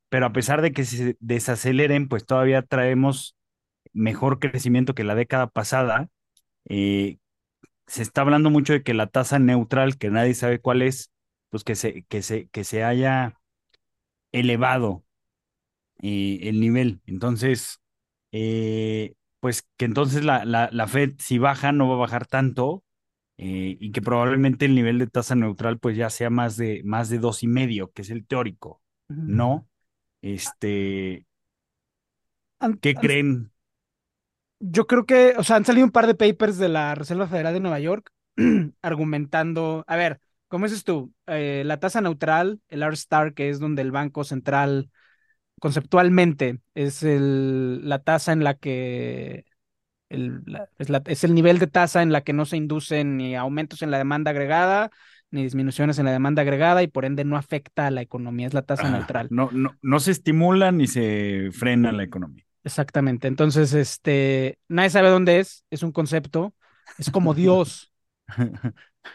pero 0.10 0.26
a 0.26 0.34
pesar 0.34 0.62
de 0.62 0.74
que 0.74 0.86
se 0.86 1.18
desaceleren, 1.22 2.10
pues 2.10 2.26
todavía 2.26 2.62
traemos 2.64 3.38
mejor 3.94 4.40
crecimiento 4.40 4.96
que 4.96 5.04
la 5.06 5.16
década 5.16 5.48
pasada. 5.48 6.10
Eh, 6.70 7.20
se 7.90 8.04
está 8.04 8.22
hablando 8.22 8.50
mucho 8.50 8.74
de 8.74 8.84
que 8.84 8.94
la 8.94 9.08
tasa 9.08 9.40
neutral, 9.40 9.98
que 9.98 10.10
nadie 10.12 10.36
sabe 10.36 10.60
cuál 10.62 10.82
es, 10.84 11.12
pues 11.50 11.64
que 11.64 11.76
se, 11.76 12.04
que 12.06 12.22
se, 12.22 12.48
que 12.50 12.64
se 12.64 12.84
haya 12.84 13.40
elevado 14.32 15.06
eh, 16.02 16.40
el 16.44 16.60
nivel. 16.60 17.02
Entonces, 17.06 17.80
eh, 18.32 19.14
pues 19.40 19.64
que 19.78 19.86
entonces 19.86 20.24
la, 20.24 20.46
la, 20.46 20.70
la 20.72 20.88
Fed, 20.88 21.14
si 21.20 21.38
baja, 21.38 21.72
no 21.72 21.88
va 21.90 21.96
a 21.96 21.98
bajar 22.00 22.26
tanto 22.28 22.84
eh, 23.38 23.78
y 23.80 23.92
que 23.92 24.02
probablemente 24.02 24.66
el 24.66 24.76
nivel 24.76 25.00
de 25.00 25.08
tasa 25.08 25.36
neutral 25.36 25.80
pues 25.80 25.98
ya 25.98 26.10
sea 26.10 26.30
más 26.30 26.58
de, 26.58 26.82
más 26.86 27.10
de 27.10 27.20
dos 27.20 27.44
y 27.44 27.48
medio, 27.48 27.92
que 27.92 28.04
es 28.04 28.10
el 28.12 28.26
teórico. 28.28 28.82
¿no? 29.26 29.68
Este, 30.22 31.26
¿qué 32.82 32.96
creen? 32.96 33.52
Yo 34.60 34.88
creo 34.88 35.06
que, 35.06 35.36
o 35.38 35.44
sea, 35.44 35.56
han 35.56 35.66
salido 35.66 35.86
un 35.86 35.92
par 35.92 36.06
de 36.08 36.16
papers 36.16 36.58
de 36.58 36.70
la 36.70 36.94
Reserva 36.96 37.28
Federal 37.28 37.54
de 37.54 37.60
Nueva 37.62 37.80
York 37.80 38.12
argumentando, 38.82 39.84
a 39.88 39.96
ver, 39.96 40.20
¿cómo 40.48 40.66
dices 40.66 40.84
tú? 40.84 41.14
Eh, 41.28 41.64
la 41.66 41.80
tasa 41.80 42.02
neutral, 42.02 42.60
el 42.68 42.84
R-Star, 42.84 43.34
que 43.34 43.50
es 43.50 43.60
donde 43.60 43.82
el 43.82 43.92
Banco 43.92 44.24
Central 44.24 44.90
conceptualmente 45.60 46.60
es 46.76 47.04
el, 47.04 47.88
la 47.90 48.00
tasa 48.00 48.34
en 48.34 48.44
la 48.44 48.56
que 48.56 49.46
el, 50.10 50.42
la- 50.46 50.70
es, 50.80 50.90
la- 50.90 51.04
es 51.06 51.24
el 51.24 51.36
nivel 51.36 51.60
de 51.60 51.68
tasa 51.68 52.02
en 52.04 52.12
la 52.14 52.22
que 52.22 52.34
no 52.34 52.46
se 52.46 52.58
inducen 52.58 53.18
ni 53.18 53.36
aumentos 53.36 53.82
en 53.82 53.92
la 53.92 53.98
demanda 54.00 54.32
agregada 54.32 54.92
ni 55.32 55.44
disminuciones 55.44 56.00
en 56.00 56.06
la 56.06 56.12
demanda 56.12 56.42
agregada 56.44 56.84
y 56.84 56.88
por 56.88 57.06
ende 57.06 57.26
no 57.26 57.38
afecta 57.38 57.88
a 57.88 57.92
la 57.92 58.02
economía, 58.02 58.48
es 58.48 58.54
la 58.56 58.64
tasa 58.64 58.88
Ah, 58.88 58.92
neutral. 58.98 59.28
no, 59.30 59.50
no, 59.52 59.78
no 59.82 60.00
se 60.00 60.12
estimula 60.12 60.72
ni 60.72 60.88
se 60.88 61.50
frena 61.52 61.92
la 61.92 62.04
economía. 62.04 62.46
Exactamente. 62.64 63.28
Entonces, 63.28 63.74
este, 63.74 64.60
nadie 64.68 64.90
sabe 64.90 65.10
dónde 65.10 65.40
es, 65.40 65.64
es 65.70 65.84
un 65.84 65.92
concepto, 65.92 66.54
es 66.98 67.10
como 67.10 67.34
Dios. 67.34 67.92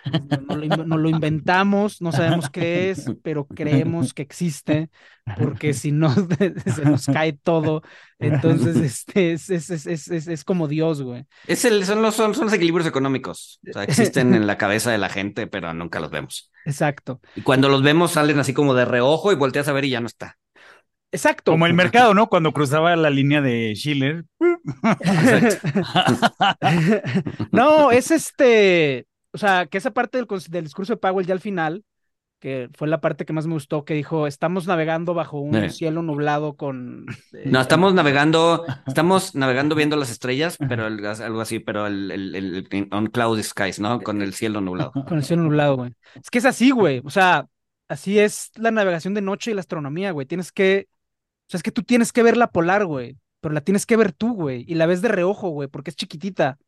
No, 0.04 0.40
no 0.40 0.56
lo, 0.56 0.64
in- 0.64 0.88
no 0.88 0.96
lo 0.98 1.08
inventamos, 1.08 2.00
no 2.02 2.10
sabemos 2.10 2.50
qué 2.50 2.90
es, 2.90 3.06
pero 3.22 3.46
creemos 3.46 4.12
que 4.12 4.22
existe, 4.22 4.90
porque 5.38 5.72
si 5.72 5.92
no 5.92 6.12
se 6.66 6.84
nos 6.84 7.06
cae 7.06 7.34
todo. 7.34 7.82
Entonces, 8.18 8.76
este 8.76 9.32
es, 9.32 9.50
es, 9.50 9.70
es, 9.70 9.86
es, 9.86 10.08
es- 10.08 10.26
es 10.26 10.44
como 10.44 10.68
Dios, 10.68 11.02
güey. 11.02 11.26
Es 11.46 11.64
el, 11.64 11.84
son, 11.84 12.02
los, 12.02 12.14
son, 12.14 12.34
son 12.34 12.46
los 12.46 12.54
equilibrios 12.54 12.88
económicos. 12.88 13.60
O 13.68 13.72
sea, 13.72 13.84
existen 13.84 14.34
en 14.34 14.46
la 14.46 14.58
cabeza 14.58 14.90
de 14.90 14.98
la 14.98 15.08
gente, 15.08 15.46
pero 15.46 15.72
nunca 15.74 16.00
los 16.00 16.10
vemos. 16.10 16.50
Exacto. 16.64 17.20
Y 17.36 17.42
cuando 17.42 17.68
los 17.68 17.82
vemos 17.82 18.12
salen 18.12 18.38
así 18.38 18.52
como 18.54 18.74
de 18.74 18.84
reojo 18.86 19.32
y 19.32 19.36
volteas 19.36 19.68
a 19.68 19.72
ver 19.72 19.84
y 19.84 19.90
ya 19.90 20.00
no 20.00 20.06
está. 20.06 20.38
Exacto. 21.14 21.52
Como 21.52 21.66
el 21.66 21.74
mercado, 21.74 22.12
¿no? 22.12 22.28
Cuando 22.28 22.52
cruzaba 22.52 22.94
la 22.96 23.08
línea 23.08 23.40
de 23.40 23.72
Schiller. 23.76 24.24
No, 27.52 27.90
es 27.92 28.10
este, 28.10 29.06
o 29.32 29.38
sea, 29.38 29.66
que 29.66 29.78
esa 29.78 29.92
parte 29.92 30.18
del, 30.18 30.64
discurso 30.64 30.92
de 30.94 30.96
Powell 30.98 31.26
ya 31.26 31.34
al 31.34 31.40
final, 31.40 31.84
que 32.40 32.68
fue 32.74 32.88
la 32.88 33.00
parte 33.00 33.24
que 33.24 33.32
más 33.32 33.46
me 33.46 33.54
gustó, 33.54 33.84
que 33.84 33.94
dijo, 33.94 34.26
estamos 34.26 34.66
navegando 34.66 35.14
bajo 35.14 35.38
un 35.40 35.54
Eh. 35.56 35.70
cielo 35.70 36.02
nublado 36.02 36.56
con... 36.56 37.06
eh, 37.32 37.44
No, 37.46 37.60
estamos 37.60 37.94
navegando, 37.94 38.64
estamos 38.86 39.34
navegando 39.34 39.74
viendo 39.74 39.96
las 39.96 40.10
estrellas, 40.10 40.56
pero 40.68 40.86
el- 40.86 41.04
algo 41.06 41.40
así, 41.40 41.58
pero 41.60 41.86
el, 41.86 42.10
el, 42.10 42.34
el- 42.34 42.68
el- 42.70 42.88
on 42.90 43.06
cloudy 43.06 43.42
skies, 43.42 43.78
¿no? 43.80 44.00
Con 44.00 44.20
el 44.20 44.34
cielo 44.34 44.60
nublado. 44.60 44.92
Con 44.92 45.18
el 45.18 45.24
cielo 45.24 45.42
nublado, 45.44 45.76
güey. 45.76 45.92
Es 46.16 46.30
que 46.30 46.38
es 46.38 46.44
así, 46.44 46.70
güey. 46.70 47.00
O 47.04 47.10
sea, 47.10 47.46
así 47.88 48.18
es 48.18 48.50
la 48.56 48.70
navegación 48.70 49.14
de 49.14 49.22
noche 49.22 49.50
y 49.50 49.54
la 49.54 49.60
astronomía, 49.60 50.10
güey. 50.10 50.26
Tienes 50.26 50.52
que, 50.52 50.88
o 51.46 51.50
sea, 51.50 51.58
es 51.58 51.62
que 51.62 51.70
tú 51.70 51.82
tienes 51.82 52.12
que 52.12 52.22
ver 52.22 52.36
la 52.36 52.50
polar, 52.50 52.86
güey, 52.86 53.18
pero 53.40 53.54
la 53.54 53.60
tienes 53.60 53.86
que 53.86 53.96
ver 53.96 54.12
tú, 54.12 54.34
güey, 54.34 54.64
y 54.66 54.74
la 54.74 54.86
ves 54.86 55.02
de 55.02 55.08
reojo, 55.08 55.50
güey, 55.50 55.68
porque 55.68 55.90
es 55.90 55.96
chiquitita. 55.96 56.58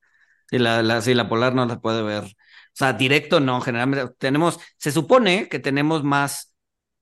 Sí, 0.51 0.59
la, 0.59 0.83
la, 0.83 1.01
sí, 1.01 1.15
la 1.15 1.29
polar 1.29 1.55
no 1.55 1.65
la 1.67 1.81
puede 1.81 2.03
ver. 2.03 2.25
O 2.25 2.29
sea, 2.73 2.93
directo 2.93 3.41
no, 3.41 3.61
generalmente 3.61 4.13
tenemos, 4.19 4.61
se 4.77 4.93
supone 4.93 5.49
que 5.49 5.59
tenemos 5.59 6.05
más, 6.05 6.55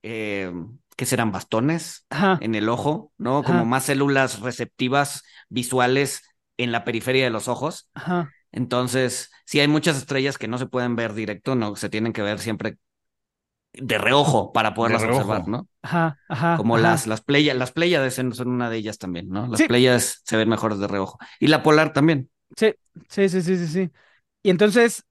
eh, 0.03 0.51
¿qué 0.95 1.05
serán? 1.05 1.31
Bastones 1.31 2.05
Ajá. 2.09 2.39
en 2.41 2.55
el 2.55 2.69
ojo, 2.69 3.11
¿no? 3.17 3.39
Ajá. 3.39 3.47
Como 3.47 3.65
más 3.65 3.83
células 3.83 4.39
receptivas 4.39 5.23
visuales 5.49 6.23
en 6.57 6.71
la 6.71 6.85
periferia 6.85 7.25
de 7.25 7.29
los 7.29 7.47
ojos. 7.47 7.89
Ajá. 7.93 8.31
Entonces, 8.53 9.31
sí 9.45 9.59
hay 9.59 9.67
muchas 9.67 9.97
estrellas 9.97 10.37
que 10.37 10.47
no 10.47 10.57
se 10.57 10.65
pueden 10.65 10.95
ver 10.95 11.13
directo, 11.13 11.55
no, 11.55 11.75
se 11.75 11.89
tienen 11.89 12.13
que 12.13 12.21
ver 12.21 12.39
siempre 12.39 12.77
de 13.81 13.97
reojo 13.97 14.51
para 14.53 14.73
poderlas 14.73 15.01
reojo. 15.03 15.21
observar, 15.21 15.47
¿no? 15.47 15.67
Ajá, 15.81 16.19
ajá. 16.27 16.55
Como 16.57 16.75
ajá. 16.75 16.81
las, 16.83 17.07
las 17.07 17.21
playas, 17.21 17.55
las 17.57 17.71
playas 17.71 18.13
son 18.13 18.33
son 18.33 18.47
una 18.49 18.69
de 18.69 18.77
ellas 18.77 18.97
también, 18.97 19.29
¿no? 19.29 19.47
Las 19.47 19.59
Sí. 19.59 19.67
playas 19.67 20.21
se 20.25 20.37
ven 20.37 20.49
mejores 20.49 20.79
de 20.79 20.87
reojo. 20.87 21.17
Y 21.39 21.47
la 21.47 21.63
polar 21.63 21.93
también. 21.93 22.29
Sí, 22.57 22.73
sí, 23.09 23.29
sí, 23.29 23.41
sí, 23.41 23.57
sí, 23.57 23.67
sí. 23.67 23.91
Y 24.43 24.49
entonces, 24.49 25.03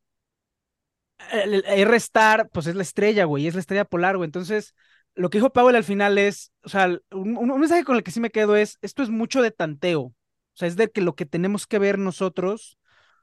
el, 1.33 1.55
el 1.55 1.65
R-Star, 1.67 2.49
pues 2.53 2.67
es 2.67 2.75
la 2.75 2.83
estrella, 2.83 3.25
güey, 3.25 3.47
es 3.47 3.55
la 3.55 3.61
estrella 3.61 3.85
polar, 3.85 4.17
güey. 4.17 4.27
Entonces, 4.27 4.75
lo 5.15 5.31
que 5.31 5.39
dijo 5.39 5.53
Powell 5.53 5.77
al 5.77 5.85
final 5.85 6.19
es, 6.19 6.53
o 6.65 6.69
sea, 6.69 6.87
un, 7.11 7.37
un- 7.37 7.51
un 7.51 7.61
mensaje 7.61 7.85
con 7.85 7.97
el 7.97 8.03
que 8.03 8.11
sí 8.11 8.21
me 8.21 8.31
quedo 8.31 8.57
es, 8.57 8.79
esto 8.83 9.03
es 9.03 9.11
mucho 9.11 9.43
de 9.43 9.51
tanteo. 9.51 10.01
O 10.03 10.15
sea, 10.57 10.69
es 10.69 10.77
de 10.77 10.91
que 10.91 11.01
lo 11.01 11.15
que 11.17 11.27
tenemos 11.27 11.67
que 11.67 11.79
ver 11.79 11.99
nosotros, 11.99 12.79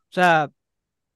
o 0.10 0.14
sea, 0.14 0.52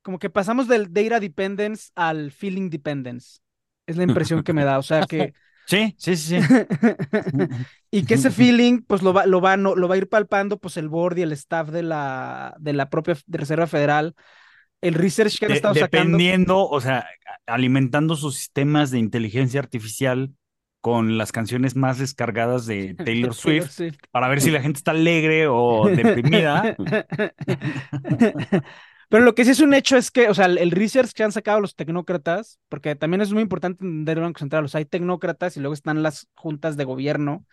como 0.03 0.19
que 0.19 0.29
pasamos 0.31 0.67
del 0.67 0.93
data 0.93 1.19
dependence 1.19 1.91
al 1.95 2.31
feeling 2.31 2.69
dependence. 2.69 3.39
Es 3.87 3.97
la 3.97 4.03
impresión 4.03 4.43
que 4.43 4.53
me 4.53 4.63
da, 4.63 4.77
o 4.79 4.83
sea, 4.83 5.05
que... 5.05 5.33
Sí, 5.67 5.95
sí, 5.97 6.15
sí, 6.15 6.39
sí. 6.39 6.47
y 7.89 8.05
que 8.05 8.13
ese 8.13 8.29
feeling, 8.31 8.83
pues 8.85 9.01
lo 9.01 9.13
va, 9.13 9.25
lo 9.25 9.41
va, 9.41 9.57
no, 9.57 9.73
lo 9.75 9.87
va 9.87 9.95
a 9.95 9.97
ir 9.97 10.07
palpando, 10.07 10.59
pues 10.59 10.77
el 10.77 10.89
board 10.89 11.17
y 11.17 11.23
el 11.23 11.31
staff 11.31 11.69
de 11.69 11.81
la, 11.81 12.55
de 12.59 12.73
la 12.73 12.91
propia 12.91 13.17
Reserva 13.25 13.65
Federal, 13.65 14.13
el 14.81 14.93
research 14.93 15.39
que 15.39 15.45
han 15.45 15.49
De- 15.49 15.55
estado 15.55 15.73
sacando. 15.73 16.19
dependiendo, 16.19 16.67
o 16.69 16.79
sea, 16.81 17.07
alimentando 17.47 18.15
sus 18.15 18.35
sistemas 18.35 18.91
de 18.91 18.99
inteligencia 18.99 19.59
artificial 19.59 20.33
con 20.81 21.17
las 21.17 21.31
canciones 21.31 21.75
más 21.75 21.97
descargadas 21.97 22.67
de 22.67 22.93
Taylor 22.93 23.33
Swift 23.33 23.71
Swift. 23.71 23.97
para 24.11 24.27
ver 24.27 24.41
si 24.41 24.51
la 24.51 24.61
gente 24.61 24.77
está 24.77 24.91
alegre 24.91 25.47
o 25.49 25.87
deprimida. 25.87 26.75
Pero 29.09 29.23
lo 29.23 29.35
que 29.35 29.45
sí 29.45 29.51
es 29.51 29.59
un 29.59 29.73
hecho 29.73 29.97
es 29.97 30.11
que, 30.11 30.29
o 30.29 30.33
sea, 30.33 30.45
el, 30.45 30.71
research 30.71 31.11
que 31.11 31.23
han 31.23 31.31
sacado 31.31 31.59
los 31.59 31.75
tecnócratas, 31.75 32.59
porque 32.69 32.95
también 32.95 33.21
es 33.21 33.31
muy 33.31 33.41
importante 33.41 33.83
entender 33.83 34.17
el 34.17 34.23
Banco 34.23 34.39
Central, 34.39 34.65
o 34.65 34.77
hay 34.77 34.85
tecnócratas 34.85 35.57
y 35.57 35.59
luego 35.59 35.73
están 35.73 36.03
las 36.03 36.27
juntas 36.35 36.77
de 36.77 36.83
gobierno, 36.83 37.45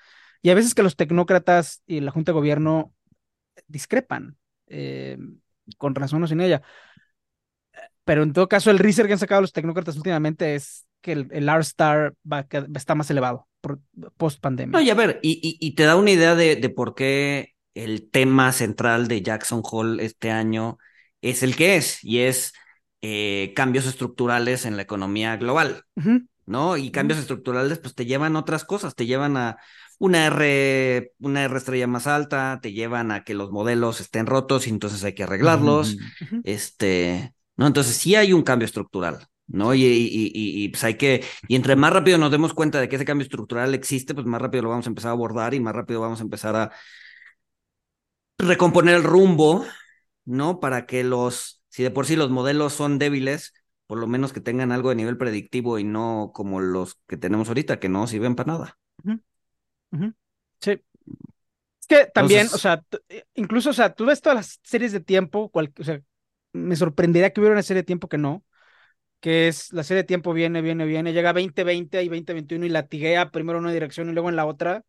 y 0.43 0.51
a 0.51 0.55
veces 0.55 0.75
que 0.75 0.83
los 0.83 0.97
tecnócratas 0.97 1.83
y 1.87 2.01
la 2.01 2.11
junta 2.11 2.33
de 2.33 2.35
gobierno 2.35 2.93
discrepan, 3.67 4.37
eh, 4.67 5.19
con 5.79 5.95
razón 5.95 6.23
o 6.23 6.27
sin 6.27 6.41
ella. 6.41 6.63
Pero 8.05 8.23
en 8.23 8.33
todo 8.33 8.49
caso, 8.49 8.71
el 8.71 8.79
research 8.79 9.07
que 9.07 9.13
han 9.13 9.19
sacado 9.19 9.41
los 9.41 9.53
tecnócratas 9.53 9.97
últimamente 9.97 10.55
es 10.55 10.87
que 11.01 11.13
el, 11.13 11.49
R-Star 11.49 12.15
está 12.75 12.95
más 12.95 13.11
elevado 13.11 13.47
post 14.17 14.41
pandemia. 14.41 14.73
No, 14.73 14.81
y 14.81 14.91
a 14.91 14.95
ver, 14.95 15.21
y, 15.23 15.33
y, 15.35 15.65
y 15.65 15.75
te 15.75 15.85
da 15.85 15.97
una 15.97 16.11
idea 16.11 16.35
de, 16.35 16.57
de 16.57 16.69
por 16.69 16.95
qué 16.95 17.55
el 17.75 18.11
tema 18.11 18.53
central 18.53 19.09
de 19.09 19.23
Jackson 19.23 19.63
Hole 19.65 20.05
este 20.05 20.31
año 20.31 20.79
es 21.23 21.43
el 21.43 21.57
que 21.57 21.77
es, 21.77 22.05
y 22.05 22.21
es 22.21 22.53
eh, 23.01 23.53
cambios 23.57 23.87
estructurales 23.87 24.67
en 24.67 24.77
la 24.77 24.83
economía 24.83 25.37
global, 25.37 25.85
¿no? 26.45 26.77
Y 26.77 26.91
cambios 26.91 27.19
estructurales, 27.19 27.79
pues 27.79 27.95
te 27.95 28.05
llevan 28.05 28.37
a 28.37 28.41
otras 28.41 28.65
cosas, 28.65 28.95
te 28.95 29.07
llevan 29.07 29.37
a 29.37 29.57
una 29.99 30.27
R, 30.27 31.13
una 31.21 31.45
R 31.45 31.57
estrella 31.57 31.87
más 31.87 32.07
alta, 32.07 32.59
te 32.61 32.73
llevan 32.73 33.11
a 33.11 33.25
que 33.25 33.35
los 33.35 33.51
modelos 33.51 34.01
estén 34.01 34.27
rotos 34.27 34.67
y 34.67 34.71
entonces 34.71 35.03
hay 35.05 35.15
que 35.15 35.23
arreglarlos, 35.23 35.97
ujú. 36.21 36.43
este, 36.45 37.35
¿no? 37.57 37.67
Entonces 37.67 37.97
sí 37.97 38.15
hay 38.15 38.33
un 38.33 38.43
cambio 38.43 38.67
estructural. 38.67 39.27
¿No? 39.49 39.75
Y, 39.75 39.85
y, 39.85 40.31
y, 40.33 40.65
y, 40.65 40.69
pues 40.69 40.83
hay 40.85 40.95
que, 40.95 41.23
y 41.47 41.57
entre 41.57 41.77
más 41.77 41.93
rápido 41.93 42.17
nos 42.17 42.31
demos 42.31 42.55
cuenta 42.55 42.81
de 42.81 42.89
que 42.89 42.97
ese 42.97 43.05
cambio 43.05 43.25
estructural 43.25 43.75
existe, 43.75 44.15
pues 44.15 44.25
más 44.25 44.41
rápido 44.41 44.63
lo 44.63 44.71
vamos 44.71 44.87
a 44.87 44.89
empezar 44.89 45.11
a 45.11 45.13
abordar 45.13 45.53
y 45.53 45.61
más 45.61 45.75
rápido 45.75 46.01
vamos 46.01 46.21
a 46.21 46.23
empezar 46.23 46.57
a 46.57 46.71
recomponer 48.39 48.95
el 48.95 49.03
rumbo, 49.03 49.67
¿no? 50.25 50.61
Para 50.61 50.87
que 50.87 51.05
los, 51.05 51.63
si 51.69 51.83
de 51.83 51.91
por 51.91 52.07
sí 52.07 52.17
los 52.17 52.31
modelos 52.31 52.73
son 52.75 52.99
débiles, 52.99 53.55
por 53.87 53.99
lo 53.99 54.07
menos 54.07 54.33
que 54.33 54.41
tengan 54.41 54.73
algo 54.73 54.91
de 54.91 54.97
nivel 54.97 55.19
predictivo 55.19 55.79
y 55.79 55.85
no 55.85 56.31
como 56.35 56.61
los 56.61 56.97
que 57.07 57.17
tenemos 57.17 57.49
ahorita, 57.49 57.81
que 57.81 57.89
no 57.89 58.07
sirven 58.07 58.35
para 58.37 58.53
nada. 58.55 58.79
Sí. 60.61 60.83
Es 61.81 61.87
que 61.89 62.07
también, 62.07 62.43
Entonces- 62.43 62.55
o 62.55 62.59
sea, 62.59 62.83
eh, 63.09 63.25
incluso, 63.35 63.71
o 63.71 63.73
sea, 63.73 63.93
tú 63.95 64.07
ves 64.07 64.21
todas 64.21 64.37
las 64.37 64.61
series 64.63 64.93
de 64.93 65.01
tiempo, 65.01 65.51
cual- 65.51 65.73
o 65.79 65.85
sea, 65.85 66.01
me 66.53 66.77
sorprendería 66.77 67.33
que 67.33 67.41
hubiera 67.41 67.55
una 67.55 67.63
serie 67.63 67.83
de 67.83 67.87
tiempo 67.87 68.09
que 68.09 68.19
no, 68.19 68.45
que 69.21 69.49
es 69.49 69.73
la 69.73 69.85
serie 69.85 70.03
de 70.05 70.09
tiempo 70.09 70.33
viene, 70.35 70.63
viene, 70.63 70.87
viene, 70.87 71.13
llega 71.13 71.33
2020 71.33 72.03
y 72.03 72.09
2021 72.09 72.67
y 72.67 72.71
latiguea 72.71 73.31
primero 73.33 73.59
en 73.59 73.65
una 73.67 73.75
dirección 73.75 74.11
y 74.11 74.13
luego 74.15 74.31
en 74.31 74.37
la 74.37 74.47
otra. 74.47 74.85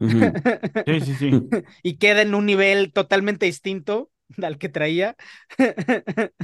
Sí, 0.86 1.00
sí, 1.00 1.14
sí. 1.16 1.48
y 1.82 1.96
queda 1.98 2.22
en 2.22 2.34
un 2.34 2.46
nivel 2.46 2.92
totalmente 2.92 3.46
distinto 3.46 4.10
al 4.42 4.58
que 4.58 4.68
traía. 4.68 5.16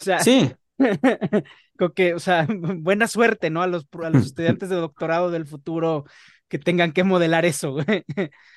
O 0.00 0.04
sea, 0.04 0.20
Sí, 0.20 0.50
que, 1.94 2.14
o 2.14 2.18
sea, 2.20 2.46
buena 2.78 3.08
suerte, 3.08 3.50
¿no? 3.50 3.62
A 3.62 3.66
los, 3.66 3.86
a 4.02 4.10
los 4.10 4.26
estudiantes 4.26 4.68
de 4.68 4.76
doctorado 4.76 5.30
del 5.30 5.46
futuro 5.46 6.04
que 6.48 6.58
tengan 6.58 6.92
que 6.92 7.04
modelar 7.04 7.44
eso, 7.44 7.72
güey. 7.72 8.04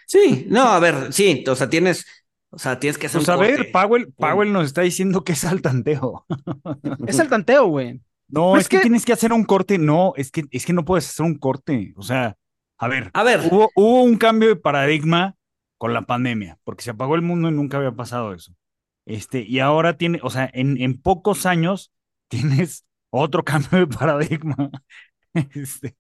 sí, 0.08 0.46
no, 0.50 0.64
a 0.70 0.80
ver, 0.80 1.12
sí, 1.14 1.44
o 1.48 1.56
sea, 1.56 1.70
tienes, 1.70 2.06
o 2.50 2.58
sea, 2.58 2.80
tienes 2.80 2.98
que 2.98 3.08
hacer 3.08 3.20
Pues 3.20 3.28
un 3.28 3.34
a 3.34 3.38
ver, 3.38 3.56
corte. 3.58 3.72
Powell, 3.72 4.14
Powell 4.14 4.52
nos 4.54 4.66
está 4.66 4.82
diciendo 4.82 5.24
que 5.24 5.34
es 5.34 5.44
al 5.46 5.62
tanteo. 5.62 6.26
Es 7.06 7.20
el 7.20 7.28
tanteo, 7.30 7.68
güey. 7.68 8.02
No, 8.28 8.56
es 8.56 8.64
es 8.64 8.70
que, 8.70 8.78
que- 8.78 8.82
tienes 8.84 9.06
que 9.06 9.14
hacer 9.14 9.34
un 9.34 9.44
corte. 9.44 9.78
No, 9.78 10.14
es 10.16 10.32
que, 10.32 10.46
es 10.52 10.66
que 10.66 10.74
no 10.74 10.86
puedes 10.86 11.10
hacer 11.10 11.26
un 11.26 11.38
corte. 11.38 11.94
O 11.98 12.04
sea, 12.04 12.38
a 12.78 12.88
ver, 12.88 13.12
A 13.14 13.24
ver, 13.24 13.42
hubo, 13.52 13.70
hubo 13.76 14.04
un 14.04 14.18
cambio 14.18 14.50
de 14.50 14.56
paradigma 14.56 15.36
con 15.78 15.94
la 15.94 16.04
pandemia, 16.04 16.58
porque 16.64 16.84
se 16.84 16.92
apagó 16.92 17.16
el 17.16 17.22
mundo 17.24 17.50
y 17.50 17.52
nunca 17.52 17.78
había 17.78 17.92
pasado 17.92 18.34
eso. 18.34 18.54
Este, 19.12 19.42
y 19.42 19.60
ahora 19.60 19.98
tiene, 19.98 20.20
o 20.24 20.30
sea, 20.30 20.50
en, 20.54 20.80
en 20.82 21.00
pocos 21.02 21.46
años 21.46 21.92
tienes 22.30 22.86
otro 23.10 23.44
cambio 23.44 23.80
de 23.80 23.88
paradigma. 23.88 24.72
Este, 25.34 25.96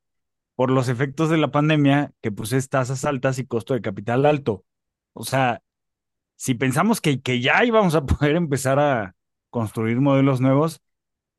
por 0.55 0.71
los 0.71 0.89
efectos 0.89 1.29
de 1.29 1.37
la 1.37 1.51
pandemia, 1.51 2.11
que 2.21 2.31
pues 2.31 2.53
es 2.53 2.69
tasas 2.69 3.05
altas 3.05 3.39
y 3.39 3.45
costo 3.47 3.73
de 3.75 3.81
capital 3.81 4.25
alto. 4.25 4.65
O 5.13 5.23
sea, 5.25 5.61
si 6.35 6.55
pensamos 6.55 7.01
que, 7.01 7.21
que 7.21 7.41
ya 7.41 7.63
íbamos 7.65 7.95
a 7.95 8.05
poder 8.05 8.35
empezar 8.35 8.79
a 8.79 9.15
construir 9.51 10.01
modelos 10.01 10.41
nuevos, 10.41 10.81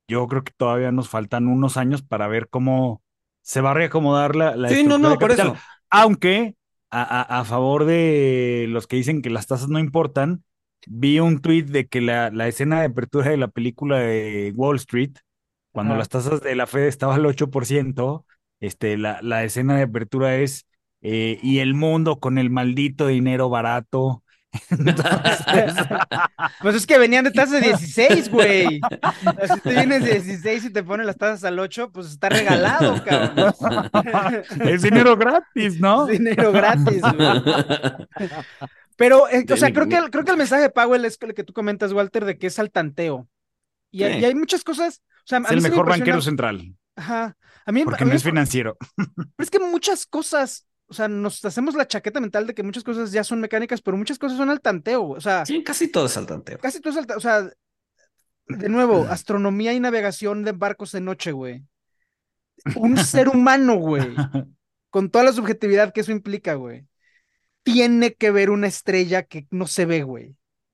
yo 0.08 0.26
creo 0.28 0.44
que 0.44 0.52
todavía 0.56 0.92
nos 0.92 1.08
faltan 1.08 1.48
unos 1.48 1.76
años 1.76 2.02
para 2.02 2.28
ver 2.28 2.48
cómo 2.48 3.02
se 3.42 3.60
va 3.60 3.72
a 3.72 3.74
reacomodar 3.74 4.36
la, 4.36 4.56
la 4.56 4.68
sí, 4.68 4.84
no, 4.84 4.96
estructura 4.96 4.98
no, 4.98 5.10
de 5.10 5.18
por 5.18 5.30
capital. 5.30 5.48
eso. 5.48 5.56
Aunque 5.90 6.56
a, 6.90 7.02
a- 7.02 7.40
a 7.40 7.44
favor 7.44 7.84
de 7.84 8.66
los 8.68 8.86
que 8.86 8.96
dicen 8.96 9.22
que 9.22 9.30
las 9.30 9.46
tasas 9.46 9.68
no 9.68 9.78
importan, 9.78 10.44
vi 10.86 11.18
un 11.20 11.40
tuit 11.40 11.66
de 11.66 11.86
que 11.88 12.00
la, 12.00 12.30
la 12.30 12.48
escena 12.48 12.80
de 12.80 12.86
apertura 12.86 13.30
de 13.30 13.36
la 13.36 13.48
película 13.48 13.98
de 13.98 14.52
Wall 14.54 14.76
Street, 14.76 15.12
cuando 15.72 15.96
las 15.96 16.08
tasas 16.08 16.40
de 16.42 16.54
la 16.54 16.66
Fed 16.66 16.86
estaban 16.86 17.20
al 17.20 17.26
8%, 17.26 18.24
este, 18.60 18.96
la, 18.98 19.20
la 19.22 19.44
escena 19.44 19.76
de 19.76 19.82
apertura 19.82 20.36
es 20.36 20.66
eh, 21.02 21.38
y 21.42 21.58
el 21.58 21.74
mundo 21.74 22.20
con 22.20 22.38
el 22.38 22.50
maldito 22.50 23.08
dinero 23.08 23.48
barato. 23.48 24.22
Entonces, 24.70 25.40
Pues 26.60 26.76
es 26.76 26.86
que 26.86 26.98
venían 26.98 27.24
de 27.24 27.30
tasas 27.32 27.60
de 27.60 27.68
16, 27.68 28.30
güey. 28.30 28.80
Si 28.80 29.60
tú 29.60 29.70
vienes 29.70 30.04
de 30.04 30.20
16 30.20 30.66
y 30.66 30.70
te 30.70 30.82
ponen 30.82 31.06
las 31.06 31.16
tasas 31.16 31.44
al 31.44 31.58
8, 31.58 31.90
pues 31.92 32.08
está 32.08 32.28
regalado, 32.28 33.02
cabrón. 33.04 33.52
es 34.60 34.82
dinero 34.82 35.16
gratis, 35.16 35.80
¿no? 35.80 36.06
Es 36.06 36.18
dinero 36.18 36.52
gratis, 36.52 37.00
güey. 37.00 37.42
Pero, 38.96 39.28
eh, 39.28 39.44
o 39.50 39.56
sea, 39.56 39.72
creo 39.72 39.88
que, 39.88 39.98
creo 40.10 40.24
que 40.24 40.30
el 40.30 40.36
mensaje 40.36 40.62
de 40.62 40.70
Powell 40.70 41.04
es 41.04 41.18
el 41.20 41.34
que 41.34 41.44
tú 41.44 41.52
comentas, 41.52 41.92
Walter, 41.92 42.24
de 42.24 42.38
que 42.38 42.46
es 42.48 42.58
al 42.58 42.70
tanteo. 42.70 43.28
Y, 43.90 44.04
hay- 44.04 44.14
Sí. 44.14 44.18
y 44.20 44.24
hay 44.24 44.34
muchas 44.34 44.64
cosas. 44.64 45.02
O 45.20 45.26
sea, 45.26 45.38
Es 45.38 45.50
el 45.50 45.60
me 45.60 45.70
mejor 45.70 45.88
banquero 45.88 46.20
central, 46.20 46.74
Ajá. 46.96 47.36
A 47.64 47.72
mí, 47.72 47.84
porque 47.84 48.02
a 48.02 48.06
mí 48.06 48.10
no 48.10 48.16
es 48.16 48.22
financiero. 48.24 48.76
Pero 49.06 49.26
es 49.38 49.50
que 49.50 49.58
muchas 49.60 50.04
cosas, 50.06 50.66
o 50.86 50.94
sea, 50.94 51.08
nos 51.08 51.44
hacemos 51.44 51.74
la 51.74 51.86
chaqueta 51.86 52.20
mental 52.20 52.46
de 52.46 52.54
que 52.54 52.62
muchas 52.62 52.84
cosas 52.84 53.12
ya 53.12 53.24
son 53.24 53.40
mecánicas, 53.40 53.80
pero 53.80 53.96
muchas 53.96 54.18
cosas 54.18 54.36
son 54.36 54.50
al 54.50 54.60
tanteo. 54.60 55.08
O 55.08 55.20
sea, 55.20 55.46
Sí, 55.46 55.62
casi 55.62 55.88
todo 55.88 56.06
es 56.06 56.16
al 56.16 56.26
tanteo. 56.26 56.58
casi 56.58 56.80
todo 56.80 56.92
es 56.92 56.98
al 56.98 57.06
ta- 57.06 57.16
O 57.16 57.20
sea, 57.20 57.48
de 58.46 58.68
nuevo, 58.68 59.06
astronomía 59.10 59.72
y 59.72 59.80
navegación 59.80 60.42
de 60.44 60.52
barcos 60.52 60.92
de 60.92 61.00
noche, 61.00 61.32
güey. 61.32 61.64
Un 62.76 62.96
ser 62.98 63.28
humano, 63.28 63.76
güey, 63.76 64.02
con 64.90 65.10
toda 65.10 65.24
la 65.24 65.32
subjetividad 65.32 65.92
que 65.92 66.00
eso 66.02 66.12
implica, 66.12 66.54
güey, 66.54 66.86
tiene 67.62 68.14
que 68.14 68.30
ver 68.30 68.50
una 68.50 68.66
estrella 68.68 69.22
que 69.24 69.46
no 69.50 69.66
se 69.66 69.86
ve, 69.86 70.02
güey. 70.02 70.30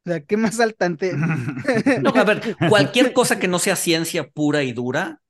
O 0.06 0.10
sea, 0.10 0.20
¿qué 0.24 0.36
más 0.36 0.58
al 0.60 0.74
tanteo? 0.74 1.16
No, 2.02 2.10
a 2.10 2.24
ver, 2.24 2.58
cualquier 2.68 3.12
cosa 3.12 3.38
que 3.38 3.48
no 3.48 3.58
sea 3.58 3.76
ciencia 3.76 4.28
pura 4.28 4.62
y 4.62 4.72
dura 4.72 5.20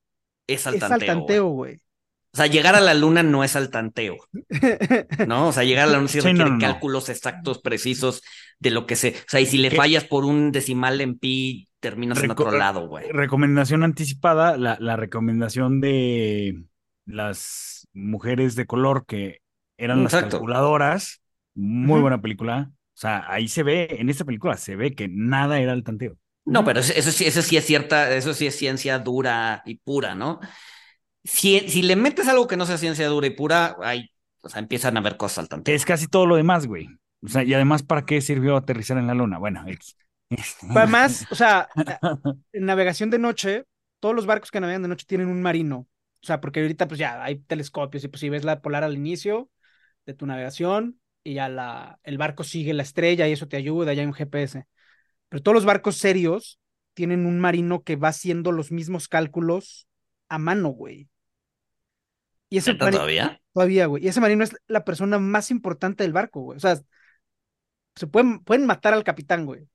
es 0.46 0.66
al 0.66 0.76
es 0.76 0.90
al 0.90 1.04
tanteo. 1.04 1.48
güey. 1.48 1.80
O 2.34 2.36
sea, 2.36 2.46
llegar 2.46 2.74
a 2.76 2.80
la 2.80 2.94
luna 2.94 3.22
no 3.22 3.42
es 3.42 3.56
al 3.56 3.70
tanteo, 3.70 4.16
¿no? 5.24 5.48
O 5.48 5.52
sea, 5.52 5.64
llegar 5.64 5.88
a 5.88 5.90
la 5.92 5.96
luna 5.98 6.08
sí 6.08 6.20
Sí, 6.20 6.32
no, 6.34 6.44
requiere 6.44 6.50
no, 6.50 6.58
no. 6.58 6.58
cálculos 6.58 7.08
exactos, 7.08 7.60
precisos 7.60 8.22
de 8.58 8.70
lo 8.70 8.86
que 8.86 8.96
se. 8.96 9.10
O 9.10 9.14
sea, 9.28 9.40
y 9.40 9.46
si 9.46 9.58
le 9.58 9.70
¿Qué? 9.70 9.76
fallas 9.76 10.04
por 10.04 10.24
un 10.24 10.52
decimal 10.52 11.00
en 11.00 11.18
pi, 11.18 11.68
terminas 11.80 12.22
en 12.22 12.30
otro 12.30 12.50
lado, 12.52 12.86
güey. 12.86 13.10
Recomendación 13.10 13.82
anticipada, 13.82 14.56
la, 14.56 14.76
la 14.80 14.96
recomendación 14.96 15.80
de 15.80 16.64
las 17.06 17.88
mujeres 17.94 18.54
de 18.56 18.66
color 18.66 19.06
que 19.06 19.40
eran 19.78 20.04
las 20.04 20.12
calculadoras, 20.14 21.22
muy 21.58 22.00
Ujú. 22.00 22.02
buena 22.02 22.20
película. 22.20 22.70
O 22.72 23.00
sea, 23.00 23.24
ahí 23.32 23.48
se 23.48 23.62
ve, 23.62 23.88
en 24.00 24.10
esta 24.10 24.24
película 24.24 24.56
se 24.56 24.76
ve 24.76 24.94
que 24.94 25.08
nada 25.08 25.60
era 25.60 25.72
el 25.72 25.84
tanteo. 25.84 26.16
No, 26.44 26.64
pero 26.64 26.80
eso, 26.80 26.92
eso 26.94 27.10
sí, 27.12 27.26
eso 27.26 27.42
sí 27.42 27.56
es 27.58 27.66
cierta, 27.66 28.14
eso 28.16 28.32
sí 28.32 28.46
es 28.46 28.56
ciencia 28.56 28.98
dura 28.98 29.62
y 29.66 29.76
pura, 29.76 30.14
¿no? 30.14 30.40
si, 31.24 31.60
si 31.68 31.82
le 31.82 31.96
metes 31.96 32.28
algo 32.28 32.48
que 32.48 32.56
no 32.56 32.66
sea 32.66 32.78
ciencia 32.78 33.08
dura 33.08 33.26
y 33.28 33.30
pura, 33.30 33.76
ahí, 33.82 34.10
o 34.42 34.48
sea, 34.48 34.60
empiezan 34.60 34.96
a 34.96 35.00
ver 35.02 35.16
cosas 35.16 35.38
al 35.40 35.48
tanteo. 35.48 35.74
Es 35.74 35.84
casi 35.84 36.06
todo 36.08 36.26
lo 36.26 36.36
demás, 36.36 36.66
güey. 36.66 36.88
O 37.22 37.28
sea, 37.28 37.42
y 37.44 37.52
además, 37.54 37.82
¿para 37.82 38.06
qué 38.06 38.20
sirvió 38.20 38.56
aterrizar 38.56 38.96
en 38.98 39.06
la 39.06 39.14
luna? 39.14 39.38
Bueno, 39.38 39.64
X. 39.66 39.96
Además, 40.74 41.26
o 41.30 41.34
sea, 41.34 41.68
en 42.52 42.66
navegación 42.66 43.10
de 43.10 43.18
noche, 43.18 43.66
todos 44.00 44.14
los 44.14 44.26
barcos 44.26 44.50
que 44.50 44.60
navegan 44.60 44.82
de 44.82 44.88
noche 44.88 45.06
tienen 45.06 45.28
un 45.28 45.42
marino. 45.42 45.88
O 46.22 46.26
sea, 46.26 46.40
porque 46.40 46.60
ahorita 46.60 46.88
pues 46.88 46.98
ya 46.98 47.22
hay 47.22 47.38
telescopios 47.40 48.04
y 48.04 48.08
pues 48.08 48.20
si 48.20 48.28
ves 48.28 48.44
la 48.44 48.60
polar 48.62 48.84
al 48.84 48.94
inicio 48.96 49.50
de 50.06 50.14
tu 50.14 50.26
navegación 50.26 51.00
y 51.28 51.34
ya 51.34 51.48
la, 51.48 52.00
el 52.04 52.18
barco 52.18 52.44
sigue 52.44 52.74
la 52.74 52.82
estrella 52.82 53.28
y 53.28 53.32
eso 53.32 53.48
te 53.48 53.56
ayuda, 53.56 53.92
ya 53.92 54.02
hay 54.02 54.06
un 54.08 54.14
GPS. 54.14 54.66
Pero 55.28 55.42
todos 55.42 55.54
los 55.54 55.64
barcos 55.66 55.96
serios 55.96 56.58
tienen 56.94 57.26
un 57.26 57.40
marino 57.40 57.82
que 57.84 57.96
va 57.96 58.08
haciendo 58.08 58.52
los 58.52 58.72
mismos 58.72 59.08
cálculos 59.08 59.86
a 60.28 60.38
mano, 60.38 60.70
güey. 60.70 61.08
Y 62.50 62.58
ese 62.58 62.72
¿Neta 62.72 62.84
marino, 62.84 63.02
todavía? 63.02 63.40
todavía, 63.52 63.86
güey. 63.86 64.04
Y 64.04 64.08
ese 64.08 64.20
marino 64.20 64.44
es 64.44 64.56
la 64.66 64.84
persona 64.84 65.18
más 65.18 65.50
importante 65.50 66.04
del 66.04 66.12
barco, 66.12 66.40
güey. 66.40 66.56
O 66.56 66.60
sea, 66.60 66.80
se 67.96 68.06
pueden, 68.06 68.40
pueden 68.40 68.66
matar 68.66 68.94
al 68.94 69.04
capitán, 69.04 69.44
güey. 69.46 69.68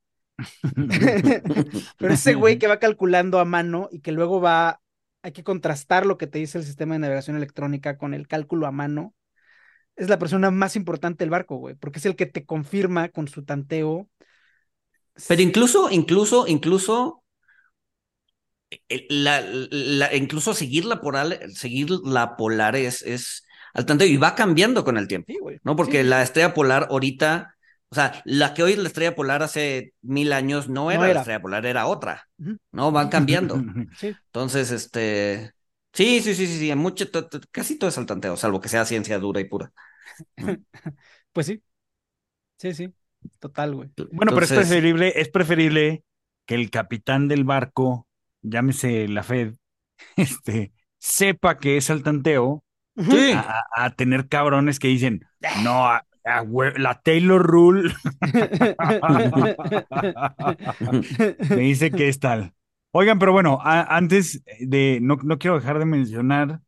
Pero 1.98 2.14
ese 2.14 2.34
güey 2.36 2.58
que 2.58 2.68
va 2.68 2.80
calculando 2.80 3.40
a 3.40 3.46
mano 3.46 3.90
y 3.92 4.00
que 4.00 4.12
luego 4.12 4.42
va, 4.42 4.82
hay 5.22 5.32
que 5.32 5.44
contrastar 5.44 6.06
lo 6.06 6.18
que 6.18 6.28
te 6.28 6.40
dice 6.40 6.58
el 6.58 6.64
sistema 6.64 6.96
de 6.96 7.00
navegación 7.00 7.38
electrónica 7.38 7.98
con 7.98 8.14
el 8.14 8.28
cálculo 8.28 8.68
a 8.68 8.72
mano, 8.72 9.14
es 9.96 10.10
la 10.10 10.20
persona 10.20 10.52
más 10.52 10.76
importante 10.76 11.24
del 11.24 11.30
barco, 11.30 11.58
güey, 11.58 11.76
porque 11.76 12.00
es 12.00 12.06
el 12.06 12.16
que 12.16 12.26
te 12.26 12.46
confirma 12.46 13.10
con 13.10 13.28
su 13.28 13.44
tanteo. 13.44 14.10
Pero 15.28 15.42
incluso, 15.42 15.90
incluso, 15.92 16.48
incluso, 16.48 17.24
la, 19.10 19.42
la- 19.42 20.16
incluso 20.16 20.54
seguir 20.54 20.86
la 20.86 21.02
polar, 21.02 21.40
seguir 21.52 21.90
la 22.04 22.36
polar 22.36 22.76
es, 22.76 23.02
es 23.04 23.46
al 23.74 23.86
tanteo 23.86 24.08
y 24.08 24.18
va 24.18 24.36
cambiando 24.36 24.84
con 24.84 24.98
el 24.98 25.08
tiempo, 25.08 25.32
Sí, 25.32 25.38
güey. 25.40 25.60
¿no? 25.64 25.76
Porque 25.76 26.04
Sí. 26.04 26.10
la 26.10 26.24
estrella 26.24 26.54
polar 26.54 26.88
ahorita, 26.90 27.56
o 27.90 27.96
sea, 27.96 28.22
la 28.26 28.54
que 28.54 28.64
hoy 28.64 28.74
es 28.74 28.78
la 28.80 28.88
estrella 28.88 29.16
polar 29.16 29.44
hace 29.44 29.94
mil 30.02 30.34
años 30.34 30.70
no 30.70 30.92
era, 30.92 31.06
era. 31.06 31.14
la 31.14 31.20
estrella 31.22 31.42
polar, 31.42 31.66
era 31.66 31.86
otra. 31.88 32.28
¿no? 32.72 32.92
Van 32.92 33.10
cambiando. 33.10 33.56
Sí. 33.98 34.16
Entonces, 34.28 34.72
este, 34.72 35.54
sí, 35.94 36.22
sí, 36.22 36.36
sí, 36.36 36.48
sí, 36.48 36.60
sí, 36.60 36.72
en 36.72 36.78
mucho, 36.78 37.06
casi 37.52 37.78
todo 37.78 37.90
es 37.90 37.98
al 37.98 38.06
tanteo, 38.06 38.38
salvo 38.38 38.60
que 38.60 38.70
sea 38.70 38.86
ciencia 38.86 39.20
dura 39.20 39.42
y 39.42 39.46
pura. 39.46 39.72
Pues 41.32 41.48
sí. 41.48 41.64
Sí, 42.58 42.74
sí. 42.74 42.94
Total, 43.40 43.74
güey. 43.74 43.90
Bueno, 44.12 44.34
pero 44.34 44.46
es 44.46 44.54
preferible, 44.54 45.14
es 45.16 45.30
preferible 45.30 46.04
que 46.46 46.56
el 46.56 46.70
capitán 46.70 47.28
del 47.28 47.44
barco, 47.44 48.08
llámese 48.42 49.08
la 49.08 49.24
Fed, 49.24 49.56
este, 50.16 50.72
sepa 51.00 51.58
que 51.58 51.78
es 51.78 51.90
al 51.90 52.04
tanteo 52.04 52.64
Sí. 52.96 53.34
a, 53.34 53.90
tener 53.96 54.28
cabrones 54.28 54.78
que 54.78 54.88
dicen, 54.88 55.26
no, 55.64 55.88
a- 55.88 56.06
la 56.78 57.02
Taylor 57.02 57.42
Rule 57.42 57.92
me 61.50 61.56
dice 61.58 61.92
que 61.92 62.08
es 62.08 62.20
tal. 62.20 62.54
Oigan, 62.96 63.18
pero 63.20 63.32
bueno, 63.32 63.60
antes 63.64 64.44
de, 64.60 65.00
no, 65.02 65.16
no 65.24 65.40
quiero 65.40 65.58
dejar 65.60 65.80
de 65.80 65.86
mencionar 65.86 66.62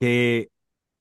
que 0.00 0.50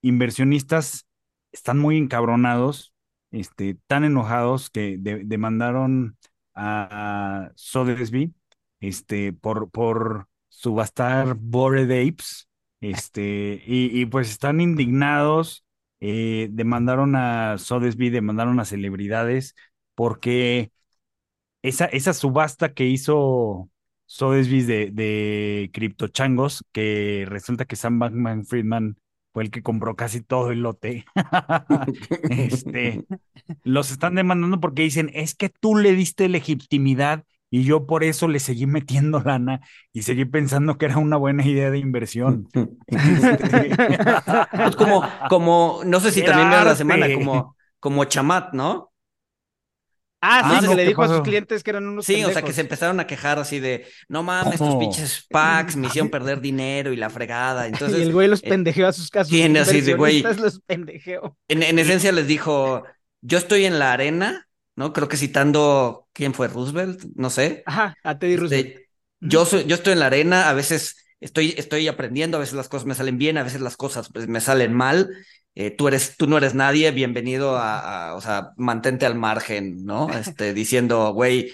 inversionistas 0.01 1.07
están 1.51 1.79
muy 1.79 1.97
encabronados, 1.97 2.93
este, 3.31 3.77
tan 3.87 4.03
enojados 4.03 4.69
que 4.69 4.97
de- 4.99 5.23
demandaron 5.25 6.17
a, 6.55 7.45
a 7.47 7.51
Sotheby's, 7.55 8.31
este, 8.79 9.33
por, 9.33 9.69
por 9.71 10.27
subastar 10.49 11.35
Bored 11.39 11.89
Apes, 11.91 12.47
este, 12.81 13.63
y, 13.65 13.99
y 14.01 14.05
pues 14.05 14.29
están 14.29 14.61
indignados, 14.61 15.65
eh, 16.01 16.49
demandaron 16.51 17.15
a 17.15 17.57
Sotheby's, 17.57 18.11
demandaron 18.11 18.59
a 18.59 18.65
celebridades, 18.65 19.55
porque 19.95 20.71
esa, 21.61 21.85
esa 21.85 22.13
subasta 22.13 22.73
que 22.73 22.85
hizo 22.85 23.69
Sotheby's 24.07 24.65
de, 24.65 24.89
de 24.91 25.69
criptochangos, 25.73 26.63
que 26.71 27.25
resulta 27.27 27.65
que 27.65 27.75
Sam 27.75 27.99
Bankman 27.99 28.45
Friedman 28.45 28.97
fue 29.33 29.43
el 29.43 29.51
que 29.51 29.61
compró 29.61 29.95
casi 29.95 30.21
todo 30.21 30.51
el 30.51 30.61
lote. 30.61 31.05
este, 32.31 33.05
los 33.63 33.91
están 33.91 34.15
demandando 34.15 34.59
porque 34.59 34.81
dicen, 34.81 35.11
es 35.13 35.35
que 35.35 35.49
tú 35.49 35.75
le 35.75 35.93
diste 35.93 36.27
legitimidad 36.27 37.23
y 37.49 37.63
yo 37.63 37.85
por 37.85 38.03
eso 38.03 38.27
le 38.27 38.39
seguí 38.39 38.65
metiendo 38.65 39.21
lana 39.21 39.61
y 39.93 40.01
seguí 40.01 40.25
pensando 40.25 40.77
que 40.77 40.85
era 40.85 40.97
una 40.97 41.17
buena 41.17 41.45
idea 41.45 41.69
de 41.69 41.77
inversión. 41.77 42.47
Este, 42.87 43.75
Pues 44.51 44.75
como, 44.75 45.03
como, 45.29 45.81
no 45.85 45.99
sé 45.99 46.11
si 46.11 46.21
Era 46.21 46.29
también 46.31 46.49
vieron 46.49 46.65
la 46.65 46.75
semana, 46.75 47.13
como, 47.13 47.55
como 47.79 48.05
Chamat, 48.05 48.53
¿no? 48.53 48.91
Ah, 50.29 50.43
sí, 50.43 50.59
Ah, 50.59 50.61
que 50.67 50.75
le 50.75 50.83
¿qué 50.83 50.89
dijo 50.89 51.03
a 51.03 51.07
sus 51.07 51.21
clientes 51.21 51.63
que 51.63 51.69
eran 51.71 51.87
unos 51.87 52.05
Sí, 52.05 52.23
o 52.23 52.31
sea, 52.31 52.41
que 52.43 52.53
se 52.53 52.61
empezaron 52.61 52.99
a 52.99 53.07
quejar 53.07 53.39
así 53.39 53.59
de, 53.59 53.85
no 54.07 54.23
mames, 54.23 54.55
estos 54.55 54.59
¿Cómo? 54.59 54.79
pinches 54.79 55.25
packs 55.31 55.75
me 55.75 55.87
hicieron 55.87 56.09
perder 56.09 56.41
dinero 56.41 56.93
y 56.93 56.95
la 56.97 57.09
fregada. 57.09 57.67
Entonces, 57.67 57.99
y 57.99 58.03
el 58.03 58.13
güey 58.13 58.27
los 58.27 58.41
eh, 58.41 58.49
pendejeó 58.49 58.87
a 58.87 58.93
sus 58.93 59.09
casos. 59.09 59.29
sí, 59.29 59.41
así 59.57 59.81
de, 59.81 59.93
güey. 59.93 60.23
los 60.23 60.59
pendejeó. 60.61 61.37
en, 61.47 61.63
en 61.63 61.79
esencia 61.79 62.11
les 62.11 62.27
dijo, 62.27 62.83
yo 63.21 63.37
estoy 63.37 63.65
en 63.65 63.79
la 63.79 63.93
arena, 63.93 64.47
¿no? 64.75 64.93
Creo 64.93 65.07
que 65.07 65.17
citando, 65.17 66.07
¿quién 66.13 66.33
fue? 66.33 66.47
Roosevelt, 66.47 67.03
no 67.15 67.29
sé. 67.29 67.63
Ajá, 67.65 67.95
a 68.03 68.17
Teddy 68.17 68.33
Este, 68.33 68.41
Roosevelt. 68.41 68.87
yo, 69.19 69.45
soy, 69.45 69.65
yo 69.65 69.75
estoy 69.75 69.93
en 69.93 69.99
la 69.99 70.07
arena, 70.07 70.49
a 70.49 70.53
veces 70.53 70.97
estoy, 71.19 71.53
estoy 71.57 71.87
aprendiendo, 71.87 72.37
a 72.37 72.39
veces 72.41 72.55
las 72.55 72.69
cosas 72.69 72.85
me 72.87 72.95
salen 72.95 73.17
bien, 73.17 73.37
a 73.37 73.43
veces 73.43 73.61
las 73.61 73.77
cosas 73.77 74.09
pues, 74.13 74.27
me 74.27 74.41
salen 74.41 74.73
mal. 74.73 75.09
Eh, 75.59 75.71
tú 75.71 75.87
eres, 75.87 76.17
tú 76.17 76.27
no 76.27 76.37
eres 76.37 76.53
nadie, 76.53 76.91
bienvenido 76.91 77.57
a, 77.57 78.09
a- 78.09 78.15
o 78.15 78.21
sea, 78.21 78.51
mantente 78.57 79.05
al 79.07 79.15
margen, 79.15 79.85
¿no? 79.85 80.07
Este, 80.13 80.53
diciendo, 80.53 81.11
güey, 81.13 81.51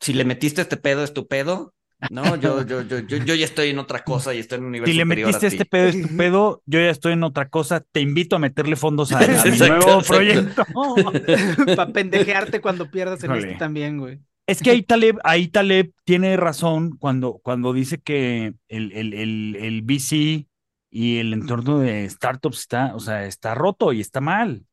si 0.00 0.12
le 0.14 0.24
metiste 0.24 0.62
este 0.62 0.76
pedo, 0.76 1.02
es 1.04 1.12
tu 1.14 1.26
pedo, 1.26 1.74
¿no? 2.08 2.36
Yo, 2.36 2.64
yo, 2.66 2.82
yo, 2.82 3.00
yo, 3.00 3.16
yo 3.18 3.34
ya 3.34 3.44
estoy 3.44 3.70
en 3.70 3.78
otra 3.80 4.04
cosa 4.04 4.34
y 4.34 4.38
estoy 4.38 4.58
en 4.58 4.64
un 4.66 4.72
nivel 4.72 4.88
Si 4.88 4.92
le 4.94 5.02
superior 5.02 5.28
metiste 5.28 5.48
ti. 5.48 5.56
este 5.56 5.64
pedo, 5.66 5.88
es 5.88 6.00
tu 6.00 6.08
pedo, 6.16 6.62
yo 6.66 6.80
ya 6.80 6.90
estoy 6.90 7.14
en 7.14 7.24
otra 7.24 7.48
cosa, 7.48 7.80
te 7.80 8.00
invito 8.00 8.36
a 8.36 8.38
meterle 8.38 8.76
fondos 8.76 9.12
a, 9.12 9.18
a 9.18 9.26
mi 9.46 9.48
Exacto, 9.48 9.66
nuevo 9.66 10.00
exacto. 10.00 10.04
proyecto. 10.04 10.64
Para 11.76 11.92
pendejearte 11.92 12.60
cuando 12.60 12.90
pierdas 12.90 13.22
en 13.24 13.30
Híjole. 13.32 13.46
este 13.48 13.58
también, 13.58 13.98
güey. 13.98 14.20
Es 14.46 14.60
que 14.60 14.70
ahí 14.70 14.82
Taleb, 14.82 15.18
ahí 15.24 15.48
Taleb 15.48 15.92
tiene 16.04 16.36
razón 16.36 16.96
cuando, 16.98 17.38
cuando 17.42 17.72
dice 17.72 17.98
que 17.98 18.54
el, 18.68 18.92
el, 18.92 19.14
el, 19.14 19.56
el 19.56 19.82
VC 19.82 20.46
y 20.92 21.18
el 21.20 21.34
entorno 21.34 21.80
de 21.80 22.08
startups 22.10 22.60
está, 22.60 22.94
o 22.94 23.00
sea, 23.00 23.24
está 23.26 23.54
roto 23.56 23.94
y 23.94 24.02
está 24.02 24.20
mal. 24.20 24.66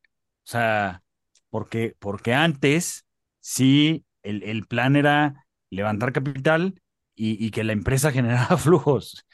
O 0.44 0.50
sea, 0.50 1.02
porque, 1.50 1.96
porque 1.98 2.34
antes 2.34 3.06
sí 3.40 4.04
el, 4.22 4.42
el 4.44 4.66
plan 4.66 4.96
era 4.96 5.46
levantar 5.70 6.12
capital 6.12 6.82
y, 7.16 7.44
y 7.44 7.50
que 7.52 7.64
la 7.64 7.72
empresa 7.72 8.12
generara 8.12 8.56
flujos. 8.58 9.26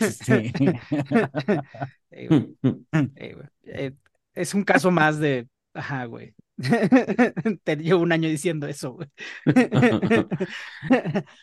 Este, 0.00 0.52
Eh, 2.10 3.94
es 4.34 4.54
un 4.54 4.64
caso 4.64 4.90
más 4.90 5.18
de. 5.18 5.48
Ajá, 5.74 6.06
güey. 6.06 6.34
Te 7.64 7.76
llevo 7.76 8.02
un 8.02 8.12
año 8.12 8.28
diciendo 8.28 8.66
eso, 8.66 8.92
güey. 8.92 9.08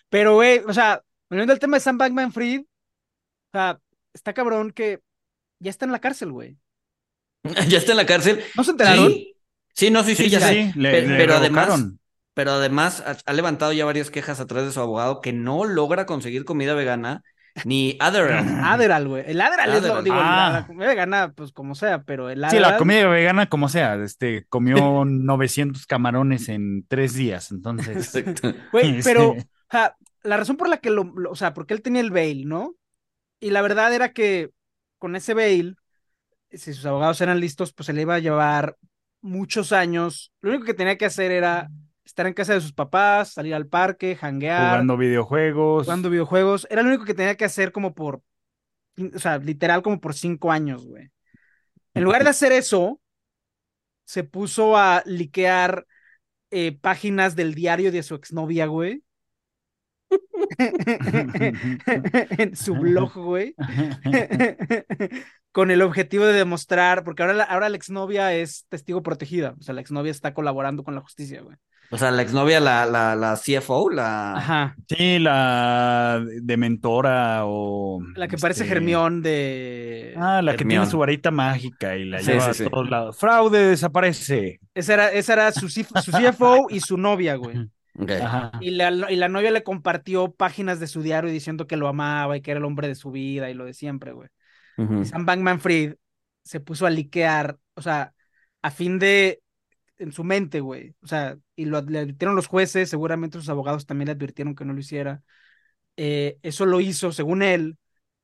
Pero, 0.10 0.36
güey, 0.36 0.60
o 0.68 0.74
sea, 0.74 1.02
volviendo 1.30 1.54
al 1.54 1.60
tema 1.60 1.78
de 1.78 1.82
Sam 1.82 1.98
Bankman 1.98 2.32
Fried, 2.32 2.62
o 2.62 2.66
sea, 3.54 3.80
está 4.16 4.34
cabrón 4.34 4.72
que 4.72 5.02
ya 5.60 5.70
está 5.70 5.86
en 5.86 5.92
la 5.92 6.00
cárcel, 6.00 6.32
güey. 6.32 6.58
¿Ya 7.70 7.78
está 7.78 7.92
en 7.92 7.98
la 7.98 8.06
cárcel? 8.08 8.42
¿No 8.56 8.64
se 8.64 8.72
enteraron? 8.72 9.12
Sí, 9.12 9.36
sí, 9.74 9.92
no, 9.92 10.04
sí, 10.04 10.16
sí, 10.16 10.30
ya 10.30 10.40
sé. 10.40 10.74
le, 10.76 10.92
Pe- 10.92 11.02
le 11.08 11.18
pero 11.18 11.36
además, 11.36 11.84
pero 12.34 12.52
además 12.54 13.04
ha, 13.06 13.18
ha 13.26 13.34
levantado 13.34 13.72
ya 13.74 13.86
varias 13.86 14.10
quejas 14.10 14.40
a 14.40 14.48
través 14.48 14.66
de 14.68 14.74
su 14.74 14.80
abogado 14.80 15.22
que 15.22 15.32
no 15.34 15.64
logra 15.66 16.06
conseguir 16.08 16.44
comida 16.46 16.74
vegana 16.74 17.22
ni 17.64 17.96
Adderall. 18.02 18.44
Adderall, 18.64 19.08
güey. 19.08 19.24
El 19.28 19.40
Adderall 19.40 19.70
es 19.76 19.82
lo, 19.84 19.88
Adderall. 19.88 20.04
digo, 20.04 20.16
Ah. 20.20 20.50
la, 20.52 20.60
la 20.62 20.68
comida 20.68 20.88
vegana, 20.88 21.34
pues 21.34 21.52
como 21.52 21.76
sea, 21.76 22.04
pero 22.04 22.30
el 22.30 22.44
Sí, 22.50 22.58
la 22.60 22.70
Adderall- 22.72 22.78
comida 22.80 23.08
vegana 23.08 23.48
como 23.48 23.70
sea, 23.70 23.96
este, 23.96 24.46
comió 24.50 24.76
900 25.06 25.86
camarones 25.86 26.50
en 26.50 26.86
tres 26.88 27.14
días, 27.14 27.52
entonces. 27.52 28.16
Exacto. 28.16 28.54
Güey, 28.72 28.96
Sí. 29.02 29.02
pero, 29.04 29.30
o 29.32 29.36
sea, 29.72 29.96
la 30.24 30.36
razón 30.38 30.58
por 30.58 30.68
la 30.68 30.78
que 30.78 30.90
lo, 30.90 31.04
lo- 31.16 31.32
o 31.32 31.36
sea, 31.36 31.54
porque 31.54 31.74
él 31.74 31.82
tenía 31.82 32.02
el 32.02 32.12
bail, 32.12 32.48
¿no? 32.50 32.74
Y 33.40 33.50
la 33.52 33.62
verdad 33.62 33.94
era 33.94 34.12
que 34.14 34.50
con 34.98 35.16
ese 35.16 35.34
bail, 35.34 35.78
si 36.52 36.74
sus 36.74 36.86
abogados 36.86 37.22
eran 37.22 37.40
listos, 37.40 37.74
pues 37.74 37.88
se 37.88 37.94
le 37.94 38.02
iba 38.02 38.16
a 38.16 38.20
llevar 38.20 38.78
muchos 39.22 39.72
años. 39.72 40.32
Lo 40.42 40.52
único 40.52 40.66
que 40.66 40.74
tenía 40.74 40.98
que 40.98 41.06
hacer 41.06 41.32
era 41.32 41.70
estar 42.04 42.28
en 42.28 42.34
casa 42.34 42.54
de 42.54 42.62
sus 42.62 42.74
papás, 42.74 43.34
salir 43.34 43.54
al 43.56 43.68
parque, 43.68 44.16
janguear, 44.16 44.70
Jugando 44.72 44.98
videojuegos. 44.98 45.86
jugando 45.86 46.10
videojuegos. 46.10 46.68
Era 46.70 46.82
lo 46.84 46.90
único 46.90 47.06
que 47.06 47.14
tenía 47.14 47.36
que 47.36 47.46
hacer 47.46 47.72
como 47.72 47.94
por, 47.94 48.22
o 49.16 49.20
sea, 49.20 49.38
literal 49.40 49.82
como 49.82 50.00
por 50.00 50.14
cinco 50.14 50.52
años, 50.52 50.86
güey. 50.86 51.10
En 51.94 52.04
lugar 52.04 52.24
de 52.24 52.30
hacer 52.30 52.52
eso, 52.52 53.00
se 54.06 54.24
puso 54.24 54.78
a 54.78 55.02
liquear 55.06 55.86
eh, 56.52 56.78
páginas 56.80 57.36
del 57.36 57.56
diario 57.56 57.92
de 57.92 58.04
su 58.04 58.16
exnovia, 58.16 58.66
güey. 58.68 59.04
En 62.38 62.56
su 62.56 62.76
blog, 62.76 63.14
güey. 63.14 63.56
Con 65.52 65.72
el 65.72 65.82
objetivo 65.82 66.26
de 66.26 66.34
demostrar, 66.34 67.04
porque 67.04 67.24
ahora 67.24 67.34
la, 67.34 67.44
ahora 67.46 67.70
la 67.70 67.78
exnovia 67.78 68.34
es 68.34 68.66
testigo 68.68 69.02
protegida, 69.04 69.56
o 69.58 69.64
sea, 69.64 69.74
la 69.74 69.82
exnovia 69.82 70.12
está 70.12 70.34
colaborando 70.34 70.84
con 70.84 70.96
la 70.96 71.02
justicia, 71.02 71.42
güey. 71.42 71.56
O 71.92 71.98
sea, 71.98 72.12
la 72.12 72.24
exnovia, 72.24 72.60
la, 72.60 72.86
la, 72.86 73.16
la 73.16 73.36
CFO, 73.38 73.90
la... 73.92 74.36
Ajá. 74.36 74.76
Sí, 74.90 75.20
la 75.20 76.26
de 76.42 76.58
mentora 76.58 77.46
o. 77.46 78.02
La 78.16 78.28
que 78.28 78.38
parece 78.38 78.64
este, 78.64 78.74
Germión 78.74 79.22
de... 79.22 80.16
Ah, 80.18 80.42
la 80.42 80.56
que 80.56 80.66
tiene 80.66 80.86
su 80.88 80.98
varita 80.98 81.30
mágica 81.30 81.96
y 81.96 82.06
la 82.06 82.20
Sí, 82.20 82.32
lleva 82.32 82.54
sí, 82.54 82.64
sí. 82.64 82.64
a 82.66 82.70
todos 82.70 82.90
lados. 82.90 83.18
Fraude 83.18 83.68
desaparece. 83.68 84.60
Esa 84.74 84.94
era, 84.96 85.12
esa 85.12 85.34
era 85.34 85.52
su 85.52 85.68
CFO 85.68 86.68
y 86.70 86.80
su 86.80 86.98
novia, 86.98 87.36
güey. 87.36 87.56
Y 88.58 88.72
la, 88.72 88.92
y 89.12 89.16
la 89.16 89.30
novia 89.30 89.52
le 89.52 89.64
compartió 89.64 90.34
páginas 90.34 90.80
de 90.80 90.88
su 90.88 91.02
diario 91.02 91.32
diciendo 91.32 91.68
que 91.68 91.78
lo 91.78 91.88
amaba 91.88 92.38
y 92.38 92.42
que 92.42 92.52
era 92.52 92.60
el 92.60 92.66
hombre 92.66 92.88
de 92.88 92.96
su 92.96 93.12
vida 93.12 93.50
y 93.50 93.54
lo 93.54 93.66
de 93.66 93.74
siempre, 93.74 94.12
güey. 94.14 94.30
Y 94.96 95.06
Sam 95.06 95.26
Bankman 95.26 95.60
Fried 95.60 95.96
se 96.44 96.60
puso 96.60 96.86
a 96.86 96.90
liquear, 96.90 97.58
o 97.76 97.82
sea, 97.82 98.14
a 98.62 98.72
fin 98.72 99.00
de, 99.00 99.42
en 99.98 100.12
su 100.12 100.24
mente, 100.24 100.60
güey. 100.62 100.96
O 101.02 101.08
sea, 101.08 101.38
y 101.56 101.66
lo, 101.66 101.82
le 101.82 102.00
advirtieron 102.00 102.36
los 102.36 102.48
jueces, 102.48 102.90
seguramente 102.90 103.40
sus 103.40 103.50
abogados 103.50 103.86
también 103.86 104.08
le 104.08 104.14
advirtieron 104.14 104.56
que 104.56 104.66
no 104.66 104.74
lo 104.74 104.80
hiciera. 104.80 105.22
Eh, 105.98 106.38
eso 106.44 106.66
lo 106.66 106.82
hizo, 106.82 107.12
según 107.12 107.42
él, 107.42 107.78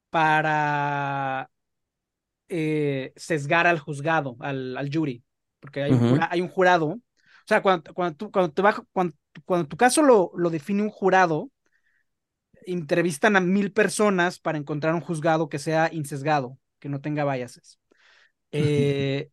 para 0.10 1.50
eh, 2.50 3.14
sesgar 3.16 3.68
al 3.68 3.80
juzgado, 3.80 4.36
al, 4.40 4.78
al 4.78 4.90
jury, 4.94 5.24
porque 5.60 5.84
hay, 5.84 5.92
un 5.92 6.20
hay 6.30 6.42
un 6.42 6.50
jurado. 6.50 7.00
O 7.52 7.54
sea, 7.54 7.62
cuando, 7.62 7.94
cuando, 7.94 8.16
tú- 8.18 8.32
cuando, 8.32 8.54
te 8.54 8.62
baja- 8.62 8.86
cuando, 8.94 9.14
cuando 9.46 9.68
tu 9.68 9.76
caso 9.78 10.02
lo, 10.04 10.32
lo 10.38 10.50
define 10.50 10.84
un 10.84 10.90
jurado, 10.90 11.52
entrevistan 12.66 13.36
a 13.36 13.42
mil 13.42 13.72
personas 13.74 14.40
para 14.40 14.58
encontrar 14.58 14.94
un 14.94 15.02
juzgado 15.02 15.50
que 15.50 15.60
sea 15.60 15.90
insesgado, 15.92 16.58
que 16.80 16.90
no 16.90 17.02
tenga 17.02 17.26
biases. 17.26 17.80
Eh, 18.54 19.32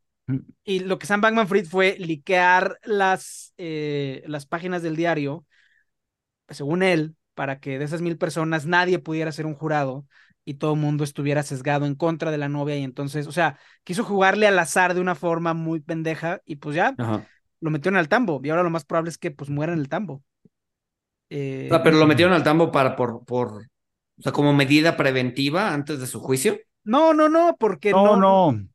y 0.64 0.80
lo 0.80 0.98
que 0.98 1.06
Sam 1.06 1.20
Bankman 1.22 1.48
Fried 1.48 1.66
fue 1.66 1.96
liquear 1.98 2.78
las, 2.84 3.54
eh, 3.58 4.24
las 4.26 4.46
páginas 4.46 4.82
del 4.82 4.96
diario, 4.96 5.46
según 6.48 6.82
él, 6.82 7.16
para 7.34 7.60
que 7.60 7.78
de 7.78 7.84
esas 7.84 8.00
mil 8.02 8.18
personas 8.18 8.66
nadie 8.66 8.98
pudiera 8.98 9.32
ser 9.32 9.46
un 9.46 9.54
jurado 9.54 10.06
y 10.44 10.54
todo 10.54 10.74
el 10.74 10.80
mundo 10.80 11.04
estuviera 11.04 11.42
sesgado 11.42 11.86
en 11.86 11.94
contra 11.94 12.30
de 12.30 12.38
la 12.38 12.48
novia. 12.48 12.76
Y 12.76 12.82
entonces, 12.84 13.26
o 13.26 13.32
sea, 13.32 13.58
quiso 13.84 14.04
jugarle 14.04 14.46
al 14.46 14.58
azar 14.58 14.94
de 14.94 15.00
una 15.00 15.14
forma 15.14 15.54
muy 15.54 15.80
pendeja 15.80 16.40
y 16.44 16.56
pues 16.56 16.74
ya 16.76 16.98
Ajá. 16.98 17.28
Lo 17.60 17.70
metieron 17.70 17.98
al 17.98 18.08
tambo. 18.08 18.40
Y 18.44 18.50
ahora 18.50 18.62
lo 18.62 18.70
más 18.70 18.84
probable 18.84 19.10
es 19.10 19.18
que 19.18 19.30
pues 19.30 19.50
muera 19.50 19.72
en 19.72 19.78
el 19.80 19.88
tambo. 19.88 20.22
Eh, 21.30 21.66
O 21.70 21.74
sea, 21.74 21.82
pero 21.82 21.98
lo 21.98 22.06
metieron 22.06 22.34
al 22.34 22.42
tambo 22.42 22.72
para, 22.72 22.96
por, 22.96 23.24
por, 23.24 23.48
o 24.18 24.22
sea, 24.22 24.32
como 24.32 24.52
medida 24.54 24.96
preventiva 24.96 25.72
antes 25.72 26.00
de 26.00 26.06
su 26.06 26.20
juicio. 26.20 26.58
No, 26.84 27.12
no, 27.14 27.28
no, 27.28 27.56
porque 27.58 27.92
No, 27.92 28.16
no. 28.16 28.16
no. 28.16 28.68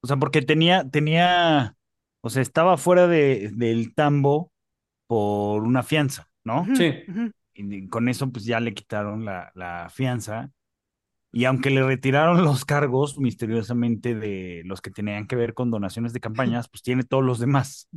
O 0.00 0.06
sea, 0.06 0.16
porque 0.16 0.42
tenía, 0.42 0.88
tenía, 0.88 1.76
o 2.20 2.30
sea, 2.30 2.42
estaba 2.42 2.76
fuera 2.76 3.06
de, 3.08 3.50
del 3.54 3.94
tambo 3.94 4.52
por 5.06 5.62
una 5.64 5.82
fianza, 5.82 6.30
¿no? 6.44 6.66
Sí. 6.76 6.94
Y 7.54 7.88
con 7.88 8.08
eso, 8.08 8.30
pues 8.30 8.44
ya 8.44 8.60
le 8.60 8.74
quitaron 8.74 9.24
la, 9.24 9.50
la 9.54 9.88
fianza. 9.90 10.52
Y 11.38 11.44
aunque 11.44 11.70
le 11.70 11.84
retiraron 11.84 12.42
los 12.44 12.64
cargos 12.64 13.16
misteriosamente 13.16 14.16
de 14.16 14.62
los 14.64 14.80
que 14.80 14.90
tenían 14.90 15.28
que 15.28 15.36
ver 15.36 15.54
con 15.54 15.70
donaciones 15.70 16.12
de 16.12 16.18
campañas, 16.18 16.68
pues 16.68 16.82
tiene 16.82 17.04
todos 17.04 17.22
los 17.22 17.38
demás, 17.38 17.88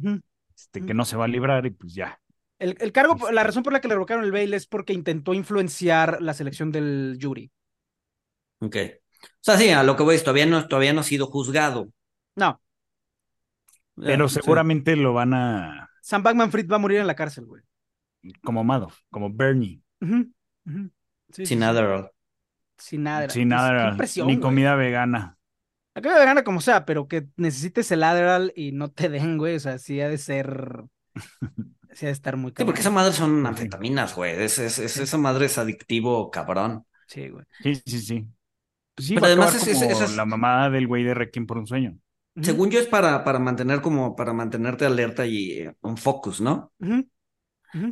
este, 0.56 0.86
que 0.86 0.94
no 0.94 1.06
se 1.06 1.18
va 1.18 1.26
a 1.26 1.28
librar 1.28 1.66
y 1.66 1.72
pues 1.72 1.96
ya. 1.96 2.20
El, 2.60 2.78
el 2.80 2.92
cargo, 2.92 3.16
Este. 3.16 3.34
la 3.34 3.44
razón 3.44 3.64
por 3.64 3.74
la 3.74 3.82
que 3.82 3.88
le 3.88 3.96
revocaron 3.96 4.24
el 4.24 4.32
bail 4.32 4.54
es 4.54 4.68
porque 4.68 4.94
intentó 4.94 5.34
influenciar 5.34 6.22
la 6.22 6.36
selección 6.36 6.72
del 6.72 7.18
jury. 7.20 7.50
Ok. 8.60 8.76
O 9.24 9.28
sea, 9.40 9.58
sí, 9.58 9.70
a 9.72 9.82
lo 9.82 9.96
que 9.98 10.04
voy 10.04 10.14
es, 10.18 10.24
todavía 10.24 10.46
no, 10.46 10.68
todavía 10.68 10.94
no 10.94 11.00
ha 11.00 11.04
sido 11.04 11.26
juzgado. 11.26 11.92
No, 12.36 12.62
Pero 13.96 14.30
Sí. 14.30 14.36
seguramente 14.36 14.96
lo 14.96 15.14
van 15.14 15.34
a, 15.34 15.90
Sam 16.04 16.22
Bankman 16.22 16.52
Fried 16.52 16.70
va 16.70 16.76
a 16.76 16.80
morir 16.80 17.00
en 17.00 17.08
la 17.08 17.16
cárcel, 17.16 17.46
güey. 17.48 17.64
como 18.44 18.64
Madoff, 18.64 19.00
como 19.10 19.34
Bernie. 19.34 19.82
Sí, 20.00 20.32
sí, 21.32 21.46
Sin 21.48 21.60
sí. 21.60 21.64
Adderall. 21.64 22.11
Sin 22.82 23.04
nada. 23.04 23.30
sin 23.30 23.50
nada, 23.50 23.86
qué 23.86 23.90
impresión, 23.92 24.28
ni 24.28 24.34
güey. 24.36 24.42
comida 24.42 24.76
vegana. 24.76 25.38
Acá 25.94 26.18
de 26.18 26.26
gana 26.26 26.44
como 26.44 26.62
sea, 26.62 26.86
pero 26.86 27.08
que 27.08 27.28
necesites 27.36 27.92
el 27.92 28.04
Adderall 28.04 28.54
y 28.56 28.72
no 28.72 28.92
te 28.92 29.10
den, 29.10 29.38
güey. 29.38 29.56
O 29.56 29.60
sea, 29.60 29.78
sí 29.78 30.00
ha 30.02 30.10
de 30.10 30.18
ser. 30.18 30.84
Sí 31.94 32.06
ha 32.06 32.08
de 32.08 32.14
estar 32.14 32.38
muy 32.38 32.52
Sí, 32.52 32.54
cabrón. 32.54 32.68
porque 32.68 32.80
esa 32.80 32.90
madre 32.90 33.12
son 33.12 33.42
sí. 33.42 33.48
anfetaminas, 33.48 34.16
güey. 34.16 34.42
Es, 34.42 34.58
es- 34.60 34.80
es- 34.80 34.96
esa 34.96 35.18
madre 35.18 35.48
es 35.48 35.58
adictivo, 35.58 36.32
cabrón. 36.32 36.86
Sí, 37.06 37.28
güey. 37.28 37.44
Sí, 37.62 37.76
sí, 37.86 38.00
sí. 38.00 38.28
Pues 38.96 39.08
sí, 39.10 39.16
Pero 39.16 39.26
además 39.26 39.68
es- 39.68 40.16
la 40.16 40.24
mamada 40.26 40.70
del 40.70 40.88
güey 40.88 41.04
de 41.04 41.14
Requiem 41.14 41.46
por 41.46 41.58
un 41.58 41.68
sueño. 41.68 41.98
Según 42.42 42.70
yo 42.72 42.80
es 42.80 42.88
para, 42.88 43.26
para 43.26 43.40
mantener 43.40 43.82
como, 43.82 44.16
para 44.16 44.32
mantenerte 44.32 44.86
alerta 44.86 45.26
y 45.26 45.52
eh, 45.64 45.76
un 45.82 45.98
focus, 45.98 46.40
¿no? 46.40 46.72
ujú. 46.80 47.06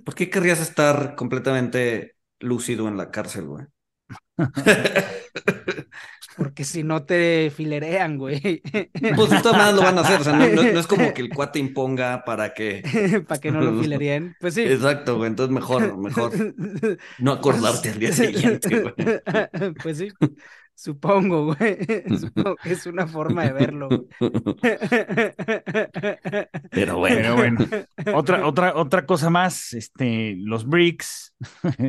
¿Por 0.06 0.16
qué 0.16 0.30
querrías 0.30 0.62
estar 0.62 1.16
completamente 1.16 2.16
lúcido 2.40 2.88
en 2.88 2.96
la 2.96 3.12
cárcel, 3.12 3.48
güey? 3.48 3.66
Porque 6.38 6.64
si 6.64 6.84
no 6.84 7.04
te 7.04 7.52
filerean, 7.54 8.18
güey. 8.18 8.62
Pues 9.16 9.30
de 9.30 9.42
todas 9.42 9.58
maneras 9.58 9.74
lo 9.76 9.82
van 9.82 9.98
a 9.98 10.02
hacer, 10.02 10.22
o 10.22 10.24
sea, 10.24 10.34
no, 10.34 10.48
no- 10.48 10.64
no 10.64 10.80
es 10.80 10.88
como 10.88 11.14
que 11.14 11.22
el 11.22 11.30
cuate 11.30 11.60
imponga 11.60 12.24
para 12.24 12.54
que... 12.54 12.82
Para 13.28 13.42
que 13.42 13.52
no 13.52 13.62
lo 13.62 13.82
filereen. 13.82 14.36
Pues 14.40 14.54
sí. 14.54 14.62
Exacto, 14.62 15.18
güey, 15.18 15.30
entonces 15.30 15.54
mejor, 15.54 15.98
mejor 15.98 16.32
no 17.20 17.32
acordarte 17.34 17.90
al 17.90 18.00
día 18.00 18.14
siguiente, 18.14 18.70
güey. 18.82 18.94
Pues 19.84 19.98
sí, 19.98 20.10
supongo, 20.80 21.54
güey. 21.54 21.78
Supongo 22.20 22.56
que 22.64 22.72
es 22.72 22.86
una 22.86 23.06
forma 23.06 23.44
de 23.44 23.54
verlo. 23.54 23.90
güey. 23.90 24.08
Pero 26.72 26.98
bueno, 27.04 27.18
Pero 27.18 27.36
bueno, 27.36 27.66
otra, 28.16 28.48
otra, 28.48 28.74
otra 28.76 29.06
cosa 29.06 29.30
más, 29.30 29.74
este, 29.74 30.36
los 30.38 30.66
BRICS. 30.66 31.36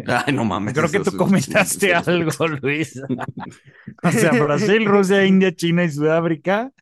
ay, 0.07 0.34
no 0.34 0.45
mames. 0.45 0.74
Creo 0.74 0.91
que 0.91 1.01
tú 1.01 1.16
comentaste 1.16 1.95
algo, 1.95 2.30
Luis. 2.61 3.01
O 4.03 4.11
sea, 4.11 4.32
Brasil, 4.32 4.84
Rusia, 4.84 5.24
India, 5.24 5.55
China 5.55 5.84
y 5.84 5.91
Sudáfrica 5.91 6.72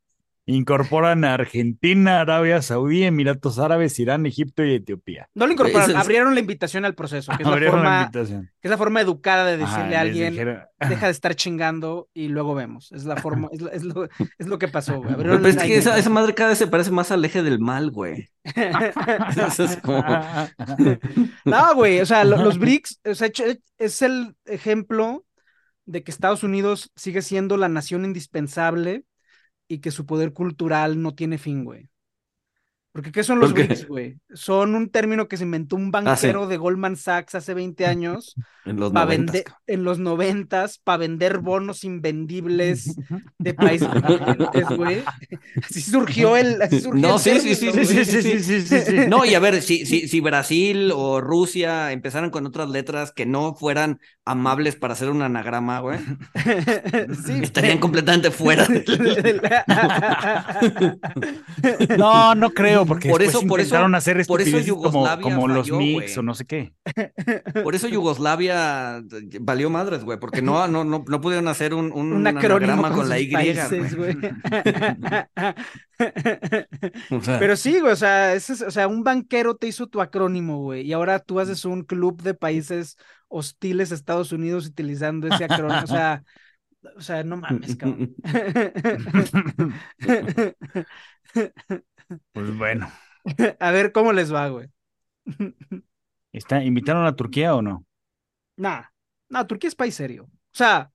incorporan 0.51 1.25
a 1.25 1.35
Argentina, 1.35 2.21
Arabia 2.21 2.63
Saudí, 2.63 3.05
Emiratos 3.05 3.59
Árabes, 3.59 3.99
Irán, 3.99 4.25
Egipto 4.27 4.65
y 4.65 4.75
Etiopía. 4.75 5.29
No 5.35 5.47
lo 5.47 5.53
incorporaron, 5.53 5.91
es- 5.91 5.97
abrieron 5.97 6.35
la 6.35 6.41
invitación 6.41 6.85
al 6.85 6.95
proceso, 6.95 7.33
que 7.37 7.43
es, 7.43 7.47
la 7.47 7.53
Abrieron 7.53 7.77
la 7.77 7.83
forma, 7.83 8.01
invitación. 8.03 8.51
que 8.61 8.69
es 8.69 8.71
la 8.71 8.79
forma 8.79 9.01
educada 9.03 9.45
de 9.45 9.63
Ajá, 9.63 9.77
decirle 9.77 9.97
a 9.97 10.01
alguien, 10.01 10.33
dijeron- 10.33 10.63
deja 10.89 11.07
de 11.07 11.13
estar 11.13 11.35
chingando 11.35 12.09
y 12.15 12.29
luego 12.29 12.55
vemos. 12.55 12.91
Es 12.93 13.05
la 13.05 13.17
forma, 13.17 13.49
es 13.53 13.61
lo, 13.61 13.71
es 13.71 13.85
lo, 13.85 14.05
es 14.39 14.47
lo 14.47 14.59
que 14.59 14.69
pasó, 14.69 14.97
güey. 14.97 15.09
Pero, 15.09 15.15
Abrieron 15.35 15.39
pero 15.43 15.49
es 15.51 15.57
la 15.57 15.63
que 15.65 15.77
esa, 15.77 16.11
madre 16.11 16.35
cada 16.35 16.51
vez 16.51 16.59
se 16.59 16.67
parece 16.67 16.91
más 16.93 17.11
al 17.13 17.25
eje 17.25 17.43
del 17.43 17.59
mal, 17.61 17.91
güey. 17.91 18.29
Eso 19.47 19.65
es 19.65 19.77
como... 19.79 20.03
No, 21.45 21.75
güey, 21.75 22.01
o 22.01 22.07
sea, 22.07 22.25
lo- 22.25 22.43
los 22.43 22.59
BRICS, 22.59 23.01
o 23.05 23.15
sea, 23.15 23.31
es 23.79 24.03
el 24.03 24.35
ejemplo 24.47 25.25
de 25.87 26.03
que 26.03 26.11
Estados 26.11 26.43
Unidos 26.43 26.91
sigue 26.97 27.23
siendo 27.23 27.57
la 27.57 27.69
nación 27.69 28.05
indispensable 28.05 29.05
y 29.69 29.81
que 29.81 29.91
su 29.91 30.07
poder 30.07 30.33
cultural 30.33 31.01
no 31.03 31.15
tiene 31.15 31.39
fin, 31.39 31.65
güey. 31.65 31.91
Porque 32.99 33.13
¿qué 33.13 33.23
son 33.23 33.39
los. 33.39 33.53
BRICS, 33.53 33.87
güey? 33.87 34.17
Son 34.35 34.75
un 34.75 34.91
término 34.91 35.29
que 35.29 35.37
se 35.37 35.45
inventó 35.45 35.77
un 35.77 35.93
Ah, 35.95 36.17
sí. 36.17 36.27
banquero 36.27 36.49
de 36.49 36.57
Goldman 36.57 36.97
Sachs 36.97 37.37
hace 37.37 37.55
20 37.55 37.87
años 37.87 38.35
En 38.65 38.75
los 38.81 38.93
pa' 38.93 39.05
noventas, 39.05 39.45
en 39.69 39.85
los 39.85 40.01
noventas 40.01 40.79
para 40.79 40.97
vender 40.99 41.39
bonos 41.39 41.85
invendibles 41.85 42.97
de 43.39 43.55
países 43.55 43.89
emergentes, 43.95 44.67
güey. 44.77 45.05
Así 45.63 45.81
surgió 45.81 46.37
el, 46.37 46.61
así 46.61 46.81
surgió 46.81 47.09
No, 47.09 47.15
el 47.15 47.21
sí, 47.21 47.39
sí, 47.39 47.55
término, 47.55 47.85
sí, 47.85 47.95
güey. 47.95 48.05
sí, 48.05 48.23
sí, 48.23 48.41
sí, 48.43 48.61
sí, 48.63 48.81
sí. 48.81 48.97
No, 49.09 49.25
y 49.25 49.35
a 49.37 49.39
ver, 49.39 49.63
si, 49.63 49.87
si, 49.87 50.09
si 50.09 50.21
Brasil 50.21 50.91
o 50.93 51.21
Rusia 51.21 51.93
empezaran 51.93 52.31
con 52.31 52.47
otras 52.47 52.69
letras 52.69 53.13
que 53.13 53.27
no 53.27 53.55
fueran 53.55 54.01
amables 54.25 54.75
para 54.75 54.95
hacer 54.95 55.09
un 55.09 55.23
anagrama, 55.23 55.79
güey, 55.79 56.01
Sí, 57.25 57.41
estarían 57.43 57.79
completamente 57.79 58.33
fuera. 58.33 58.67
del- 58.67 59.41
No, 61.97 62.35
no 62.35 62.51
creo, 62.51 62.85
porque 62.89 63.09
Por 63.11 63.23
eso- 63.23 63.43
por 63.47 63.61
eso- 63.61 63.77
hacer 63.77 64.25
por 64.27 64.41
eso 64.41 64.57
estupideces 64.57 64.73
como, 64.73 64.83
Yugoslavia 64.91 65.23
como 65.23 65.49
los 65.49 65.67
falló, 65.69 65.75
güey. 65.77 66.17
o 66.17 66.23
no 66.23 66.35
sé 66.35 66.45
qué. 66.47 66.73
Por 67.65 67.75
eso 67.75 67.89
Yugoslavia 67.89 69.03
valió 69.41 69.71
madres, 69.71 70.05
güey, 70.05 70.19
porque 70.19 70.43
no, 70.43 70.67
no, 70.69 70.85
no, 70.85 71.05
no 71.07 71.21
pudieron 71.21 71.49
hacer 71.49 71.75
un, 71.75 71.93
un, 71.93 72.13
un 72.13 72.27
acrónimo 72.27 72.73
anagrama 72.73 72.89
con, 72.89 72.99
con 72.99 73.09
la 73.09 73.19
Y. 73.21 73.31
países, 73.31 73.97
güey. 73.97 74.15
güey. 74.15 74.33
O 77.11 77.21
sea, 77.21 77.39
Pero 77.39 77.57
sí, 77.57 77.81
güey, 77.81 77.93
o 77.93 77.97
sea, 77.97 78.35
ese 78.35 78.53
es- 78.53 78.63
o 78.63 78.71
sea, 78.71 78.87
un 78.89 79.03
banquero 79.03 79.57
te 79.57 79.67
hizo 79.67 79.87
tu 79.89 80.01
acrónimo, 80.01 80.59
güey, 80.63 80.83
y 80.87 80.93
ahora 80.93 81.19
tú 81.19 81.41
haces 81.41 81.65
un 81.65 81.83
club 81.83 82.23
de 82.23 82.35
países 82.35 82.97
hostiles 83.29 83.91
a 83.93 83.95
Estados 83.97 84.33
Unidos 84.33 84.67
utilizando 84.67 85.27
ese 85.29 85.45
acrónimo, 85.45 85.83
o 85.83 85.87
sea, 85.87 86.23
o 86.97 87.01
sea, 87.01 87.25
no 87.25 87.37
mames, 87.39 87.77
cabrón. 87.77 88.15
Pues 92.33 92.57
bueno, 92.57 92.91
A 93.61 93.71
ver 93.71 93.93
cómo 93.93 94.13
les 94.13 94.33
va, 94.33 94.49
güey. 94.49 94.69
está, 96.33 96.65
¿invitaron 96.65 97.07
a 97.07 97.17
Turquía 97.17 97.55
o 97.55 97.61
no? 97.63 97.85
Nah, 98.57 98.85
no, 99.31 99.47
Turquía 99.47 99.69
es 99.69 99.75
país 99.75 99.95
serio. 99.95 100.25
O 100.25 100.57
sea, 100.57 100.93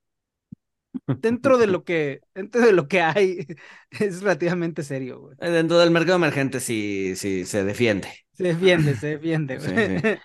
dentro 1.21 1.57
de 1.57 1.67
lo 1.67 1.83
que, 1.83 2.21
dentro 2.35 2.61
de 2.61 2.73
lo 2.73 2.87
que 2.87 3.01
hay, 3.01 3.45
es 3.91 4.21
relativamente 4.21 4.83
serio, 4.83 5.19
güey. 5.19 5.37
Eh, 5.39 5.49
Dentro 5.49 5.79
del 5.79 5.91
mercado 5.91 6.17
emergente 6.17 6.59
sí, 6.59 7.15
sí 7.15 7.45
se 7.45 7.63
defiende. 7.63 8.09
Se 8.33 8.43
defiende, 8.45 8.95
se 8.95 9.07
defiende, 9.07 9.57
Sí, 9.57 9.71
güey. 9.71 10.19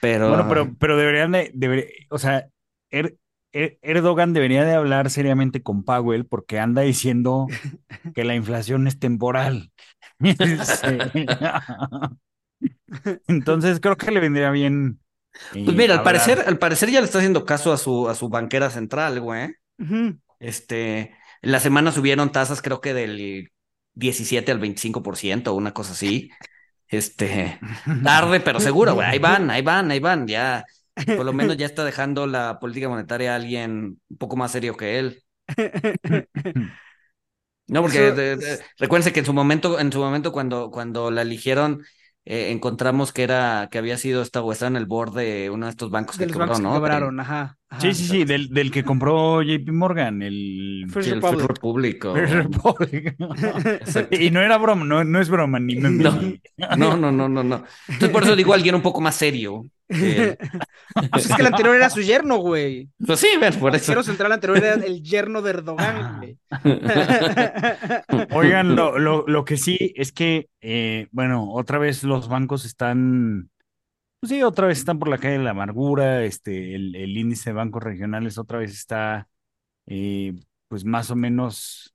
Pero, 0.00 0.28
Bueno, 0.28 0.48
pero, 0.48 0.74
pero 0.78 0.96
deberían 0.96 1.32
de, 1.32 1.52
deber- 1.54 1.88
o 2.10 2.18
sea, 2.18 2.48
Er- 2.90 3.16
Er- 3.52 3.78
Erdogan 3.82 4.32
debería 4.32 4.64
de 4.64 4.74
hablar 4.74 5.10
seriamente 5.10 5.62
con 5.62 5.84
Powell 5.84 6.26
porque 6.26 6.58
anda 6.58 6.82
diciendo 6.82 7.46
que 8.14 8.24
la 8.24 8.34
inflación 8.34 8.86
es 8.88 8.98
temporal. 8.98 9.72
Entonces 13.28 13.80
creo 13.80 13.96
que 13.96 14.10
le 14.10 14.20
vendría 14.20 14.50
bien. 14.50 15.00
eh, 15.52 15.60
Pues 15.64 15.76
mira, 15.76 15.94
al 15.94 16.02
hablar. 16.02 16.02
parecer, 16.02 16.44
al 16.46 16.58
parecer 16.58 16.90
ya 16.90 17.00
le 17.00 17.06
está 17.06 17.18
haciendo 17.18 17.46
caso 17.46 17.72
a 17.72 17.78
su, 17.78 18.08
a 18.08 18.14
su 18.14 18.28
banquera 18.28 18.70
central, 18.70 19.20
güey. 19.20 19.50
Este, 20.40 21.00
en 21.42 21.52
la 21.52 21.60
semana 21.60 21.92
subieron 21.92 22.32
tasas, 22.32 22.62
creo 22.62 22.80
que 22.80 22.94
del 22.94 23.50
17 23.94 24.52
al 24.52 24.60
25%, 24.60 25.54
una 25.54 25.74
cosa 25.74 25.92
así. 25.92 26.30
Este, 26.88 27.60
tarde, 28.02 28.40
pero 28.40 28.60
seguro, 28.60 28.94
güey. 28.94 29.08
Ahí 29.08 29.18
van, 29.20 29.50
ahí 29.50 29.62
van, 29.62 29.90
ahí 29.92 30.00
van. 30.00 30.26
Ya, 30.28 30.64
por 31.14 31.26
lo 31.26 31.32
menos 31.34 31.56
ya 31.58 31.66
está 31.66 31.84
dejando 31.84 32.26
la 32.26 32.58
política 32.60 32.88
monetaria 32.90 33.34
a 33.34 33.36
alguien 33.36 34.00
un 34.10 34.16
poco 34.18 34.36
más 34.36 34.52
serio 34.52 34.76
que 34.76 34.98
él. 35.00 35.22
No, 37.66 37.80
porque 37.82 37.98
Eso 37.98 38.12
de- 38.12 38.36
de- 38.36 38.64
recuérdense 38.78 39.12
que 39.12 39.20
en 39.20 39.26
su 39.26 39.32
momento, 39.32 39.78
en 39.80 39.92
su 39.92 39.98
momento 40.00 40.32
cuando, 40.32 40.70
cuando 40.70 41.10
la 41.10 41.22
eligieron, 41.22 41.82
eh, 42.24 42.50
encontramos 42.50 43.12
que 43.12 43.22
era, 43.22 43.68
que 43.70 43.78
había 43.78 43.96
sido 43.98 44.22
esta 44.22 44.42
o 44.42 44.52
estaba 44.52 44.68
en 44.70 44.76
el 44.76 44.86
board 44.86 45.14
de 45.14 45.50
uno 45.50 45.66
de 45.66 45.70
estos 45.70 45.90
bancos 45.90 46.18
De 46.18 46.18
que 46.18 46.26
los 46.26 46.36
quebró, 46.36 46.58
bancos 46.58 46.60
que 46.60 46.68
¿no? 46.68 46.70
quebraron, 46.70 47.20
ajá. 47.20 47.58
Sí, 47.78 47.94
sí, 47.94 48.06
sí, 48.06 48.24
del, 48.24 48.48
del 48.50 48.70
que 48.70 48.84
compró 48.84 49.42
JP 49.42 49.70
Morgan, 49.72 50.22
el 50.22 50.86
First 50.90 51.08
Sí, 51.08 51.14
el 51.14 51.22
Republic. 51.22 51.40
First 51.40 51.48
Republic, 51.48 52.04
o- 52.04 52.14
First 52.14 52.34
Republic. 52.34 53.16
Y 54.20 54.30
no 54.30 54.40
era 54.40 54.58
broma, 54.58 54.84
no, 54.84 55.04
no 55.04 55.20
es 55.20 55.28
broma, 55.30 55.58
ni 55.58 55.76
me 55.76 55.90
No. 55.90 56.12
No, 56.76 56.96
no, 56.96 57.10
no, 57.12 57.28
no, 57.28 57.42
no. 57.42 57.64
Entonces 57.88 58.10
por 58.10 58.22
eso 58.24 58.36
digo 58.36 58.52
alguien 58.54 58.74
un 58.74 58.82
poco 58.82 59.00
más 59.00 59.14
serio. 59.16 59.64
que. 59.88 60.36
Pues 61.10 61.24
es 61.24 61.34
que 61.34 61.40
el 61.40 61.46
anterior 61.46 61.74
era 61.74 61.88
su 61.88 62.02
yerno, 62.02 62.36
güey. 62.36 62.90
Pues 63.06 63.18
sí, 63.20 63.26
ven, 63.40 63.54
por 63.54 63.70
El 63.70 63.76
eso. 63.76 63.92
arquero 63.92 64.02
central 64.02 64.32
anterior 64.32 64.58
era 64.58 64.74
el 64.74 65.02
yerno 65.02 65.40
de 65.40 65.50
Erdogan, 65.50 66.18
güey. 66.18 66.36
Oigan, 68.32 68.76
lo, 68.76 68.98
lo, 68.98 69.24
lo 69.26 69.44
que 69.44 69.56
sí 69.56 69.92
es 69.96 70.12
que, 70.12 70.48
eh, 70.60 71.08
bueno, 71.12 71.50
otra 71.52 71.78
vez 71.78 72.04
los 72.04 72.28
bancos 72.28 72.64
están, 72.64 73.48
pues 74.22 74.30
sí, 74.30 74.42
otra 74.44 74.68
vez 74.68 74.78
están 74.78 75.00
por 75.00 75.08
la 75.08 75.18
calle 75.18 75.38
de 75.38 75.44
la 75.44 75.50
amargura, 75.50 76.24
este, 76.24 76.74
el, 76.76 76.96
el 76.96 77.16
índice 77.18 77.50
de 77.50 77.54
bancos 77.54 77.82
regionales 77.82 78.38
otra 78.38 78.58
vez 78.58 78.72
está, 78.72 79.28
eh, 79.86 80.34
pues 80.68 80.84
más 80.84 81.10
o 81.10 81.16
menos 81.16 81.94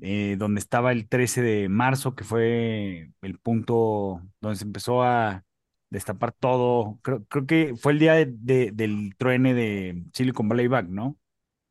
eh, 0.00 0.36
donde 0.38 0.60
estaba 0.60 0.92
el 0.92 1.08
13 1.08 1.42
de 1.42 1.68
marzo, 1.70 2.14
que 2.16 2.24
fue 2.24 3.12
el 3.22 3.38
punto 3.40 4.22
donde 4.40 4.58
se 4.58 4.64
empezó 4.64 5.02
a 5.04 5.44
destapar 5.90 6.32
todo. 6.32 6.98
Creo, 7.02 7.24
creo 7.26 7.46
que 7.46 7.74
fue 7.76 7.92
el 7.92 8.00
día 8.00 8.14
de- 8.14 8.26
de- 8.28 8.72
del 8.72 9.14
truene 9.18 9.54
de 9.54 10.04
Silicon 10.14 10.48
Valley 10.48 10.68
Bank, 10.68 10.88
¿no? 10.90 11.18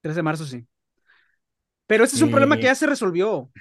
13 0.01 0.17
de 0.17 0.23
marzo, 0.23 0.45
sí. 0.45 0.67
Pero 1.87 2.03
ese 2.03 2.15
es 2.15 2.21
un 2.21 2.29
problema 2.29 2.57
que 2.59 2.65
Eh, 2.65 2.67
ya 2.67 2.75
se 2.75 2.87
resolvió. 2.87 3.51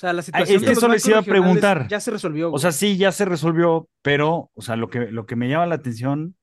O 0.00 0.04
sea, 0.06 0.12
la 0.14 0.20
es 0.20 0.26
situación 0.26 0.60
que 0.60 0.66
de 0.66 0.74
los 0.74 0.78
eso 0.78 0.88
les 0.88 1.06
iba 1.06 1.18
a 1.18 1.22
preguntar. 1.22 1.86
ya 1.88 2.00
se 2.00 2.10
resolvió. 2.10 2.48
O 2.48 2.50
güey. 2.52 2.62
sea, 2.62 2.72
sí, 2.72 2.96
ya 2.96 3.12
se 3.12 3.26
resolvió, 3.26 3.88
pero, 4.02 4.50
o 4.54 4.62
sea, 4.62 4.76
lo 4.76 4.88
que, 4.88 5.10
lo 5.12 5.26
que 5.26 5.36
me 5.36 5.48
llama 5.48 5.66
la 5.66 5.74
atención 5.74 6.36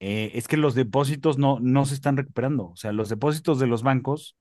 eh, 0.00 0.32
es 0.34 0.48
que 0.48 0.56
los 0.58 0.74
depósitos 0.74 1.38
no, 1.38 1.58
no 1.60 1.86
se 1.86 1.94
están 1.94 2.16
recuperando. 2.18 2.66
O 2.68 2.76
sea, 2.76 2.92
los 2.92 3.08
depósitos 3.08 3.58
de 3.58 3.66
los 3.66 3.82
bancos 3.82 4.36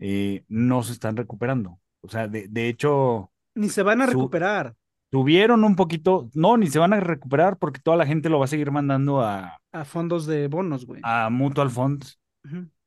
eh, 0.00 0.44
no 0.48 0.82
se 0.82 0.92
están 0.92 1.16
recuperando. 1.16 1.78
O 2.00 2.08
sea, 2.08 2.26
de, 2.26 2.48
de 2.48 2.68
hecho, 2.68 3.30
Ni 3.54 3.68
se 3.68 3.82
van 3.82 4.00
a 4.02 4.06
su- 4.06 4.12
recuperar 4.12 4.74
tuvieron 5.10 5.62
un 5.62 5.76
poquito, 5.76 6.30
no, 6.32 6.56
ni 6.56 6.68
se 6.68 6.78
van 6.78 6.94
a 6.94 7.00
recuperar 7.00 7.58
porque 7.58 7.80
toda 7.80 7.98
la 7.98 8.06
gente 8.06 8.30
lo 8.30 8.38
va 8.38 8.46
a 8.46 8.48
seguir 8.48 8.70
mandando 8.70 9.20
a, 9.20 9.58
a 9.70 9.84
fondos 9.84 10.24
de 10.26 10.48
bonos, 10.48 10.86
güey. 10.86 11.02
a 11.04 11.28
Mutual 11.30 11.68
Funds. 11.70 12.18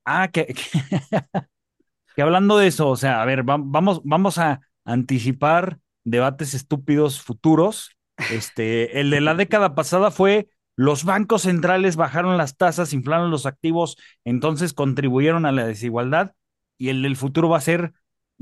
Ah, 0.03 0.27
que, 0.29 0.47
que, 0.47 0.55
que 2.15 2.21
hablando 2.21 2.57
de 2.57 2.67
eso, 2.67 2.89
o 2.89 2.95
sea, 2.95 3.21
a 3.21 3.25
ver, 3.25 3.47
va- 3.47 3.59
vamos, 3.59 4.01
vamos 4.03 4.37
a 4.37 4.59
anticipar 4.85 5.79
debates 6.03 6.53
estúpidos 6.53 7.21
futuros. 7.21 7.97
Este, 8.31 9.01
el 9.01 9.09
de 9.09 9.19
la 9.19 9.35
década 9.35 9.75
pasada 9.75 10.09
fue 10.11 10.47
los 10.77 11.05
bancos 11.05 11.43
centrales 11.43 11.95
bajaron 11.95 12.37
las 12.37 12.57
tasas, 12.57 12.93
inflaron 12.93 13.31
los 13.31 13.45
activos, 13.45 13.97
entonces 14.25 14.73
contribuyeron 14.73 15.45
a 15.45 15.51
la 15.51 15.65
desigualdad. 15.65 16.33
Y 16.77 16.89
el 16.89 17.01
del 17.01 17.15
futuro 17.15 17.49
va 17.49 17.57
a 17.57 17.61
ser, 17.61 17.93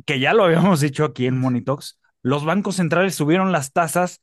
que 0.06 0.20
ya 0.20 0.34
lo 0.34 0.44
habíamos 0.44 0.82
dicho 0.82 1.06
aquí 1.06 1.28
en 1.28 1.40
Monitox, 1.40 2.00
los 2.24 2.46
bancos 2.46 2.78
centrales 2.78 3.16
subieron 3.16 3.52
las 3.52 3.72
tasas 3.72 4.22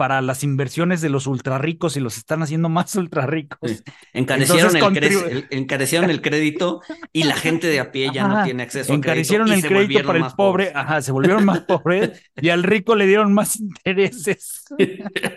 para 0.00 0.22
las 0.22 0.42
inversiones 0.44 1.02
de 1.02 1.10
los 1.10 1.26
ultrarricos 1.26 1.94
y 1.94 2.00
los 2.00 2.16
están 2.16 2.42
haciendo 2.42 2.70
más 2.70 2.94
ultrarricos. 2.96 3.58
Sí. 3.70 3.76
Encarecieron, 4.14 4.74
Entonces, 4.74 5.22
el, 5.24 5.36
el- 5.36 5.46
encarecieron 5.50 6.08
el 6.08 6.22
crédito 6.22 6.80
y 7.12 7.24
la 7.24 7.34
gente 7.36 7.66
de 7.66 7.80
a 7.80 7.92
pie 7.92 8.10
ya 8.14 8.26
no 8.26 8.42
tiene 8.44 8.62
acceso 8.62 8.94
a 8.94 8.96
Encarecieron 8.96 9.46
crédito 9.48 9.66
y 9.68 9.70
el 9.72 9.76
crédito 9.84 10.06
para 10.06 10.16
el 10.16 10.22
más 10.24 10.34
pobre, 10.34 10.68
pobres. 10.68 10.76
ajá, 10.82 11.02
se 11.02 11.12
volvieron 11.12 11.44
más 11.44 11.60
pobres 11.60 12.12
y 12.40 12.48
al 12.48 12.62
rico 12.62 12.94
le 12.96 13.06
dieron 13.06 13.34
más 13.34 13.56
intereses. 13.60 14.64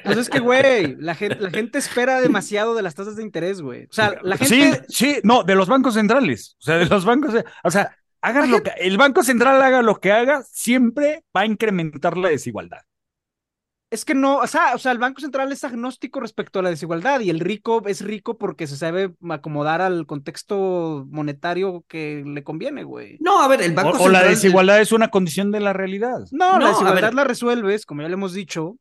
Pues 0.05 0.17
es 0.17 0.29
que, 0.29 0.39
güey, 0.39 0.95
la 0.97 1.13
gente, 1.15 1.35
la 1.41 1.49
gente 1.49 1.77
espera 1.79 2.21
demasiado 2.21 2.73
de 2.73 2.83
las 2.83 2.95
tasas 2.95 3.17
de 3.17 3.23
interés, 3.23 3.61
güey. 3.61 3.83
O 3.83 3.91
sea, 3.93 4.15
la 4.23 4.37
Sí, 4.37 4.61
gente. 4.61 4.85
sí, 4.87 5.17
no, 5.23 5.43
de 5.43 5.55
los 5.55 5.67
bancos 5.67 5.95
centrales, 5.95 6.55
o 6.61 6.63
sea, 6.63 6.77
de 6.77 6.85
los 6.85 7.03
bancos, 7.03 7.35
o 7.65 7.69
sea, 7.69 7.97
hagan 8.21 8.49
lo 8.49 8.63
que, 8.63 8.71
el 8.77 8.97
banco 8.97 9.23
central 9.23 9.61
haga 9.61 9.81
lo 9.81 9.99
que 9.99 10.13
haga, 10.13 10.41
siempre 10.49 11.25
va 11.35 11.41
a 11.41 11.45
incrementar 11.47 12.15
la 12.15 12.29
desigualdad. 12.29 12.79
Es 13.93 14.05
que 14.05 14.15
no, 14.15 14.37
o 14.37 14.47
sea, 14.47 14.73
o 14.73 14.79
sea, 14.79 14.91
el 14.91 14.97
Banco 14.97 15.21
Central 15.21 15.51
es 15.51 15.63
agnóstico 15.63 16.19
respecto 16.19 16.57
a 16.57 16.63
la 16.63 16.69
desigualdad 16.71 17.19
y 17.19 17.29
el 17.29 17.39
rico 17.39 17.83
es 17.85 18.01
rico 18.01 18.39
porque 18.39 18.65
se 18.65 18.75
sabe 18.75 19.13
acomodar 19.29 19.81
al 19.81 20.07
contexto 20.07 21.05
monetario 21.11 21.85
que 21.87 22.23
le 22.25 22.43
conviene, 22.43 22.83
güey. 22.83 23.17
No, 23.19 23.41
a 23.41 23.47
ver, 23.47 23.61
el 23.61 23.73
O, 23.73 23.75
Banco 23.75 23.89
o 23.89 24.09
la 24.09 24.19
Central- 24.19 24.29
desigualdad 24.29 24.81
es 24.81 24.91
una 24.91 25.09
condición 25.09 25.51
de 25.51 25.59
la 25.59 25.73
realidad. 25.73 26.19
No, 26.31 26.53
No, 26.53 26.59
la 26.59 26.67
desigualdad 26.69 27.13
la 27.13 27.23
resuelves, 27.23 27.85
como 27.85 28.01
ya 28.01 28.07
le 28.07 28.15
hemos 28.15 28.33
dicho, 28.33 28.77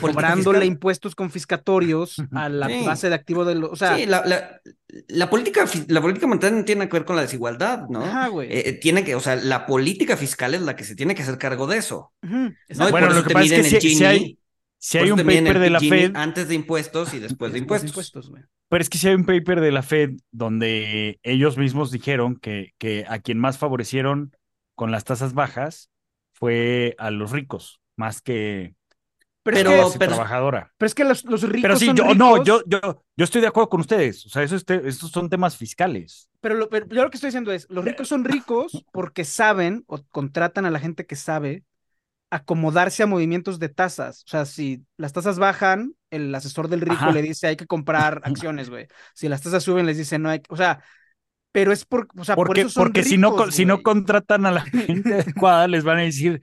cobrándole 0.00 0.58
fiscal. 0.58 0.64
impuestos 0.64 1.14
confiscatorios 1.14 2.16
a 2.32 2.48
la 2.48 2.68
Sí. 2.68 2.82
base 2.86 3.08
de 3.08 3.14
activo 3.14 3.44
de 3.44 3.54
los. 3.54 3.70
O 3.72 3.76
sea, 3.76 3.96
sí, 3.96 4.06
la, 4.06 4.24
la- 4.26 4.60
la 5.08 5.30
política, 5.30 5.64
la 5.88 6.00
política 6.00 6.26
monetaria 6.26 6.56
no 6.58 6.64
tiene 6.64 6.88
que 6.88 6.92
ver 6.94 7.04
con 7.04 7.16
la 7.16 7.22
desigualdad, 7.22 7.88
¿no? 7.88 8.02
Ajá, 8.04 8.28
güey. 8.28 8.48
Eh, 8.50 8.68
eh, 8.70 8.72
tiene 8.74 9.04
que, 9.04 9.14
o 9.14 9.20
sea, 9.20 9.36
la 9.36 9.66
política 9.66 10.16
fiscal 10.16 10.54
es 10.54 10.62
la 10.62 10.76
que 10.76 10.84
se 10.84 10.96
tiene 10.96 11.14
que 11.14 11.22
hacer 11.22 11.38
cargo 11.38 11.66
de 11.66 11.78
eso. 11.78 12.12
¿no? 12.22 12.50
Bueno, 12.90 13.06
por 13.08 13.14
lo 13.16 13.22
que 13.22 13.28
te 13.28 13.34
pasa 13.34 13.44
es 13.56 13.62
que 13.62 13.64
si- 13.64 13.80
si 13.80 13.88
Gini, 13.96 14.04
hay- 14.06 14.38
Si 14.80 14.96
hay 14.98 15.10
un 15.10 15.18
paper 15.18 15.58
de 15.58 15.70
la 15.70 15.80
Gini 15.80 15.90
Fed, 15.90 16.12
antes 16.16 16.48
de 16.48 16.54
impuestos 16.54 17.12
y 17.14 17.18
después 17.18 17.52
de 17.52 17.58
Después 17.60 17.82
impuestos. 17.84 18.30
güey. 18.30 18.42
pero 18.70 18.80
es 18.82 18.88
que 18.88 18.98
si 18.98 19.08
hay 19.08 19.14
un 19.14 19.24
paper 19.24 19.60
de 19.60 19.72
la 19.72 19.82
Fed 19.82 20.10
donde 20.30 21.18
ellos 21.22 21.58
mismos 21.58 21.90
dijeron 21.90 22.36
que, 22.36 22.74
que 22.78 23.04
a 23.08 23.18
quien 23.18 23.38
más 23.38 23.58
favorecieron 23.58 24.36
con 24.76 24.90
las 24.92 25.04
tasas 25.04 25.34
bajas 25.34 25.90
fue 26.32 26.94
a 26.98 27.10
los 27.10 27.32
ricos, 27.32 27.80
más 27.96 28.20
que 28.22 28.74
Pero, 29.42 29.90
trabajadora. 29.92 30.72
pero 30.76 30.86
es 30.86 30.94
que 30.94 31.04
los, 31.04 31.24
los 31.24 31.42
ricos 31.42 31.62
Pero 31.62 31.76
sí, 31.76 31.86
son 31.86 31.96
yo 31.96 32.14
no, 32.14 32.32
ricos, 32.34 32.46
yo, 32.46 32.62
yo, 32.66 32.80
yo 33.16 33.24
estoy 33.24 33.40
de 33.40 33.46
acuerdo 33.46 33.70
con 33.70 33.80
ustedes. 33.80 34.26
O 34.26 34.28
sea, 34.28 34.42
eso 34.42 34.56
este- 34.56 34.86
estos 34.86 35.10
son 35.10 35.30
temas 35.30 35.56
fiscales. 35.56 36.28
Pero, 36.40 36.54
lo, 36.54 36.68
pero 36.68 36.86
yo 36.86 37.02
lo 37.02 37.10
que 37.10 37.16
estoy 37.16 37.28
diciendo 37.28 37.50
es, 37.52 37.66
los 37.70 37.84
ricos 37.84 38.08
son 38.08 38.24
ricos 38.24 38.84
porque 38.92 39.24
saben 39.24 39.84
o 39.86 40.02
contratan 40.10 40.66
a 40.66 40.70
la 40.70 40.80
gente 40.80 41.06
que 41.06 41.16
sabe 41.16 41.64
acomodarse 42.30 43.02
a 43.02 43.06
movimientos 43.06 43.58
de 43.58 43.68
tasas. 43.70 44.22
O 44.26 44.28
sea, 44.28 44.44
si 44.44 44.84
las 44.96 45.12
tasas 45.12 45.38
bajan, 45.38 45.94
el 46.10 46.34
asesor 46.34 46.68
del 46.68 46.82
rico 46.82 46.94
Ajá. 46.94 47.12
le 47.12 47.22
dice 47.22 47.46
hay 47.48 47.56
que 47.56 47.66
comprar 47.66 48.20
acciones, 48.24 48.70
güey. 48.70 48.86
Si 49.14 49.28
las 49.28 49.42
tasas 49.42 49.62
suben, 49.64 49.86
les 49.86 49.96
dice 49.98 50.18
no 50.18 50.28
hay, 50.30 50.40
que-". 50.40 50.52
o 50.52 50.56
sea, 50.56 50.82
pero 51.52 51.72
es 51.72 51.84
por, 51.84 52.08
o 52.18 52.24
sea, 52.24 52.36
por 52.36 52.48
Porque, 52.48 52.60
eso 52.62 52.70
son 52.70 52.84
porque 52.84 53.02
si, 53.04 53.18
no, 53.18 53.50
si 53.50 53.64
no 53.64 53.82
contratan 53.82 54.46
a 54.46 54.52
la 54.52 54.60
gente 54.62 55.14
adecuada, 55.14 55.66
les 55.68 55.84
van 55.84 55.98
a 55.98 56.02
decir, 56.02 56.42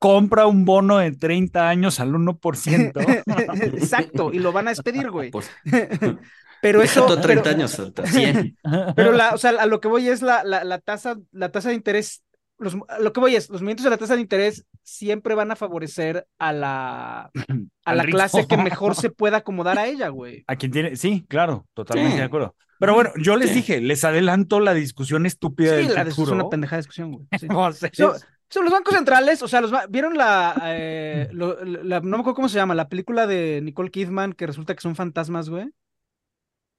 compra 0.00 0.46
un 0.48 0.64
bono 0.64 0.98
de 0.98 1.12
30 1.12 1.68
años 1.68 2.00
al 2.00 2.10
1%. 2.12 2.92
Exacto, 3.74 4.32
y 4.32 4.40
lo 4.40 4.50
van 4.50 4.66
a 4.66 4.70
despedir, 4.70 5.10
güey. 5.10 5.30
Pues, 5.30 5.48
Pero 6.62 6.82
eso, 6.82 7.06
tú 7.06 7.20
30 7.20 7.42
pero- 7.44 7.56
años, 7.56 7.78
hasta 7.78 8.06
100. 8.06 8.58
Pero 8.96 9.12
la, 9.12 9.30
o 9.34 9.38
sea, 9.38 9.50
a 9.50 9.66
lo 9.66 9.80
que 9.80 9.88
voy 9.88 10.08
es 10.08 10.20
la, 10.22 10.42
la, 10.44 10.64
la 10.64 10.78
tasa, 10.78 11.16
la 11.32 11.50
tasa 11.52 11.68
de 11.70 11.74
interés, 11.74 12.22
los, 12.58 12.76
lo 13.00 13.12
que 13.12 13.20
voy 13.20 13.34
es, 13.36 13.48
los 13.48 13.60
movimientos 13.62 13.84
de 13.84 13.90
la 13.90 13.96
tasa 13.96 14.14
de 14.16 14.20
interés 14.22 14.66
siempre 14.82 15.34
van 15.34 15.50
a 15.50 15.56
favorecer 15.56 16.26
a 16.38 16.52
la, 16.52 17.30
a 17.84 17.94
la 17.94 18.04
clase 18.04 18.46
que 18.46 18.56
mejor 18.58 18.94
se 18.94 19.10
pueda 19.10 19.38
acomodar 19.38 19.78
a 19.78 19.86
ella, 19.86 20.08
güey. 20.08 20.44
A 20.48 20.56
quien 20.56 20.72
tiene, 20.72 20.96
sí, 20.96 21.24
claro, 21.28 21.66
totalmente 21.72 22.12
Sí. 22.12 22.18
de 22.18 22.24
acuerdo. 22.24 22.54
Pero 22.78 22.94
bueno, 22.94 23.10
yo 23.22 23.36
les 23.36 23.50
Sí. 23.50 23.56
dije, 23.56 23.80
les 23.82 24.04
adelanto 24.04 24.60
la 24.60 24.72
discusión 24.74 25.26
estúpida 25.26 25.70
Sí, 25.78 25.84
del 25.86 25.94
la 25.94 26.04
de- 26.04 26.10
es 26.10 26.18
una 26.18 26.48
pendejada 26.48 26.78
discusión, 26.78 27.12
güey. 27.12 27.26
sí. 27.38 27.46
So- 27.92 28.14
so, 28.50 28.62
los 28.62 28.72
bancos 28.72 28.94
centrales, 28.94 29.42
o 29.42 29.48
sea, 29.48 29.60
los 29.60 29.72
¿vieron 29.88 30.16
la, 30.16 30.54
eh, 30.66 31.28
lo- 31.32 31.62
la- 31.64 32.00
no 32.00 32.08
me 32.18 32.20
acuerdo 32.20 32.34
cómo 32.34 32.48
se 32.48 32.56
llama, 32.56 32.74
la 32.74 32.88
película 32.88 33.26
de 33.26 33.60
Nicole 33.62 33.90
Kidman 33.90 34.32
que 34.34 34.46
resulta 34.46 34.74
que 34.74 34.80
son 34.82 34.96
fantasmas, 34.96 35.48
güey? 35.50 35.70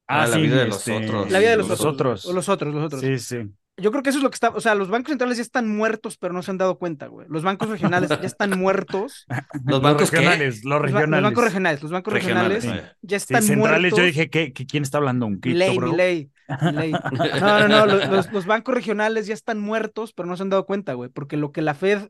Ah, 0.07 0.27
la 0.27 0.35
sí, 0.35 0.41
vida 0.41 0.57
de 0.57 0.65
los 0.67 0.77
este, 0.79 0.97
otros. 0.97 1.31
La 1.31 1.39
vida 1.39 1.51
de 1.51 1.57
los, 1.57 1.67
Los 1.69 1.79
otros. 1.85 1.93
otros. 1.93 2.25
O 2.25 2.33
los 2.33 2.49
otros, 2.49 2.73
los 2.73 2.83
otros. 2.85 3.01
Sí, 3.01 3.17
sí. 3.19 3.37
Yo 3.77 3.89
creo 3.89 4.03
que 4.03 4.09
eso 4.09 4.19
es 4.19 4.23
lo 4.23 4.29
que 4.29 4.35
está, 4.35 4.49
o 4.49 4.59
sea, 4.59 4.75
los 4.75 4.89
bancos 4.89 5.09
centrales 5.09 5.37
ya 5.37 5.41
están 5.43 5.67
muertos, 5.67 6.17
pero 6.17 6.33
no 6.33 6.43
se 6.43 6.51
han 6.51 6.57
dado 6.57 6.77
cuenta, 6.77 7.07
güey. 7.07 7.25
Los 7.29 7.41
bancos 7.41 7.69
regionales 7.69 8.09
ya 8.09 8.17
están 8.21 8.51
muertos. 8.59 9.25
Los 9.65 9.81
bancos 9.81 10.11
regionales, 10.11 10.63
los 10.63 10.81
Los, 10.81 10.91
ba- 10.91 10.99
los 10.99 11.09
regionales. 11.09 11.23
bancos 11.23 11.43
regionales, 11.45 11.81
los 11.83 11.91
bancos 11.91 12.13
regionales, 12.13 12.63
Regionales, 12.63 12.95
ya 13.01 13.17
Sí, 13.19 13.23
están 13.23 13.43
centrales, 13.43 13.81
muertos. 13.81 13.99
yo 13.99 14.05
dije, 14.05 14.29
¿qué, 14.29 14.53
qué- 14.53 14.65
quién 14.67 14.83
está 14.83 14.97
hablando? 14.99 15.25
¿Un 15.25 15.39
cripto, 15.39 15.49
Milei, 15.49 15.77
bro? 15.77 15.91
Milei. 15.93 16.31
No, 17.41 17.59
no, 17.59 17.67
no, 17.69 17.85
los, 17.85 18.07
los- 18.09 18.31
los 18.31 18.45
bancos 18.45 18.75
regionales 18.75 19.25
ya 19.25 19.33
están 19.33 19.59
muertos, 19.59 20.13
pero 20.13 20.27
no 20.27 20.35
se 20.37 20.43
han 20.43 20.49
dado 20.49 20.65
cuenta, 20.65 20.93
güey, 20.93 21.09
porque 21.09 21.37
lo 21.37 21.51
que 21.51 21.61
la 21.61 21.73
Fed 21.73 22.09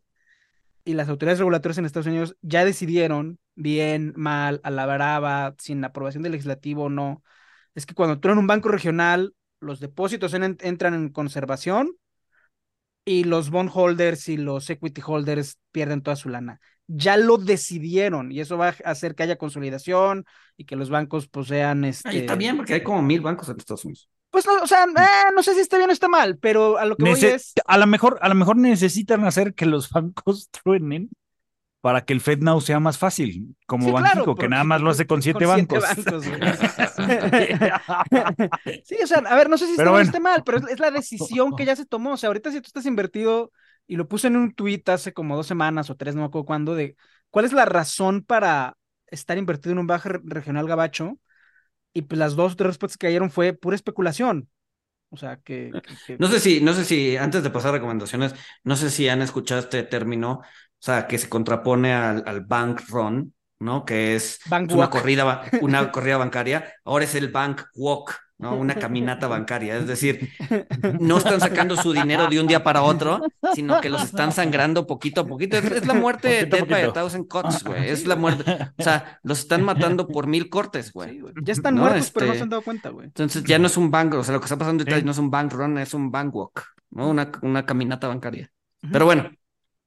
y 0.84 0.94
las 0.94 1.10
autoridades 1.10 1.40
regulatorias 1.40 1.78
en 1.78 1.86
Estados 1.86 2.08
Unidos 2.08 2.36
ya 2.42 2.66
decidieron, 2.66 3.40
bien, 3.56 4.14
mal, 4.16 4.60
a 4.64 4.72
la 4.72 4.86
brava, 4.88 5.56
sin 5.60 5.84
aprobación 5.86 6.24
del 6.24 6.32
legislativo 6.34 6.86
o 6.86 6.90
no, 6.90 7.24
es 7.76 7.86
que 7.86 7.94
cuando 7.94 8.20
tú 8.20 8.28
eres 8.28 8.40
un 8.40 8.48
banco 8.48 8.70
regional, 8.70 9.34
los 9.62 9.80
depósitos 9.80 10.34
en- 10.34 10.58
entran 10.62 10.94
en 10.94 11.10
conservación 11.10 11.96
y 13.06 13.24
los 13.24 13.50
bondholders 13.50 14.30
y 14.30 14.38
los 14.38 14.70
equity 14.70 15.02
holders 15.06 15.58
pierden 15.72 16.02
toda 16.02 16.16
su 16.16 16.30
lana. 16.30 16.60
Ya 16.88 17.18
lo 17.18 17.38
decidieron 17.38 18.32
y 18.32 18.42
eso 18.42 18.58
va 18.58 18.70
a 18.70 18.90
hacer 18.92 19.16
que 19.16 19.24
haya 19.24 19.38
consolidación 19.38 20.26
y 20.58 20.66
que 20.66 20.76
los 20.76 20.90
bancos 20.90 21.28
pues 21.28 21.48
sean 21.48 21.86
este 21.86 22.36
bien, 22.36 22.58
porque 22.58 22.76
hay 22.76 22.84
como 22.84 23.02
mil 23.02 23.22
bancos 23.22 23.50
en 23.50 23.58
Estados 23.58 23.86
Unidos. 23.86 24.10
pues 24.30 24.46
no, 24.46 24.62
o 24.62 24.68
sea, 24.68 24.84
eh, 24.84 25.32
no 25.34 25.42
sé 25.42 25.54
si 25.54 25.62
está 25.62 25.78
bien 25.78 25.90
o 25.90 25.94
está 25.94 26.10
mal, 26.10 26.38
pero 26.38 26.78
a 26.78 26.86
lo 26.86 26.98
que 26.98 27.06
voy 27.06 27.20
es 27.26 27.54
a, 27.66 27.78
lo 27.78 27.88
mejor, 27.88 28.20
a 28.22 28.30
lo 28.30 28.36
mejor 28.36 28.58
necesitan 28.58 29.24
hacer 29.26 29.54
que 29.54 29.66
los 29.66 29.90
bancos 29.90 30.50
truenen 30.64 31.10
para 31.82 32.06
que 32.06 32.14
el 32.14 32.22
FedNow 32.22 32.62
sea 32.62 32.80
más 32.80 32.98
fácil, 32.98 33.56
como 33.66 33.88
Sí, 33.88 33.94
claro, 33.94 34.36
que 34.36 34.48
nada 34.48 34.64
más 34.64 34.82
lo 34.82 34.92
hace 34.92 35.08
con 35.08 35.22
siete 35.22 35.46
bancos. 35.46 35.84
sí, 38.84 38.98
o 39.04 39.08
sea, 39.08 39.20
a 39.20 39.36
ver, 39.36 39.50
no 39.50 39.58
sé 39.58 39.66
si 39.66 39.74
está 39.74 39.90
bueno. 39.90 40.12
mal, 40.20 40.44
pero 40.44 40.58
es, 40.68 40.80
la 40.80 40.92
decisión 40.92 41.56
que 41.56 41.66
ya 41.66 41.76
se 41.76 41.86
tomó. 41.86 42.14
O 42.14 42.18
sea, 42.18 42.28
ahorita 42.28 42.52
si 42.52 42.62
tú 42.62 42.68
estás 42.68 42.86
invertido, 42.86 43.52
y 43.88 43.96
lo 43.96 44.08
puse 44.08 44.28
en 44.28 44.38
un 44.38 44.54
tweet 44.54 44.84
hace 44.88 45.14
como 45.14 45.36
dos 45.36 45.48
semanas 45.48 45.90
o 45.90 45.96
tres, 45.96 46.16
no 46.16 46.22
me 46.22 46.28
acuerdo 46.28 46.46
cuándo, 46.46 46.76
de 46.76 46.96
cuál 47.30 47.46
es 47.46 47.54
la 47.54 47.66
razón 47.66 48.22
para 48.24 48.78
estar 49.08 49.38
invertido 49.38 49.74
en 49.74 49.80
un 49.80 49.88
bajo 49.88 50.10
re- 50.10 50.22
regional 50.24 50.68
gabacho. 50.68 51.18
Y 51.94 52.04
pues 52.04 52.18
las 52.20 52.36
dos 52.36 52.54
o 52.54 52.56
tres 52.56 52.68
respuestas 52.70 52.98
que 52.98 53.08
cayeron 53.08 53.32
fue 53.32 53.54
pura 53.54 53.76
especulación. 53.76 54.48
O 55.10 55.18
sea, 55.18 55.38
que... 55.38 55.72
que- 55.84 55.96
que- 56.08 56.18
No 56.20 56.28
sé 56.28 56.40
si, 56.40 56.62
no 56.62 56.74
sé 56.74 56.86
si, 56.86 57.18
antes 57.18 57.44
de 57.44 57.50
pasar 57.50 57.70
a 57.72 57.74
recomendaciones, 57.74 58.34
no 58.64 58.78
sé 58.78 58.90
si 58.90 59.10
han 59.10 59.22
escuchado 59.22 59.60
este 59.60 59.84
término, 59.84 60.42
o 60.82 60.84
sea, 60.84 61.06
que 61.08 61.20
se 61.20 61.30
contrapone 61.30 61.94
al, 61.94 62.24
al 62.26 62.42
bank 62.42 62.82
run, 62.90 63.34
¿no? 63.60 63.86
Que 63.86 64.16
es, 64.16 64.40
una 64.72 64.90
corrida, 64.90 65.44
una 65.62 65.92
corrida 65.92 66.18
bancaria, 66.18 66.74
ahora 66.84 67.06
es 67.06 67.14
el 67.14 67.30
bank 67.30 67.62
walk, 67.76 68.16
¿no? 68.40 68.56
Una 68.56 68.74
caminata 68.74 69.28
bancaria. 69.28 69.78
Es 69.78 69.86
decir, 69.86 70.32
no 71.00 71.18
están 71.20 71.40
sacando 71.40 71.76
su 71.78 71.94
dinero 71.94 72.26
de 72.26 72.40
un 72.40 72.48
día 72.48 72.64
para 72.64 72.82
otro, 72.82 73.22
sino 73.54 73.80
que 73.80 73.90
los 73.92 74.02
están 74.06 74.32
sangrando 74.32 74.88
poquito 74.88 75.22
a 75.22 75.28
poquito. 75.28 75.56
Es, 75.58 75.66
es 75.66 75.86
la 75.86 75.94
muerte 75.94 76.48
de 76.48 76.62
by 76.64 76.82
a. 76.86 76.94
Thousand 76.94 77.28
Cuts, 77.28 77.64
güey. 77.64 77.88
Es 77.88 78.08
la 78.08 78.16
muerte. 78.16 78.58
O 78.76 78.84
sea, 78.84 79.20
los 79.22 79.38
están 79.42 79.62
matando 79.64 80.08
por 80.08 80.26
mil 80.26 80.50
cortes, 80.50 80.88
Sí, 80.88 80.92
güey. 80.96 81.20
güey. 81.20 81.34
Ya 81.44 81.54
están 81.54 81.76
No, 81.76 81.82
muertos, 81.82 82.10
pero 82.10 82.26
no 82.26 82.32
este- 82.32 82.40
se 82.40 82.44
han 82.44 82.50
dado 82.50 82.64
cuenta, 82.64 82.90
güey. 82.90 83.06
Entonces 83.06 83.44
ya 83.44 83.60
no 83.60 83.68
es 83.68 83.78
un 83.78 83.92
bank, 83.92 84.16
o 84.16 84.24
sea, 84.24 84.34
lo 84.34 84.40
que 84.40 84.46
está 84.46 84.58
pasando 84.58 84.82
ahorita 84.82 84.98
Sí. 84.98 85.06
no 85.06 85.12
es 85.12 85.18
un 85.20 85.30
bank 85.30 85.54
run, 85.54 85.78
es 85.78 85.94
un 85.94 86.10
bank 86.10 86.34
walk, 86.36 86.64
¿no? 86.90 87.10
Una, 87.12 87.32
una 87.44 87.64
caminata 87.68 88.08
bancaria. 88.08 88.50
Pero 88.92 89.06
bueno, 89.06 89.30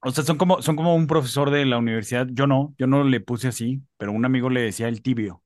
O 0.05 0.11
sea, 0.11 0.25
son 0.25 0.37
como, 0.37 0.63
son 0.63 0.77
como 0.77 0.95
un 0.95 1.07
profesor 1.07 1.51
de 1.51 1.65
la 1.65 1.79
universidad. 1.79 2.27
Yo 2.31 2.47
no, 2.47 2.75
yo 2.79 2.87
no 2.87 3.05
le 3.05 3.21
puse 3.21 3.49
así, 3.49 3.83
pero 3.97 4.13
un 4.13 4.25
amigo 4.25 4.51
le 4.51 4.61
decía 4.61 4.89
el 4.89 5.03
tibio. 5.03 5.43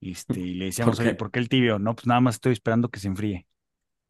Este, 0.00 0.40
y 0.40 0.54
le 0.54 0.66
decíamos, 0.66 0.96
¿Por 0.96 1.04
qué? 1.04 1.08
oye, 1.10 1.14
¿por 1.14 1.30
qué 1.30 1.38
el 1.40 1.48
tibio? 1.48 1.78
No, 1.78 1.94
pues 1.94 2.06
nada 2.06 2.20
más 2.20 2.36
estoy 2.36 2.52
esperando 2.52 2.90
que 2.90 3.00
se 3.00 3.08
enfríe. 3.08 3.46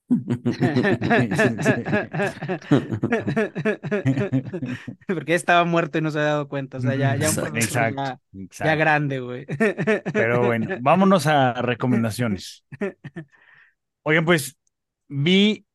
Porque 5.07 5.33
ya 5.33 5.37
estaba 5.37 5.65
muerto 5.65 5.99
y 5.99 6.01
no 6.01 6.11
se 6.11 6.19
había 6.19 6.31
dado 6.31 6.49
cuenta. 6.49 6.79
O 6.79 6.81
sea, 6.81 6.95
ya, 6.95 7.17
ya 7.17 7.31
un 7.31 7.35
Exacto, 7.35 7.39
profesor 7.39 7.83
Exacto, 7.83 7.93
ya, 7.93 8.21
ya 8.61 8.75
grande, 8.77 9.21
güey. 9.21 9.47
Pero 10.13 10.45
bueno, 10.45 10.77
vámonos 10.81 11.27
a 11.27 11.55
recomendaciones. 11.63 12.65
Oigan, 14.03 14.25
pues 14.25 14.57
vi, 15.09 15.66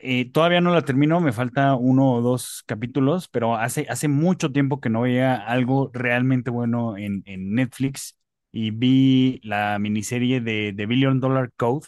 eh, 0.00 0.30
todavía 0.32 0.60
no 0.60 0.72
la 0.72 0.82
termino, 0.82 1.20
me 1.20 1.32
falta 1.32 1.74
uno 1.76 2.12
o 2.14 2.20
dos 2.22 2.62
capítulos, 2.66 3.28
pero 3.28 3.56
hace, 3.56 3.86
hace 3.88 4.08
mucho 4.08 4.52
tiempo 4.52 4.80
que 4.80 4.90
no 4.90 5.02
veía 5.02 5.34
algo 5.36 5.90
realmente 5.94 6.50
bueno 6.50 6.96
en, 6.96 7.22
en 7.26 7.54
Netflix 7.54 8.16
y 8.52 8.70
vi 8.72 9.40
la 9.44 9.78
miniserie 9.78 10.40
de 10.40 10.72
The 10.76 10.86
Billion 10.86 11.20
Dollar 11.20 11.52
Code, 11.56 11.86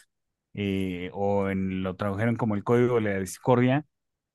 eh, 0.55 1.11
o 1.15 1.49
en, 1.49 1.83
lo 1.83 1.97
tradujeron 1.97 2.37
como 2.37 2.55
el 2.55 2.65
Código 2.65 2.97
de 2.97 3.01
la 3.03 3.19
Discordia, 3.21 3.85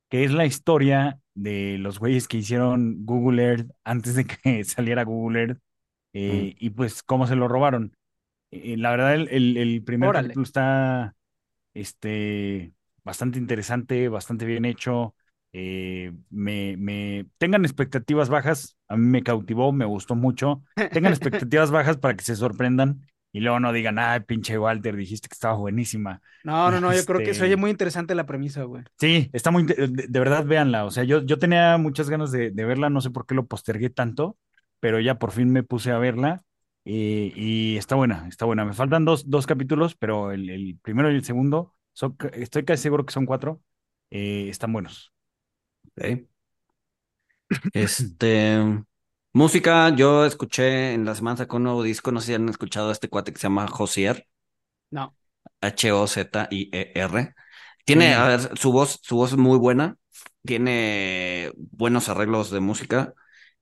que 0.10 0.24
es 0.26 0.32
la 0.34 0.46
historia 0.46 1.20
de 1.36 1.78
los 1.80 2.00
güeyes 2.00 2.28
que 2.28 2.38
hicieron 2.38 3.06
Google 3.06 3.44
Earth 3.44 3.72
antes 3.84 4.16
de 4.16 4.26
que 4.26 4.64
saliera 4.66 5.04
Google 5.06 5.42
Earth 5.42 5.60
eh, 6.14 6.56
y 6.60 6.72
pues 6.72 7.04
cómo 7.04 7.28
se 7.28 7.36
lo 7.36 7.48
robaron. 7.48 7.94
La 8.52 8.92
verdad, 8.92 9.16
el, 9.16 9.28
el- 9.30 9.58
el 9.58 9.84
primer 9.84 10.10
Órale. 10.10 10.14
capítulo 10.14 10.44
está 10.46 11.16
este, 11.74 12.74
bastante 13.08 13.39
interesante, 13.39 14.10
bastante 14.10 14.45
bien 14.45 14.66
hecho. 14.66 15.16
eh, 15.53 16.14
me, 16.30 16.76
me 16.78 17.26
tengan 17.38 17.66
expectativas 17.66 18.30
bajas, 18.30 18.78
a 18.88 18.97
mí 18.97 19.05
me 19.08 19.24
cautivó, 19.24 19.72
me 19.72 19.86
gustó 19.86 20.16
mucho. 20.16 20.64
Tengan 20.91 21.14
expectativas 21.14 21.72
bajas 21.72 21.97
para 21.97 22.16
que 22.16 22.24
se 22.24 22.36
sorprendan 22.36 23.01
y 23.32 23.39
luego 23.41 23.60
no 23.60 23.72
digan, 23.74 23.97
ah, 23.99 24.20
pinche 24.28 24.58
Walter, 24.60 24.95
dijiste 24.95 25.28
que 25.30 25.34
estaba 25.34 25.55
buenísima. 25.55 26.22
No, 26.43 26.72
no, 26.72 26.80
no, 26.82 26.93
yo 26.93 27.05
creo 27.05 27.24
que 27.24 27.34
se 27.34 27.43
Este- 27.43 27.45
oye 27.45 27.58
muy 27.58 27.72
interesante 27.72 28.16
la 28.16 28.26
premisa, 28.26 28.64
güey. 28.64 28.84
Sí, 28.99 29.30
está 29.34 29.51
muy, 29.51 29.64
de, 29.64 29.88
de 29.88 30.20
verdad, 30.20 30.43
véanla. 30.45 30.86
O 30.86 30.91
sea, 30.91 31.03
yo, 31.03 31.22
yo 31.24 31.38
tenía 31.38 31.78
muchas 31.78 32.10
ganas 32.10 32.32
de, 32.32 32.49
de 32.51 32.66
verla, 32.66 32.89
no 32.89 33.01
sé 33.01 33.12
por 33.12 33.26
qué 33.28 33.36
lo 33.36 33.45
postergué 33.45 33.89
tanto, 33.91 34.38
pero 34.80 34.99
ya 34.99 35.20
por 35.20 35.32
fin 35.32 35.51
me 35.51 35.62
puse 35.64 35.91
a 35.91 35.99
verla 35.99 36.43
eh, 36.86 37.32
y 37.36 37.78
está 37.78 37.95
buena, 37.95 38.26
está 38.28 38.45
buena. 38.45 38.66
Me 38.66 38.74
faltan 38.74 39.05
dos, 39.05 39.30
dos 39.30 39.45
capítulos, 39.45 39.95
pero 39.95 40.32
el, 40.32 40.49
el 40.49 40.80
primero 40.82 41.12
y 41.12 41.16
el 41.16 41.24
segundo, 41.24 41.76
son, 41.98 42.18
estoy 42.34 42.66
casi 42.66 42.84
seguro 42.84 43.06
que 43.06 43.14
son 43.14 43.26
cuatro, 43.26 43.62
eh, 44.12 44.50
están 44.50 44.74
buenos. 44.74 45.14
Este, 47.74 48.58
música, 49.34 49.89
yo 49.95 50.26
escuché 50.26 50.93
en 50.93 51.06
la 51.06 51.16
semana 51.16 51.38
sacó 51.38 51.58
un 51.58 51.64
nuevo 51.64 51.84
disco, 51.84 52.12
no 52.12 52.20
sé 52.22 52.28
si 52.28 52.34
han 52.34 52.50
escuchado 52.50 52.89
a 52.89 52.91
este 52.91 53.10
cuate 53.10 53.32
que 53.34 53.39
se 53.39 53.43
llama 53.43 53.68
Josier, 53.68 54.28
No. 54.91 55.14
H-O-Z-I-E-R. 55.62 57.34
Tiene, 57.86 58.14
Sí. 58.14 58.16
a 58.16 58.28
ver, 58.28 58.58
su 58.58 58.72
voz, 58.72 59.00
su 59.04 59.16
voz 59.16 59.32
es 59.34 59.38
muy 59.38 59.58
buena, 59.58 59.98
tiene 60.45 61.52
buenos 61.58 62.10
arreglos 62.10 62.52
de 62.52 62.60
música, 62.60 63.14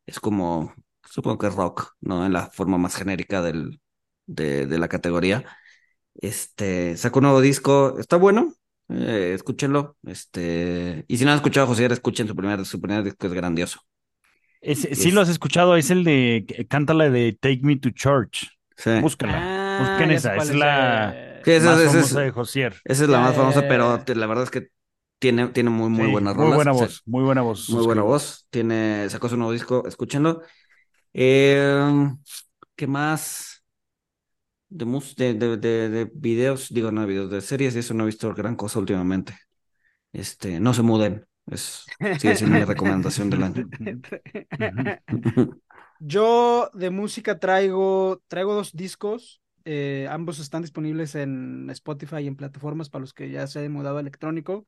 es 0.05 0.19
como, 0.19 0.73
supongo 1.09 1.37
que 1.39 1.47
es 1.47 1.55
rock, 1.55 1.93
¿no? 2.01 2.25
En 2.25 2.33
la 2.33 2.47
forma 2.51 2.77
más 2.77 2.95
genérica 2.95 3.41
del, 3.41 3.81
de, 4.25 4.65
de 4.67 4.77
la 4.79 4.87
categoría. 4.89 5.45
Este, 6.15 6.97
sacó 6.97 7.19
un 7.19 7.23
nuevo 7.23 7.41
disco, 7.41 7.97
está 7.99 8.17
bueno, 8.17 8.53
eh, 8.89 9.33
escúchenlo. 9.35 9.97
Este, 10.05 11.05
y 11.07 11.17
si 11.17 11.25
no 11.25 11.31
han 11.31 11.37
escuchado 11.37 11.65
a 11.65 11.69
Josier, 11.69 11.91
escuchen 11.91 12.27
su 12.27 12.35
primer, 12.35 12.65
su 12.65 12.79
primer 12.81 13.03
disco, 13.03 13.27
es 13.27 13.33
grandioso. 13.33 13.81
Es- 14.61 14.87
sí 14.93 15.11
lo 15.11 15.21
has 15.21 15.29
escuchado, 15.29 15.75
es 15.75 15.91
el 15.91 16.03
de, 16.03 16.65
cántala 16.69 17.09
de 17.09 17.33
Take 17.33 17.59
Me 17.61 17.77
to 17.77 17.91
Church. 17.91 18.47
Sí. 18.77 18.91
Búscala, 19.01 19.37
Ah, 19.41 19.77
busquen 19.77 20.11
esa, 20.11 20.35
es 20.35 20.53
la 20.55 21.11
eh. 21.15 21.41
Sí, 21.45 21.51
esa- 21.51 21.65
más 21.71 21.79
esa 21.79 21.91
famosa 21.91 22.21
de 22.21 22.31
Josier. 22.31 22.73
Esa 22.85 23.03
es 23.03 23.09
la 23.09 23.19
más 23.19 23.35
famosa, 23.35 23.61
pero 23.67 24.03
la 24.07 24.27
verdad 24.27 24.43
es 24.45 24.51
que 24.51 24.69
tiene, 25.19 25.47
tiene 25.49 25.69
muy, 25.69 25.89
muy 25.89 26.07
Sí, 26.07 26.11
buenas 26.11 26.35
muy 26.35 26.45
rolas. 26.45 26.55
buena 26.55 26.71
Sí, 26.71 26.85
voz, 26.85 27.01
muy 27.05 27.23
buena 27.23 27.41
voz. 27.41 27.69
Muy 27.69 27.83
buena 27.83 28.01
voz. 28.03 28.47
Tiene, 28.49 29.09
sacó 29.09 29.29
su 29.29 29.37
nuevo 29.37 29.51
disco, 29.53 29.87
escúchenlo. 29.87 30.41
Eh, 31.13 32.09
¿qué 32.75 32.87
más? 32.87 33.54
De, 34.77 34.85
de, 35.15 35.33
de, 35.33 35.57
de, 35.57 35.89
de 35.89 36.11
videos, 36.13 36.67
digo, 36.69 36.91
no 36.91 37.01
de 37.01 37.07
videos, 37.07 37.31
de 37.31 37.39
series, 37.39 37.75
y 37.75 37.79
eso 37.79 37.93
no 37.93 38.03
he 38.03 38.07
visto 38.07 38.33
gran 38.33 38.57
cosa 38.57 38.79
últimamente. 38.79 39.33
Este, 40.11 40.59
no 40.59 40.73
se 40.73 40.81
muden. 40.81 41.25
Es, 41.47 41.85
sigue 42.19 42.35
siendo 42.35 42.57
mi 42.59 42.65
recomendación 42.65 43.29
del 43.29 43.43
año. 43.43 43.69
Yo 45.99 46.69
de 46.73 46.89
música 46.89 47.39
traigo, 47.39 48.21
traigo 48.27 48.53
dos 48.53 48.73
discos. 48.73 49.41
eh, 49.65 50.07
ambos 50.09 50.39
están 50.39 50.61
disponibles 50.61 51.15
en 51.15 51.69
Spotify 51.71 52.17
y 52.17 52.27
en 52.27 52.35
plataformas 52.35 52.89
para 52.89 53.01
los 53.01 53.13
que 53.13 53.31
ya 53.31 53.47
se 53.47 53.59
han 53.59 53.71
mudado 53.71 53.99
electrónico. 53.99 54.67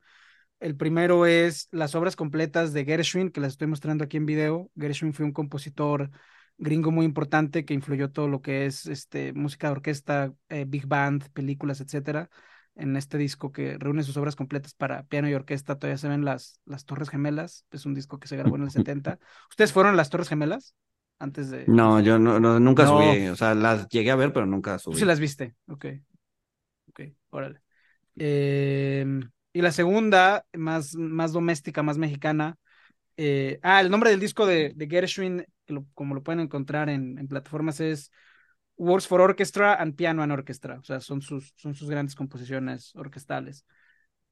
El 0.60 0.76
primero 0.76 1.26
es 1.26 1.68
las 1.70 1.94
obras 1.94 2.16
completas 2.16 2.72
de 2.72 2.84
Gershwin, 2.84 3.30
que 3.30 3.40
las 3.40 3.52
estoy 3.52 3.68
mostrando 3.68 4.04
aquí 4.04 4.16
en 4.16 4.26
video. 4.26 4.70
Gershwin 4.76 5.14
fue 5.14 5.24
un 5.24 5.32
compositor 5.32 6.10
gringo 6.58 6.90
muy 6.90 7.06
importante 7.06 7.64
que 7.64 7.74
influyó 7.74 8.10
todo 8.10 8.28
lo 8.28 8.42
que 8.42 8.66
es 8.66 8.86
este, 8.86 9.32
música 9.32 9.68
de 9.68 9.72
orquesta, 9.72 10.32
eh, 10.48 10.64
big 10.66 10.86
band, 10.86 11.30
películas, 11.32 11.80
etcétera. 11.80 12.30
En 12.74 12.96
este 12.96 13.18
disco 13.18 13.50
que 13.50 13.76
reúne 13.78 14.04
sus 14.04 14.16
obras 14.16 14.36
completas 14.36 14.74
para 14.74 15.02
piano 15.04 15.28
y 15.28 15.34
orquesta, 15.34 15.76
todavía 15.78 15.98
se 15.98 16.08
ven 16.08 16.24
las, 16.24 16.60
las 16.64 16.84
Torres 16.84 17.08
Gemelas. 17.10 17.66
Es 17.72 17.86
un 17.86 17.94
disco 17.94 18.18
que 18.20 18.28
se 18.28 18.36
grabó 18.36 18.56
en 18.56 18.62
el 18.62 18.70
70. 18.70 19.18
¿Ustedes 19.50 19.72
fueron 19.72 19.94
a 19.94 19.96
las 19.96 20.10
Torres 20.10 20.28
Gemelas? 20.28 20.74
Antes 21.18 21.50
de. 21.50 21.64
No, 21.66 22.00
yo 22.00 22.18
no, 22.18 22.40
no- 22.40 22.58
nunca 22.58 22.84
No. 22.84 22.88
subí, 22.88 23.28
o 23.28 23.36
sea, 23.36 23.54
las 23.54 23.88
llegué 23.88 24.10
a 24.10 24.16
ver, 24.16 24.32
pero 24.32 24.46
nunca 24.46 24.78
subí. 24.78 25.00
sí 25.00 25.04
las 25.04 25.20
viste, 25.20 25.54
ok. 25.68 25.86
Ok, 26.88 27.00
órale. 27.30 27.62
Eh, 28.16 29.06
y 29.52 29.62
la 29.62 29.72
segunda, 29.72 30.46
más, 30.54 30.94
más 30.96 31.32
doméstica, 31.32 31.82
más 31.82 31.98
mexicana. 31.98 32.58
Eh, 33.18 33.60
ah, 33.62 33.82
el 33.82 33.90
nombre 33.90 34.10
del 34.10 34.20
disco 34.20 34.46
de, 34.46 34.72
de 34.74 34.88
Gershwin, 34.88 35.44
que 35.66 35.74
lo- 35.74 35.86
como 35.94 36.14
lo 36.14 36.22
pueden 36.22 36.40
encontrar 36.40 36.88
en, 36.88 37.18
en 37.18 37.28
plataformas, 37.28 37.80
es 37.80 38.10
Works 38.76 39.08
for 39.08 39.20
Orchestra 39.20 39.74
and 39.74 39.96
Piano 39.96 40.22
and 40.22 40.32
Orchestra. 40.32 40.78
O 40.78 40.84
sea, 40.84 41.00
son 41.00 41.20
sus, 41.22 41.52
son 41.56 41.74
sus 41.74 41.90
grandes 41.90 42.14
composiciones 42.14 42.94
orquestales. 42.96 43.66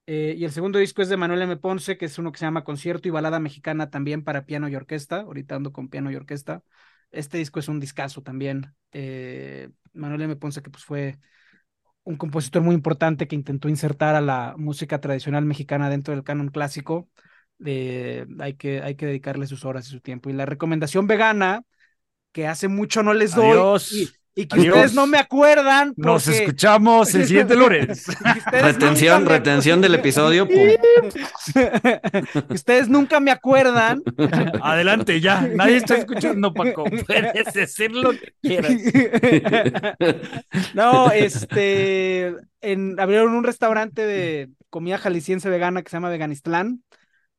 Eh, 0.06 0.36
y 0.38 0.44
el 0.44 0.52
segundo 0.52 0.78
disco 0.78 1.02
es 1.02 1.08
de 1.08 1.16
Manuel 1.16 1.42
M. 1.42 1.56
Ponce, 1.56 1.98
que 1.98 2.06
es 2.06 2.18
uno 2.18 2.32
que 2.32 2.38
se 2.38 2.46
llama 2.46 2.64
Concierto 2.64 3.08
y 3.08 3.10
Balada 3.10 3.40
Mexicana 3.40 3.90
también 3.90 4.22
para 4.24 4.46
piano 4.46 4.68
y 4.68 4.76
orquesta. 4.76 5.22
Ahorita 5.22 5.56
ando 5.56 5.72
con 5.72 5.88
piano 5.88 6.10
y 6.12 6.16
orquesta. 6.16 6.62
Este 7.10 7.38
disco 7.38 7.60
es 7.60 7.68
un 7.68 7.80
discazo 7.80 8.22
también. 8.22 8.74
Eh, 8.92 9.70
Manuel 9.92 10.22
M. 10.22 10.36
Ponce, 10.36 10.62
que 10.62 10.70
pues 10.70 10.84
fue 10.84 11.18
un 12.04 12.16
compositor 12.16 12.62
muy 12.62 12.74
importante 12.74 13.26
que 13.26 13.34
intentó 13.34 13.68
insertar 13.68 14.14
a 14.14 14.20
la 14.20 14.54
música 14.56 15.00
tradicional 15.00 15.44
mexicana 15.44 15.90
dentro 15.90 16.14
del 16.14 16.24
canon 16.24 16.48
clásico. 16.48 17.08
Eh, 17.64 18.26
hay, 18.38 18.54
que, 18.54 18.82
hay 18.82 18.94
que 18.96 19.06
dedicarle 19.06 19.46
sus 19.46 19.64
horas 19.64 19.86
y 19.88 19.90
su 19.90 20.00
tiempo. 20.00 20.28
Y 20.30 20.34
la 20.34 20.46
recomendación 20.46 21.06
vegana, 21.06 21.62
que 22.32 22.46
hace 22.46 22.68
mucho 22.68 23.02
no 23.02 23.14
les 23.14 23.34
doy, 23.34 23.50
Adiós. 23.50 23.92
y, 23.92 24.10
y 24.34 24.46
que 24.46 24.60
Adiós. 24.60 24.74
ustedes 24.74 24.94
no 24.94 25.06
me 25.06 25.16
acuerdan. 25.16 25.94
Nos 25.96 26.28
escuchamos 26.28 27.14
el 27.14 27.26
siguiente 27.26 27.54
lunes. 27.56 28.04
Retención, 28.52 29.24
me- 29.24 29.30
retención 29.30 29.80
del 29.80 29.94
episodio. 29.94 30.46
ustedes 32.50 32.88
nunca 32.88 33.20
me 33.20 33.30
acuerdan. 33.30 34.02
Adelante, 34.62 35.20
ya. 35.22 35.40
Nadie 35.40 35.76
está 35.78 35.96
escuchando, 35.96 36.52
Paco. 36.52 36.84
Puedes 36.84 37.54
decir 37.54 37.92
lo 37.92 38.10
que 38.12 38.34
quieras. 38.42 38.72
no, 40.74 41.10
este, 41.10 42.34
en, 42.60 42.98
abrieron 43.00 43.32
un 43.34 43.44
restaurante 43.44 44.04
de 44.04 44.50
comida 44.70 44.98
jalisciense 44.98 45.48
vegana 45.48 45.82
que 45.82 45.90
se 45.90 45.96
llama 45.96 46.10
Veganistlán, 46.10 46.82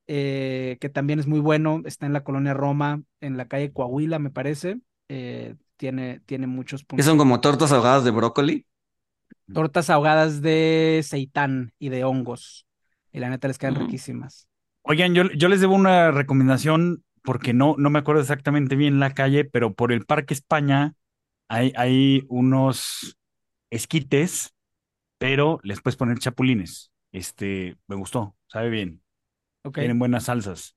eh, 0.08 0.78
que 0.80 0.90
también 0.90 1.20
es 1.20 1.28
muy 1.28 1.40
bueno, 1.40 1.82
está 1.86 2.06
en 2.06 2.14
la 2.14 2.24
colonia 2.24 2.54
Roma, 2.54 3.04
en 3.22 3.38
la 3.38 3.48
calle 3.48 3.72
Coahuila, 3.72 4.20
me 4.20 4.30
parece. 4.30 4.80
Eh, 5.10 5.56
tiene, 5.78 6.22
tiene 6.26 6.48
muchos 6.48 6.84
puntos. 6.84 7.06
son 7.06 7.18
como 7.18 7.40
tortas 7.40 7.72
ahogadas 7.72 8.04
de 8.04 8.12
brócoli. 8.12 8.66
Tortas 9.54 9.90
ahogadas 9.90 10.42
de 10.42 11.02
seitán 11.04 11.74
y 11.80 11.90
de 11.90 12.04
hongos. 12.04 12.66
Y 13.12 13.20
la 13.20 13.30
neta 13.30 13.48
les 13.48 13.58
quedan 13.58 13.76
riquísimas. 13.76 14.48
Oigan, 14.84 15.14
yo, 15.14 15.24
yo 15.32 15.50
les 15.50 15.62
debo 15.62 15.76
una 15.76 16.12
recomendación 16.12 17.04
porque 17.24 17.54
no, 17.54 17.76
no 17.78 17.90
me 17.90 18.00
acuerdo 18.00 18.22
exactamente 18.22 18.76
bien 18.76 19.00
la 19.00 19.14
calle, 19.14 19.44
pero 19.44 19.74
por 19.74 19.92
el 19.92 20.06
Parque 20.06 20.34
España 20.34 20.94
hay, 21.50 21.74
hay 21.76 22.24
unos 22.30 23.18
esquites, 23.70 24.54
pero 25.18 25.60
les 25.64 25.82
puedes 25.82 25.98
poner 25.98 26.20
chapulines. 26.20 26.92
Este, 27.12 27.78
me 27.88 27.96
gustó, 27.96 28.36
sabe 28.48 28.70
bien, 28.70 29.02
Tienen 29.72 30.00
buenas 30.00 30.26
salsas. 30.26 30.76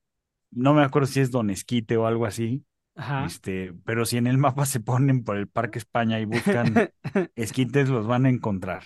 No 0.50 0.74
me 0.74 0.82
acuerdo 0.82 1.06
si 1.06 1.20
es 1.20 1.30
Don 1.30 1.50
Esquite 1.50 1.96
o 1.96 2.06
algo 2.06 2.26
así, 2.26 2.64
Ajá. 2.96 3.24
este, 3.24 3.72
pero 3.84 4.04
si 4.04 4.16
en 4.16 4.26
el 4.26 4.38
mapa 4.38 4.66
se 4.66 4.80
ponen 4.80 5.22
por 5.22 5.36
el 5.36 5.48
Parque 5.48 5.78
España 5.78 6.18
y 6.20 6.24
buscan 6.24 6.90
esquites, 7.36 7.88
los 7.88 8.06
van 8.06 8.26
a 8.26 8.30
encontrar. 8.30 8.84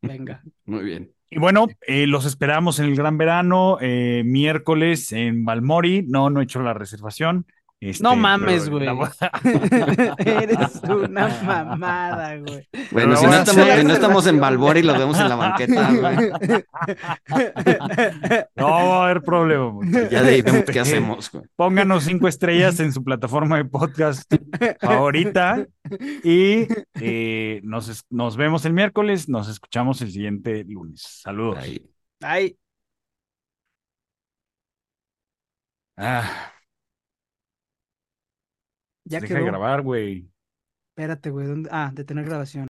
Venga. 0.00 0.42
Muy 0.64 0.84
bien. 0.84 1.12
Y 1.30 1.38
bueno, 1.38 1.66
eh, 1.86 2.06
los 2.06 2.26
esperamos 2.26 2.78
en 2.78 2.86
el 2.86 2.96
gran 2.96 3.18
verano, 3.18 3.78
eh, 3.80 4.22
miércoles 4.24 5.10
en 5.12 5.44
Balmori. 5.44 6.04
No, 6.06 6.30
no 6.30 6.40
he 6.40 6.44
hecho 6.44 6.62
la 6.62 6.74
reservación. 6.74 7.46
Este, 7.86 8.02
No 8.02 8.16
mames, 8.16 8.70
pero 8.70 8.96
güey. 8.96 9.08
la- 9.20 10.14
Eres 10.24 10.80
una 10.88 11.28
mamada, 11.44 12.36
güey. 12.38 12.66
Bueno, 12.90 13.14
si 13.16 13.26
no, 13.26 13.34
estamos, 13.34 13.66
sí. 13.66 13.76
si 13.78 13.84
no 13.84 13.92
estamos 13.92 14.26
en 14.26 14.40
Balbori, 14.40 14.82
los 14.82 14.96
vemos 14.96 15.18
en 15.20 15.28
la 15.28 15.36
banqueta, 15.36 15.90
güey. 15.92 16.64
No 18.56 18.70
va 18.70 19.00
a 19.00 19.04
haber 19.04 19.22
problema. 19.22 19.70
muchachos. 19.70 20.10
Ya 20.10 20.22
de 20.22 20.30
ahí 20.30 20.40
vemos 20.42 20.64
qué 20.64 20.80
hacemos, 20.80 21.30
güey. 21.30 21.44
Pónganos 21.56 22.04
cinco 22.04 22.26
estrellas 22.26 22.80
en 22.80 22.90
su 22.92 23.04
plataforma 23.04 23.58
de 23.58 23.66
podcast 23.66 24.32
favorita 24.80 25.66
y 26.22 26.66
eh, 27.00 27.60
nos, 27.64 27.88
es- 27.88 28.04
nos 28.08 28.36
vemos 28.38 28.64
el 28.64 28.72
miércoles, 28.72 29.28
nos 29.28 29.48
escuchamos 29.48 30.00
el 30.00 30.10
siguiente 30.10 30.64
lunes. 30.64 31.02
Saludos. 31.22 31.58
Ahí. 31.58 31.86
Ay, 32.22 32.56
Ah, 35.96 36.53
ya 39.04 39.20
deja 39.20 39.34
quedó. 39.34 39.38
de 39.38 39.44
grabar, 39.44 39.82
güey. 39.82 40.28
Espérate, 40.90 41.30
güey. 41.30 41.46
¿dónde? 41.46 41.68
Ah, 41.72 41.90
detener 41.92 42.24
grabación. 42.24 42.62